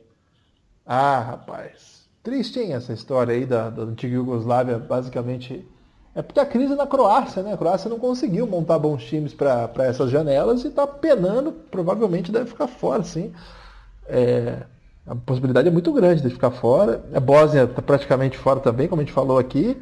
Ah, 0.84 1.20
rapaz. 1.20 2.08
Triste, 2.22 2.58
hein, 2.58 2.72
essa 2.72 2.92
história 2.92 3.34
aí 3.34 3.44
da, 3.44 3.70
da 3.70 3.82
antiga 3.82 4.14
Iugoslávia, 4.14 4.78
basicamente 4.78 5.66
é 6.14 6.22
porque 6.22 6.38
a 6.38 6.46
crise 6.46 6.74
na 6.76 6.86
Croácia, 6.86 7.42
né? 7.42 7.54
A 7.54 7.56
Croácia 7.56 7.90
não 7.90 7.98
conseguiu 7.98 8.46
montar 8.46 8.78
bons 8.78 9.04
times 9.04 9.34
para 9.34 9.70
essas 9.78 10.10
janelas 10.10 10.64
e 10.64 10.68
está 10.68 10.86
penando, 10.86 11.50
provavelmente 11.70 12.30
deve 12.30 12.46
ficar 12.46 12.68
fora, 12.68 13.02
sim. 13.02 13.32
É, 14.06 14.62
a 15.06 15.14
possibilidade 15.16 15.66
é 15.66 15.70
muito 15.72 15.92
grande 15.92 16.22
de 16.22 16.30
ficar 16.30 16.52
fora. 16.52 17.04
A 17.12 17.18
Bósnia 17.18 17.64
está 17.64 17.82
praticamente 17.82 18.38
fora 18.38 18.60
também, 18.60 18.86
como 18.86 19.02
a 19.02 19.04
gente 19.04 19.12
falou 19.12 19.38
aqui. 19.38 19.76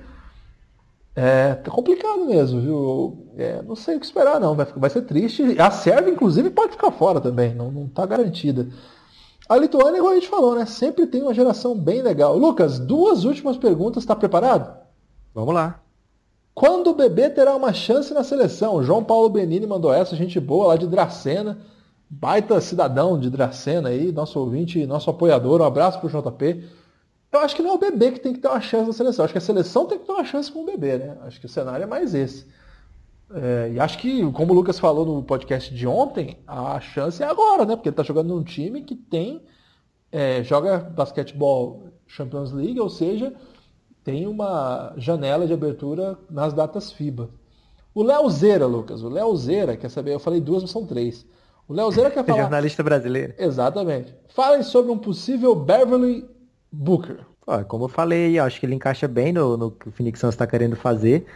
É, 1.15 1.55
tá 1.57 1.71
complicado 1.71 2.25
mesmo, 2.25 2.61
viu? 2.63 3.27
É, 3.37 3.61
não 3.63 3.77
sei 3.77 3.97
o 3.97 4.01
que 4.01 4.07
esperar, 4.07 4.41
não. 4.41 4.55
Vai, 4.55 4.67
vai 4.75 4.89
ser 4.89 5.03
triste. 5.03 5.61
A 5.61 5.71
Sérvia, 5.71 6.11
inclusive, 6.11 6.49
pode 6.49 6.73
ficar 6.73 6.91
fora 6.93 7.21
também, 7.21 7.55
não 7.55 7.85
está 7.85 8.07
garantida. 8.07 8.69
A 9.47 9.57
Lituânia, 9.59 9.99
igual 9.99 10.13
a 10.13 10.15
gente 10.15 10.29
falou, 10.29 10.55
né? 10.55 10.65
Sempre 10.65 11.07
tem 11.07 11.23
uma 11.23 11.35
geração 11.35 11.77
bem 11.77 12.01
legal. 12.01 12.39
Lucas, 12.39 12.79
duas 12.79 13.25
últimas 13.25 13.59
perguntas, 13.59 14.03
está 14.03 14.17
preparado? 14.17 14.75
Vamos 15.35 15.53
lá. 15.53 15.82
Quando 16.55 16.89
o 16.89 16.95
bebê 16.95 17.31
terá 17.31 17.57
uma 17.57 17.73
chance 17.73 18.13
na 18.13 18.23
seleção? 18.23 18.83
João 18.83 19.03
Paulo 19.03 19.29
Benini 19.29 19.67
mandou 19.67 19.93
essa, 19.93 20.15
gente 20.15 20.39
boa 20.39 20.69
lá 20.69 20.77
de 20.77 20.87
Dracena. 20.87 21.59
Baita 22.11 22.61
cidadão 22.61 23.19
de 23.19 23.31
Dracena 23.31 23.89
aí, 23.89 24.13
nosso 24.13 24.39
ouvinte, 24.39 24.87
nosso 24.87 25.09
apoiador. 25.09 25.63
Um 25.63 25.65
abraço 25.65 25.99
pro 25.99 26.11
JP. 26.11 26.65
Eu 27.33 27.41
acho 27.41 27.57
que 27.57 27.63
não 27.63 27.71
é 27.71 27.75
o 27.75 27.79
bebê 27.79 28.13
que 28.13 28.21
tem 28.21 28.35
que 28.35 28.41
ter 28.41 28.49
uma 28.49 28.61
chance 28.61 28.87
na 28.87 28.93
seleção. 28.93 29.25
Acho 29.25 29.33
que 29.33 29.39
a 29.39 29.41
seleção 29.41 29.87
tem 29.87 29.99
que 29.99 30.05
ter 30.05 30.13
uma 30.13 30.25
chance 30.25 30.53
com 30.53 30.63
o 30.63 30.67
bebê, 30.67 30.99
né? 30.99 31.17
Acho 31.23 31.41
que 31.41 31.47
o 31.47 31.49
cenário 31.49 31.83
é 31.83 31.87
mais 31.87 32.15
esse. 32.15 32.47
É, 33.35 33.73
e 33.73 33.81
acho 33.81 33.97
que, 33.97 34.31
como 34.33 34.53
o 34.53 34.55
Lucas 34.55 34.79
falou 34.79 35.07
no 35.07 35.23
podcast 35.23 35.75
de 35.75 35.87
ontem, 35.87 36.39
a 36.47 36.79
chance 36.81 37.23
é 37.23 37.27
agora, 37.27 37.65
né? 37.65 37.75
Porque 37.75 37.89
ele 37.89 37.95
está 37.95 38.03
jogando 38.03 38.29
num 38.29 38.43
time 38.43 38.83
que 38.83 38.95
tem. 38.95 39.43
É, 40.11 40.45
joga 40.45 40.79
basquetebol 40.79 41.85
Champions 42.07 42.53
League, 42.53 42.79
ou 42.79 42.91
seja, 42.91 43.33
tem 44.05 44.27
uma 44.27 44.93
janela 44.97 45.47
de 45.47 45.53
abertura 45.53 46.19
nas 46.31 46.53
datas 46.53 46.93
FIBA. 46.93 47.31
O 47.95 48.03
Léo 48.03 48.29
Zera, 48.31 48.67
Lucas, 48.67 49.03
o 49.03 49.09
Léo 49.09 49.37
Zera, 49.37 49.77
quer 49.77 49.91
saber? 49.91 50.15
Eu 50.15 50.21
falei 50.21 50.41
duas, 50.41 50.63
mas 50.63 50.71
são 50.71 50.87
três. 50.87 51.27
O 51.69 51.75
Léo 51.75 51.91
Zera 51.91 52.11
quer 52.11 52.25
falar. 52.27 52.43
Jornalista 52.43 52.83
brasileiro. 52.83 53.35
Exatamente. 53.39 54.15
Falem 54.29 54.63
sobre 54.63 54.91
um 54.91 54.99
possível 54.99 55.55
Beverly 55.55 56.27
Booker. 56.71 57.21
como 57.69 57.85
eu 57.85 57.89
falei, 57.89 58.39
acho 58.39 58.59
que 58.59 58.67
ele 58.67 58.75
encaixa 58.75 59.07
bem 59.07 59.33
no, 59.33 59.57
no 59.57 59.71
que 59.71 59.89
o 59.89 59.93
Phoenix 59.93 60.19
Suns 60.21 60.35
está 60.35 60.47
querendo 60.47 60.75
fazer. 60.75 61.27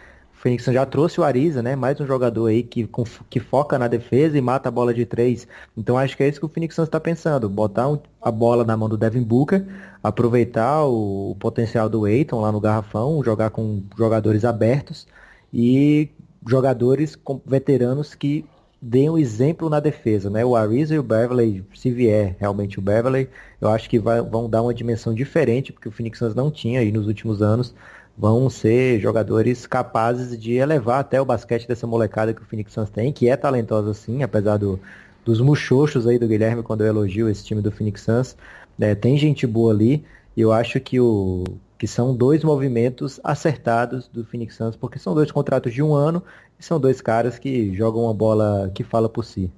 Phoenix 0.47 0.65
já 0.65 0.87
trouxe 0.87 1.21
o 1.21 1.25
Ariza, 1.25 1.61
né? 1.61 1.75
Mais 1.75 2.01
um 2.01 2.07
jogador 2.07 2.47
aí 2.47 2.63
que, 2.63 2.89
que 3.29 3.41
foca 3.41 3.77
na 3.77 3.89
defesa 3.89 4.39
e 4.39 4.41
mata 4.41 4.69
a 4.69 4.73
bola 4.73 4.95
de 4.95 5.05
três. 5.05 5.49
Então 5.77 5.99
acho 5.99 6.17
que 6.17 6.23
é 6.23 6.29
isso 6.29 6.39
que 6.39 6.47
o 6.47 6.49
Phoenix 6.49 6.79
está 6.79 7.01
pensando. 7.01 7.49
Botar 7.49 7.89
um, 7.89 7.99
a 8.23 8.31
bola 8.31 8.63
na 8.63 8.77
mão 8.77 8.89
do 8.89 8.97
Devin 8.97 9.25
Booker, 9.25 9.67
aproveitar 10.01 10.85
o, 10.85 11.33
o 11.33 11.35
potencial 11.35 11.89
do 11.89 12.07
Eiton 12.07 12.41
lá 12.41 12.53
no 12.53 12.61
garrafão, 12.61 13.25
jogar 13.25 13.51
com 13.51 13.83
jogadores 13.99 14.45
abertos 14.45 15.09
e 15.53 16.11
jogadores 16.49 17.17
com, 17.17 17.41
veteranos 17.45 18.15
que 18.15 18.45
deem 18.81 19.11
um 19.11 19.19
exemplo 19.19 19.69
na 19.69 19.81
defesa, 19.81 20.31
né? 20.31 20.45
O 20.45 20.55
Ariza 20.55 20.95
e 20.95 20.99
o 21.01 21.03
Beverly, 21.03 21.67
se 21.75 21.91
vier 21.91 22.37
realmente 22.39 22.79
o 22.79 22.83
Beverly, 22.83 23.29
eu 23.61 23.69
acho 23.69 23.91
que 23.91 23.99
vai, 23.99 24.23
vão 24.23 24.49
dar 24.49 24.63
uma 24.63 24.73
dimensão 24.73 25.13
diferente, 25.13 25.73
porque 25.73 25.89
o 25.89 25.93
Phoenix 25.93 26.21
Suns 26.21 26.37
não 26.37 26.53
tinha 26.53 26.79
aí 26.79 26.93
nos 26.93 27.09
últimos 27.09 27.43
anos 27.43 27.75
vão 28.17 28.49
ser 28.49 28.99
jogadores 28.99 29.67
capazes 29.67 30.39
de 30.39 30.55
elevar 30.55 31.01
até 31.01 31.21
o 31.21 31.25
basquete 31.25 31.69
dessa 31.69 31.87
molecada 31.87 32.33
que 32.33 32.43
o 32.43 32.45
Phoenix 32.45 32.73
Suns 32.73 32.91
tem, 32.91 33.13
que 33.13 33.29
é 33.29 33.37
talentosa 33.37 33.93
sim, 33.93 34.23
apesar 34.23 34.57
do, 34.57 34.81
dos 35.25 35.41
muxoxos 35.41 36.07
aí 36.07 36.19
do 36.19 36.27
Guilherme 36.27 36.63
quando 36.63 36.81
eu 36.81 36.87
elogio 36.87 37.29
esse 37.29 37.45
time 37.45 37.61
do 37.61 37.71
Phoenix 37.71 38.03
Suns. 38.03 38.37
É, 38.81 38.95
tem 38.95 39.19
gente 39.19 39.47
boa 39.47 39.73
ali, 39.73 40.05
e 40.37 40.41
eu 40.41 40.53
acho 40.53 40.81
que, 40.81 40.99
o, 40.99 41.45
que 41.79 41.87
são 41.87 42.15
dois 42.15 42.43
movimentos 42.43 43.21
acertados 43.23 44.09
do 44.09 44.25
Phoenix 44.25 44.55
Suns, 44.55 44.77
porque 44.77 44.99
são 44.99 45.15
dois 45.15 45.31
contratos 45.31 45.73
de 45.73 45.83
um 45.83 45.95
ano 45.95 46.23
e 46.59 46.65
são 46.65 46.81
dois 46.81 47.01
caras 47.01 47.39
que 47.39 47.75
jogam 47.75 48.05
uma 48.05 48.15
bola 48.15 48.71
que 48.75 48.83
fala 48.83 49.09
por 49.09 49.25
si. 49.25 49.51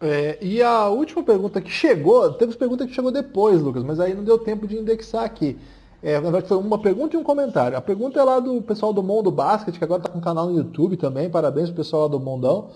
É, 0.00 0.38
e 0.40 0.62
a 0.62 0.88
última 0.88 1.22
pergunta 1.22 1.60
que 1.60 1.70
chegou, 1.70 2.32
teve 2.32 2.56
pergunta 2.56 2.86
que 2.86 2.94
chegou 2.94 3.10
depois, 3.10 3.60
Lucas, 3.60 3.84
mas 3.84 4.00
aí 4.00 4.14
não 4.14 4.24
deu 4.24 4.38
tempo 4.38 4.66
de 4.66 4.76
indexar 4.76 5.24
aqui. 5.24 5.58
É, 6.02 6.14
na 6.14 6.20
verdade, 6.20 6.48
foi 6.48 6.56
uma 6.56 6.78
pergunta 6.78 7.16
e 7.16 7.18
um 7.18 7.22
comentário. 7.22 7.76
A 7.76 7.80
pergunta 7.80 8.18
é 8.18 8.22
lá 8.22 8.40
do 8.40 8.62
pessoal 8.62 8.92
do 8.92 9.02
Mundo 9.02 9.30
Basket, 9.30 9.76
que 9.76 9.84
agora 9.84 10.00
está 10.00 10.10
com 10.10 10.20
canal 10.20 10.46
no 10.46 10.56
YouTube 10.56 10.96
também. 10.96 11.28
Parabéns 11.28 11.68
pro 11.68 11.76
pessoal 11.76 12.08
do 12.08 12.18
Mundão. 12.18 12.70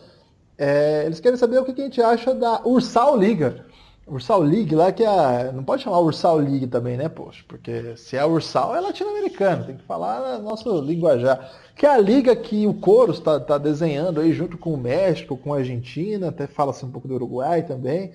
É, 0.58 1.04
eles 1.06 1.20
querem 1.20 1.38
saber 1.38 1.58
o 1.58 1.64
que 1.64 1.80
a 1.80 1.84
gente 1.84 2.00
acha 2.02 2.34
da 2.34 2.60
Ursal 2.64 3.16
Liga. 3.16 3.64
Ursal 4.06 4.42
League 4.42 4.74
lá 4.74 4.92
que 4.92 5.02
é. 5.02 5.50
Não 5.52 5.64
pode 5.64 5.82
chamar 5.82 6.00
Ursal 6.00 6.36
League 6.36 6.66
também, 6.66 6.96
né, 6.96 7.08
poxa? 7.08 7.42
Porque 7.48 7.96
se 7.96 8.16
é 8.16 8.24
Ursal 8.24 8.76
é 8.76 8.80
latino-americano, 8.80 9.64
tem 9.64 9.76
que 9.76 9.84
falar 9.84 10.38
nosso 10.40 10.80
linguajar. 10.80 11.50
Que 11.74 11.86
é 11.86 11.90
a 11.90 11.98
liga 11.98 12.36
que 12.36 12.66
o 12.66 12.74
Coros 12.74 13.18
está 13.18 13.40
tá 13.40 13.56
desenhando 13.56 14.20
aí 14.20 14.32
junto 14.32 14.58
com 14.58 14.74
o 14.74 14.76
México, 14.76 15.36
com 15.36 15.54
a 15.54 15.58
Argentina, 15.58 16.28
até 16.28 16.46
fala-se 16.46 16.84
um 16.84 16.90
pouco 16.90 17.08
do 17.08 17.14
Uruguai 17.14 17.62
também. 17.62 18.12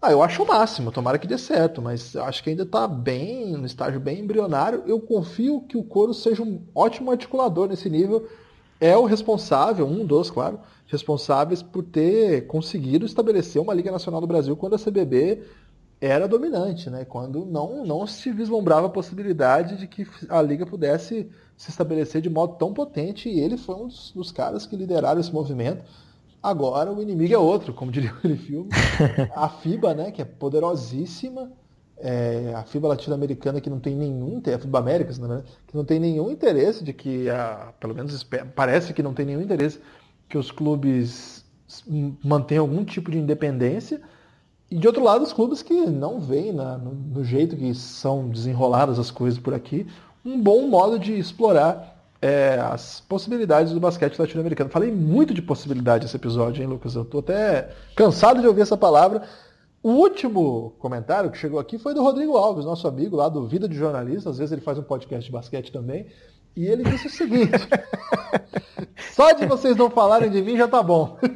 Ah, 0.00 0.12
eu 0.12 0.22
acho 0.22 0.42
o 0.42 0.46
máximo, 0.46 0.92
tomara 0.92 1.18
que 1.18 1.26
dê 1.26 1.38
certo, 1.38 1.80
mas 1.80 2.14
acho 2.14 2.42
que 2.42 2.50
ainda 2.50 2.62
está 2.62 2.86
bem, 2.86 3.52
no 3.52 3.66
estágio 3.66 3.98
bem 3.98 4.20
embrionário. 4.20 4.82
Eu 4.86 5.00
confio 5.00 5.62
que 5.62 5.76
o 5.76 5.82
Coro 5.82 6.12
seja 6.12 6.42
um 6.42 6.62
ótimo 6.74 7.10
articulador 7.10 7.68
nesse 7.68 7.88
nível. 7.88 8.28
É 8.78 8.96
o 8.96 9.06
responsável, 9.06 9.86
um 9.86 10.04
dos, 10.04 10.30
claro, 10.30 10.60
responsáveis 10.86 11.62
por 11.62 11.82
ter 11.82 12.46
conseguido 12.46 13.06
estabelecer 13.06 13.60
uma 13.60 13.74
Liga 13.74 13.90
Nacional 13.90 14.20
do 14.20 14.26
Brasil 14.26 14.54
quando 14.56 14.74
a 14.74 14.78
CBB 14.78 15.42
era 16.00 16.28
dominante, 16.28 16.90
né? 16.90 17.04
quando 17.04 17.44
não, 17.46 17.84
não 17.84 18.06
se 18.06 18.30
vislumbrava 18.30 18.86
a 18.86 18.90
possibilidade 18.90 19.78
de 19.78 19.86
que 19.86 20.06
a 20.28 20.42
Liga 20.42 20.66
pudesse 20.66 21.30
se 21.56 21.70
estabelecer 21.70 22.20
de 22.20 22.28
modo 22.28 22.56
tão 22.56 22.72
potente, 22.74 23.30
e 23.30 23.40
ele 23.40 23.56
foi 23.56 23.74
um 23.74 23.86
dos, 23.86 24.12
dos 24.12 24.30
caras 24.30 24.66
que 24.66 24.76
lideraram 24.76 25.20
esse 25.20 25.32
movimento. 25.32 25.82
Agora 26.46 26.92
o 26.92 27.02
inimigo 27.02 27.34
é 27.34 27.38
outro, 27.38 27.74
como 27.74 27.90
diria 27.90 28.10
aquele 28.10 28.36
filme. 28.36 28.70
A 29.34 29.48
FIBA, 29.48 29.94
né, 29.94 30.12
que 30.12 30.22
é 30.22 30.24
poderosíssima, 30.24 31.50
é, 31.98 32.52
a 32.54 32.62
FIBA 32.62 32.86
latino-americana 32.86 33.60
que 33.60 33.68
não 33.68 33.80
tem 33.80 33.96
nenhum, 33.96 34.40
a 34.54 34.56
FIBA 34.56 34.78
Américas, 34.78 35.18
né, 35.18 35.42
que 35.66 35.76
não 35.76 35.84
tem 35.84 35.98
nenhum 35.98 36.30
interesse 36.30 36.84
de 36.84 36.92
que, 36.92 37.28
a, 37.28 37.72
pelo 37.80 37.96
menos 37.96 38.24
parece 38.54 38.94
que 38.94 39.02
não 39.02 39.12
tem 39.12 39.26
nenhum 39.26 39.40
interesse 39.40 39.80
que 40.28 40.38
os 40.38 40.52
clubes 40.52 41.44
mantenham 42.22 42.62
algum 42.62 42.84
tipo 42.84 43.10
de 43.10 43.18
independência. 43.18 44.00
E 44.70 44.78
de 44.78 44.86
outro 44.86 45.02
lado, 45.02 45.24
os 45.24 45.32
clubes 45.32 45.62
que 45.62 45.74
não 45.74 46.20
veem 46.20 46.52
na, 46.52 46.78
no, 46.78 46.92
no 46.92 47.24
jeito 47.24 47.56
que 47.56 47.74
são 47.74 48.28
desenroladas 48.28 49.00
as 49.00 49.10
coisas 49.10 49.40
por 49.40 49.52
aqui, 49.52 49.84
um 50.24 50.40
bom 50.40 50.68
modo 50.68 50.96
de 50.96 51.12
explorar 51.18 51.95
é, 52.26 52.58
as 52.60 53.00
possibilidades 53.00 53.72
do 53.72 53.78
basquete 53.78 54.18
latino-americano. 54.18 54.68
Falei 54.68 54.90
muito 54.90 55.32
de 55.32 55.40
possibilidade 55.40 56.04
nesse 56.04 56.16
episódio, 56.16 56.60
hein, 56.60 56.68
Lucas? 56.68 56.96
Eu 56.96 57.04
tô 57.04 57.20
até 57.20 57.70
cansado 57.94 58.40
de 58.40 58.46
ouvir 58.48 58.62
essa 58.62 58.76
palavra. 58.76 59.22
O 59.80 59.90
último 59.90 60.74
comentário 60.80 61.30
que 61.30 61.38
chegou 61.38 61.60
aqui 61.60 61.78
foi 61.78 61.94
do 61.94 62.02
Rodrigo 62.02 62.36
Alves, 62.36 62.64
nosso 62.64 62.88
amigo 62.88 63.14
lá 63.14 63.28
do 63.28 63.46
Vida 63.46 63.68
de 63.68 63.76
Jornalista. 63.76 64.30
Às 64.30 64.38
vezes 64.38 64.50
ele 64.50 64.60
faz 64.60 64.76
um 64.76 64.82
podcast 64.82 65.24
de 65.24 65.30
basquete 65.30 65.70
também. 65.70 66.06
E 66.56 66.66
ele 66.66 66.82
disse 66.82 67.06
o 67.06 67.10
seguinte: 67.10 67.52
Só 69.14 69.30
de 69.30 69.46
vocês 69.46 69.76
não 69.76 69.88
falarem 69.88 70.28
de 70.28 70.42
mim 70.42 70.56
já 70.56 70.66
tá 70.66 70.82
bom. 70.82 71.16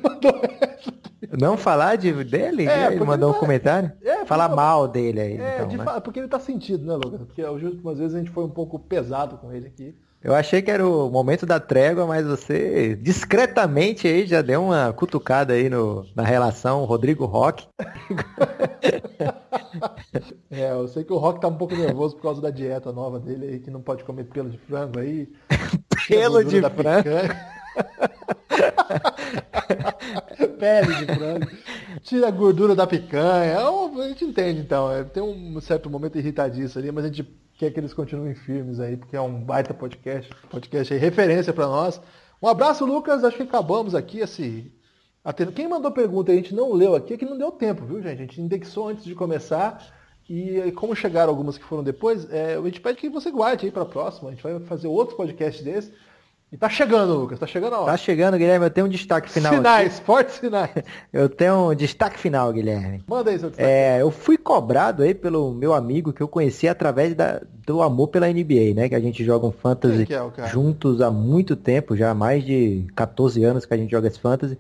Não 1.39 1.57
falar 1.57 1.97
de, 1.97 2.25
dele? 2.25 2.67
É, 2.67 2.87
ele 2.87 3.05
mandou 3.05 3.29
ele 3.29 3.33
tá, 3.35 3.39
um 3.39 3.41
comentário? 3.41 3.93
É, 4.03 4.25
Falar 4.25 4.49
mal 4.49 4.89
dele 4.89 5.21
aí. 5.21 5.39
É, 5.39 5.55
então, 5.55 5.69
de, 5.69 5.77
né? 5.77 6.01
porque 6.03 6.19
ele 6.19 6.27
tá 6.27 6.41
sentido, 6.41 6.85
né, 6.85 6.95
Lucas? 6.95 7.21
Porque 7.21 7.43
as 7.43 7.63
últimas 7.63 7.99
vezes 7.99 8.17
a 8.17 8.19
gente 8.19 8.31
foi 8.33 8.43
um 8.43 8.51
pouco 8.51 8.79
pesado 8.81 9.37
com 9.37 9.53
ele 9.53 9.69
aqui. 9.69 9.95
Eu 10.23 10.35
achei 10.35 10.61
que 10.61 10.71
era 10.71 10.87
o 10.87 11.11
momento 11.11 11.47
da 11.47 11.59
trégua, 11.59 12.07
mas 12.07 12.27
você 12.27 12.95
discretamente 12.95 14.07
aí 14.07 14.27
já 14.27 14.43
deu 14.43 14.65
uma 14.65 14.93
cutucada 14.93 15.55
aí 15.55 15.71
no, 15.71 16.07
na 16.15 16.23
relação 16.23 16.85
Rodrigo 16.85 17.25
Rock. 17.25 17.67
é, 20.51 20.73
eu 20.73 20.87
sei 20.89 21.05
que 21.05 21.13
o 21.13 21.17
Rock 21.17 21.41
tá 21.41 21.49
um 21.49 21.57
pouco 21.57 21.75
nervoso 21.75 22.17
por 22.17 22.23
causa 22.23 22.43
da 22.43 22.51
dieta 22.51 22.93
nova 22.93 23.19
dele 23.19 23.47
aí, 23.47 23.59
que 23.61 23.71
não 23.71 23.81
pode 23.81 24.05
comer 24.05 24.25
pelo 24.25 24.51
de 24.51 24.59
frango 24.59 24.99
aí. 24.99 25.27
pelo 26.07 26.45
de 26.45 26.61
frango? 26.61 27.09
Pele 30.59 30.95
de 30.95 31.07
frango. 31.07 31.47
Tira 32.03 32.29
a 32.29 32.31
gordura 32.31 32.75
da 32.75 32.87
picanha. 32.87 33.53
É 33.53 33.57
a 33.57 34.09
gente 34.09 34.25
entende 34.25 34.61
então. 34.61 34.93
É, 34.93 35.05
tem 35.05 35.23
um 35.23 35.59
certo 35.61 35.89
momento 35.89 36.19
irritadiço 36.19 36.79
ali, 36.79 36.93
mas 36.93 37.05
a 37.05 37.09
gente 37.09 37.23
quer 37.61 37.71
que 37.71 37.79
eles 37.79 37.93
continuem 37.93 38.35
firmes 38.35 38.81
aí, 38.81 38.97
porque 38.97 39.15
é 39.15 39.21
um 39.21 39.39
baita 39.39 39.75
podcast. 39.75 40.35
Podcast 40.49 40.95
aí, 40.95 40.99
referência 40.99 41.53
para 41.53 41.67
nós. 41.67 42.01
Um 42.41 42.49
abraço, 42.49 42.87
Lucas. 42.87 43.23
Acho 43.23 43.37
que 43.37 43.43
acabamos 43.43 43.95
aqui 43.95 44.21
esse. 44.21 44.73
Quem 45.55 45.69
mandou 45.69 45.93
pergunta 45.93 46.33
e 46.33 46.35
a 46.35 46.37
gente 46.39 46.55
não 46.55 46.73
leu 46.73 46.95
aqui 46.95 47.13
é 47.13 47.17
que 47.19 47.27
não 47.27 47.37
deu 47.37 47.53
tempo, 47.53 47.85
viu, 47.85 48.01
gente? 48.01 48.15
A 48.15 48.23
gente 48.23 48.41
indexou 48.41 48.89
antes 48.89 49.05
de 49.05 49.15
começar. 49.15 49.95
E 50.27 50.73
como 50.73 50.97
chegaram 50.97 51.29
algumas 51.29 51.59
que 51.59 51.65
foram 51.65 51.83
depois, 51.83 52.33
é, 52.33 52.55
a 52.55 52.63
gente 52.63 52.81
pede 52.81 52.99
que 52.99 53.11
você 53.11 53.31
guarde 53.31 53.67
aí 53.67 53.73
para 53.73 53.83
a 53.83 53.87
próxima. 53.87 54.31
A 54.31 54.33
gente 54.33 54.43
vai 54.43 54.59
fazer 54.61 54.89
outro 54.89 55.15
podcast 55.17 55.63
desse. 55.63 55.93
E 56.53 56.57
tá 56.57 56.69
chegando, 56.69 57.15
Lucas, 57.15 57.39
tá 57.39 57.47
chegando 57.47 57.75
a 57.75 57.81
hora. 57.81 57.93
Tá 57.93 57.97
chegando, 57.97 58.37
Guilherme, 58.37 58.67
eu 58.67 58.71
tenho 58.71 58.87
um 58.89 58.91
destaque 58.91 59.31
final. 59.31 59.55
Sinais, 59.55 59.97
aqui. 59.97 60.05
fortes 60.05 60.35
sinais. 60.35 60.71
Eu 61.13 61.29
tenho 61.29 61.71
um 61.71 61.75
destaque 61.75 62.19
final, 62.19 62.53
Guilherme. 62.53 63.05
Manda 63.07 63.31
aí 63.31 63.39
seu 63.39 63.51
destaque. 63.51 63.71
É, 63.71 64.01
eu 64.01 64.11
fui 64.11 64.37
cobrado 64.37 65.03
aí 65.03 65.15
pelo 65.15 65.53
meu 65.53 65.73
amigo 65.73 66.13
que 66.13 66.21
eu 66.21 66.27
conheci 66.27 66.67
através 66.67 67.15
da, 67.15 67.41
do 67.65 67.83
amor 67.83 68.09
pela 68.09 68.27
NBA, 68.27 68.75
né? 68.75 68.89
Que 68.89 68.95
a 68.97 69.01
gente 69.01 69.25
joga 69.25 69.47
um 69.47 69.53
fantasy 69.53 70.09
é, 70.13 70.49
juntos 70.49 71.01
há 71.01 71.11
muito 71.11 71.55
tempo, 71.55 71.97
já 71.97 72.11
há 72.11 72.15
mais 72.15 72.45
de 72.45 72.85
14 72.97 73.45
anos 73.45 73.65
que 73.65 73.75
a 73.75 73.77
gente 73.77 73.91
joga 73.91 74.09
esse 74.09 74.19
fantasy. 74.19 74.59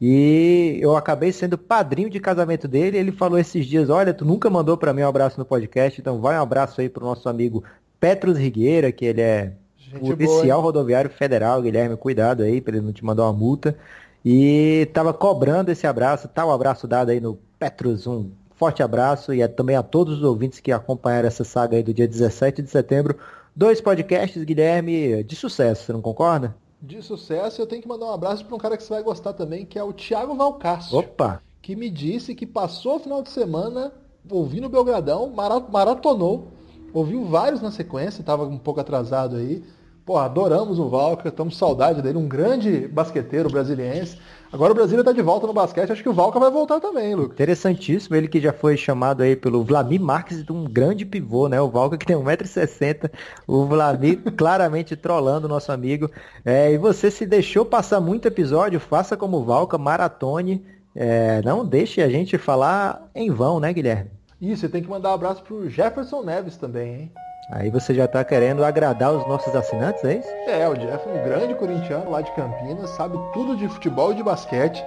E 0.00 0.78
eu 0.80 0.96
acabei 0.96 1.32
sendo 1.32 1.58
padrinho 1.58 2.10
de 2.10 2.20
casamento 2.20 2.68
dele. 2.68 2.96
Ele 2.96 3.10
falou 3.10 3.38
esses 3.38 3.66
dias: 3.66 3.90
Olha, 3.90 4.14
tu 4.14 4.24
nunca 4.24 4.48
mandou 4.48 4.76
para 4.76 4.92
mim 4.92 5.02
um 5.02 5.08
abraço 5.08 5.38
no 5.38 5.44
podcast, 5.44 6.00
então 6.00 6.20
vai 6.20 6.38
um 6.38 6.42
abraço 6.42 6.80
aí 6.80 6.88
pro 6.88 7.04
nosso 7.04 7.28
amigo 7.28 7.64
Petros 7.98 8.38
Rigueira, 8.38 8.92
que 8.92 9.04
ele 9.04 9.20
é 9.20 9.52
policial 9.90 10.60
boa, 10.60 10.72
rodoviário 10.72 11.10
federal, 11.10 11.62
Guilherme, 11.62 11.96
cuidado 11.96 12.42
aí 12.42 12.60
para 12.60 12.76
ele 12.76 12.86
não 12.86 12.92
te 12.92 13.04
mandar 13.04 13.24
uma 13.24 13.32
multa. 13.32 13.76
E 14.24 14.88
tava 14.92 15.12
cobrando 15.12 15.70
esse 15.70 15.86
abraço, 15.86 16.28
tá 16.28 16.44
o 16.44 16.48
um 16.48 16.52
abraço 16.52 16.88
dado 16.88 17.10
aí 17.10 17.20
no 17.20 17.38
Petrus, 17.58 18.06
um 18.06 18.30
forte 18.56 18.82
abraço 18.82 19.34
e 19.34 19.42
é 19.42 19.48
também 19.48 19.76
a 19.76 19.82
todos 19.82 20.18
os 20.18 20.24
ouvintes 20.24 20.60
que 20.60 20.72
acompanharam 20.72 21.28
essa 21.28 21.44
saga 21.44 21.76
aí 21.76 21.82
do 21.82 21.92
dia 21.92 22.08
17 22.08 22.62
de 22.62 22.70
setembro. 22.70 23.18
Dois 23.54 23.80
podcasts, 23.80 24.42
Guilherme, 24.42 25.22
de 25.22 25.36
sucesso, 25.36 25.84
você 25.84 25.92
não 25.92 26.00
concorda? 26.00 26.56
De 26.80 27.02
sucesso, 27.02 27.60
eu 27.60 27.66
tenho 27.66 27.82
que 27.82 27.88
mandar 27.88 28.06
um 28.06 28.12
abraço 28.12 28.44
para 28.44 28.54
um 28.54 28.58
cara 28.58 28.76
que 28.76 28.82
você 28.82 28.92
vai 28.92 29.02
gostar 29.02 29.32
também, 29.32 29.64
que 29.64 29.78
é 29.78 29.82
o 29.82 29.92
Thiago 29.92 30.34
Valcácio. 30.34 30.98
Opa! 30.98 31.40
Que 31.62 31.76
me 31.76 31.88
disse 31.88 32.34
que 32.34 32.46
passou 32.46 32.96
o 32.96 33.00
final 33.00 33.22
de 33.22 33.30
semana 33.30 33.92
ouvindo 34.30 34.66
o 34.66 34.70
Belgradão, 34.70 35.32
maratonou, 35.70 36.48
ouviu 36.94 37.24
vários 37.24 37.60
na 37.60 37.70
sequência, 37.70 38.20
estava 38.20 38.44
um 38.44 38.56
pouco 38.56 38.80
atrasado 38.80 39.36
aí. 39.36 39.62
Pô, 40.06 40.18
adoramos 40.18 40.78
o 40.78 40.88
Valca, 40.88 41.30
estamos 41.30 41.56
saudade 41.56 42.02
dele, 42.02 42.18
um 42.18 42.28
grande 42.28 42.86
basqueteiro 42.86 43.50
brasiliense. 43.50 44.18
Agora 44.52 44.70
o 44.70 44.74
Brasil 44.74 45.00
está 45.00 45.12
de 45.12 45.22
volta 45.22 45.46
no 45.46 45.54
basquete, 45.54 45.90
acho 45.90 46.02
que 46.02 46.08
o 46.08 46.12
Valca 46.12 46.38
vai 46.38 46.50
voltar 46.50 46.78
também, 46.78 47.14
Lucas. 47.14 47.32
Interessantíssimo, 47.32 48.14
ele 48.14 48.28
que 48.28 48.38
já 48.38 48.52
foi 48.52 48.76
chamado 48.76 49.22
aí 49.22 49.34
pelo 49.34 49.64
Vladimir 49.64 50.02
Marques 50.02 50.44
de 50.44 50.52
um 50.52 50.64
grande 50.64 51.06
pivô, 51.06 51.48
né? 51.48 51.58
O 51.60 51.70
Valca 51.70 51.96
que 51.96 52.04
tem 52.04 52.14
1,60m, 52.14 53.10
o 53.46 53.64
Vladimir 53.64 54.20
claramente 54.36 54.94
trollando 54.94 55.46
o 55.46 55.50
nosso 55.50 55.72
amigo. 55.72 56.10
É, 56.44 56.70
e 56.70 56.76
você 56.76 57.10
se 57.10 57.24
deixou 57.24 57.64
passar 57.64 57.98
muito 57.98 58.28
episódio, 58.28 58.78
faça 58.78 59.16
como 59.16 59.38
o 59.38 59.44
Valca, 59.44 59.78
maratone, 59.78 60.62
é, 60.94 61.40
não 61.42 61.64
deixe 61.64 62.02
a 62.02 62.10
gente 62.10 62.36
falar 62.36 63.10
em 63.14 63.30
vão, 63.30 63.58
né, 63.58 63.72
Guilherme? 63.72 64.10
Isso, 64.40 64.66
e 64.66 64.68
tem 64.68 64.82
que 64.82 64.88
mandar 64.88 65.10
um 65.10 65.14
abraço 65.14 65.42
pro 65.42 65.68
Jefferson 65.68 66.22
Neves 66.22 66.56
também, 66.56 66.94
hein? 66.94 67.12
Aí 67.50 67.70
você 67.70 67.94
já 67.94 68.06
está 68.06 68.24
querendo 68.24 68.64
agradar 68.64 69.12
os 69.12 69.26
nossos 69.28 69.54
assinantes, 69.54 70.02
é 70.04 70.14
isso? 70.14 70.28
É, 70.48 70.66
o 70.68 70.74
Jeff 70.74 71.06
é 71.06 71.12
um 71.12 71.24
grande 71.24 71.54
corintiano 71.54 72.10
lá 72.10 72.22
de 72.22 72.32
Campinas, 72.32 72.90
sabe 72.90 73.18
tudo 73.34 73.56
de 73.56 73.68
futebol 73.68 74.12
e 74.12 74.16
de 74.16 74.22
basquete. 74.22 74.82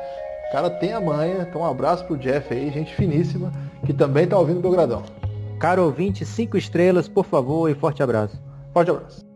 O 0.50 0.52
cara 0.52 0.70
tem 0.70 0.94
a 0.94 1.00
manha, 1.00 1.46
então 1.48 1.62
um 1.62 1.66
abraço 1.66 2.06
pro 2.06 2.18
Jeff 2.18 2.52
aí, 2.54 2.72
gente 2.72 2.96
finíssima, 2.96 3.52
que 3.86 3.94
também 3.94 4.24
está 4.24 4.38
ouvindo 4.38 4.58
o 4.58 4.62
Belgradão. 4.62 5.04
Caro 5.60 5.84
ouvinte, 5.84 6.26
cinco 6.26 6.58
estrelas, 6.58 7.08
por 7.08 7.26
favor, 7.26 7.70
e 7.70 7.76
forte 7.76 8.02
abraço. 8.02 8.42
Forte 8.74 8.90
abraço. 8.90 9.27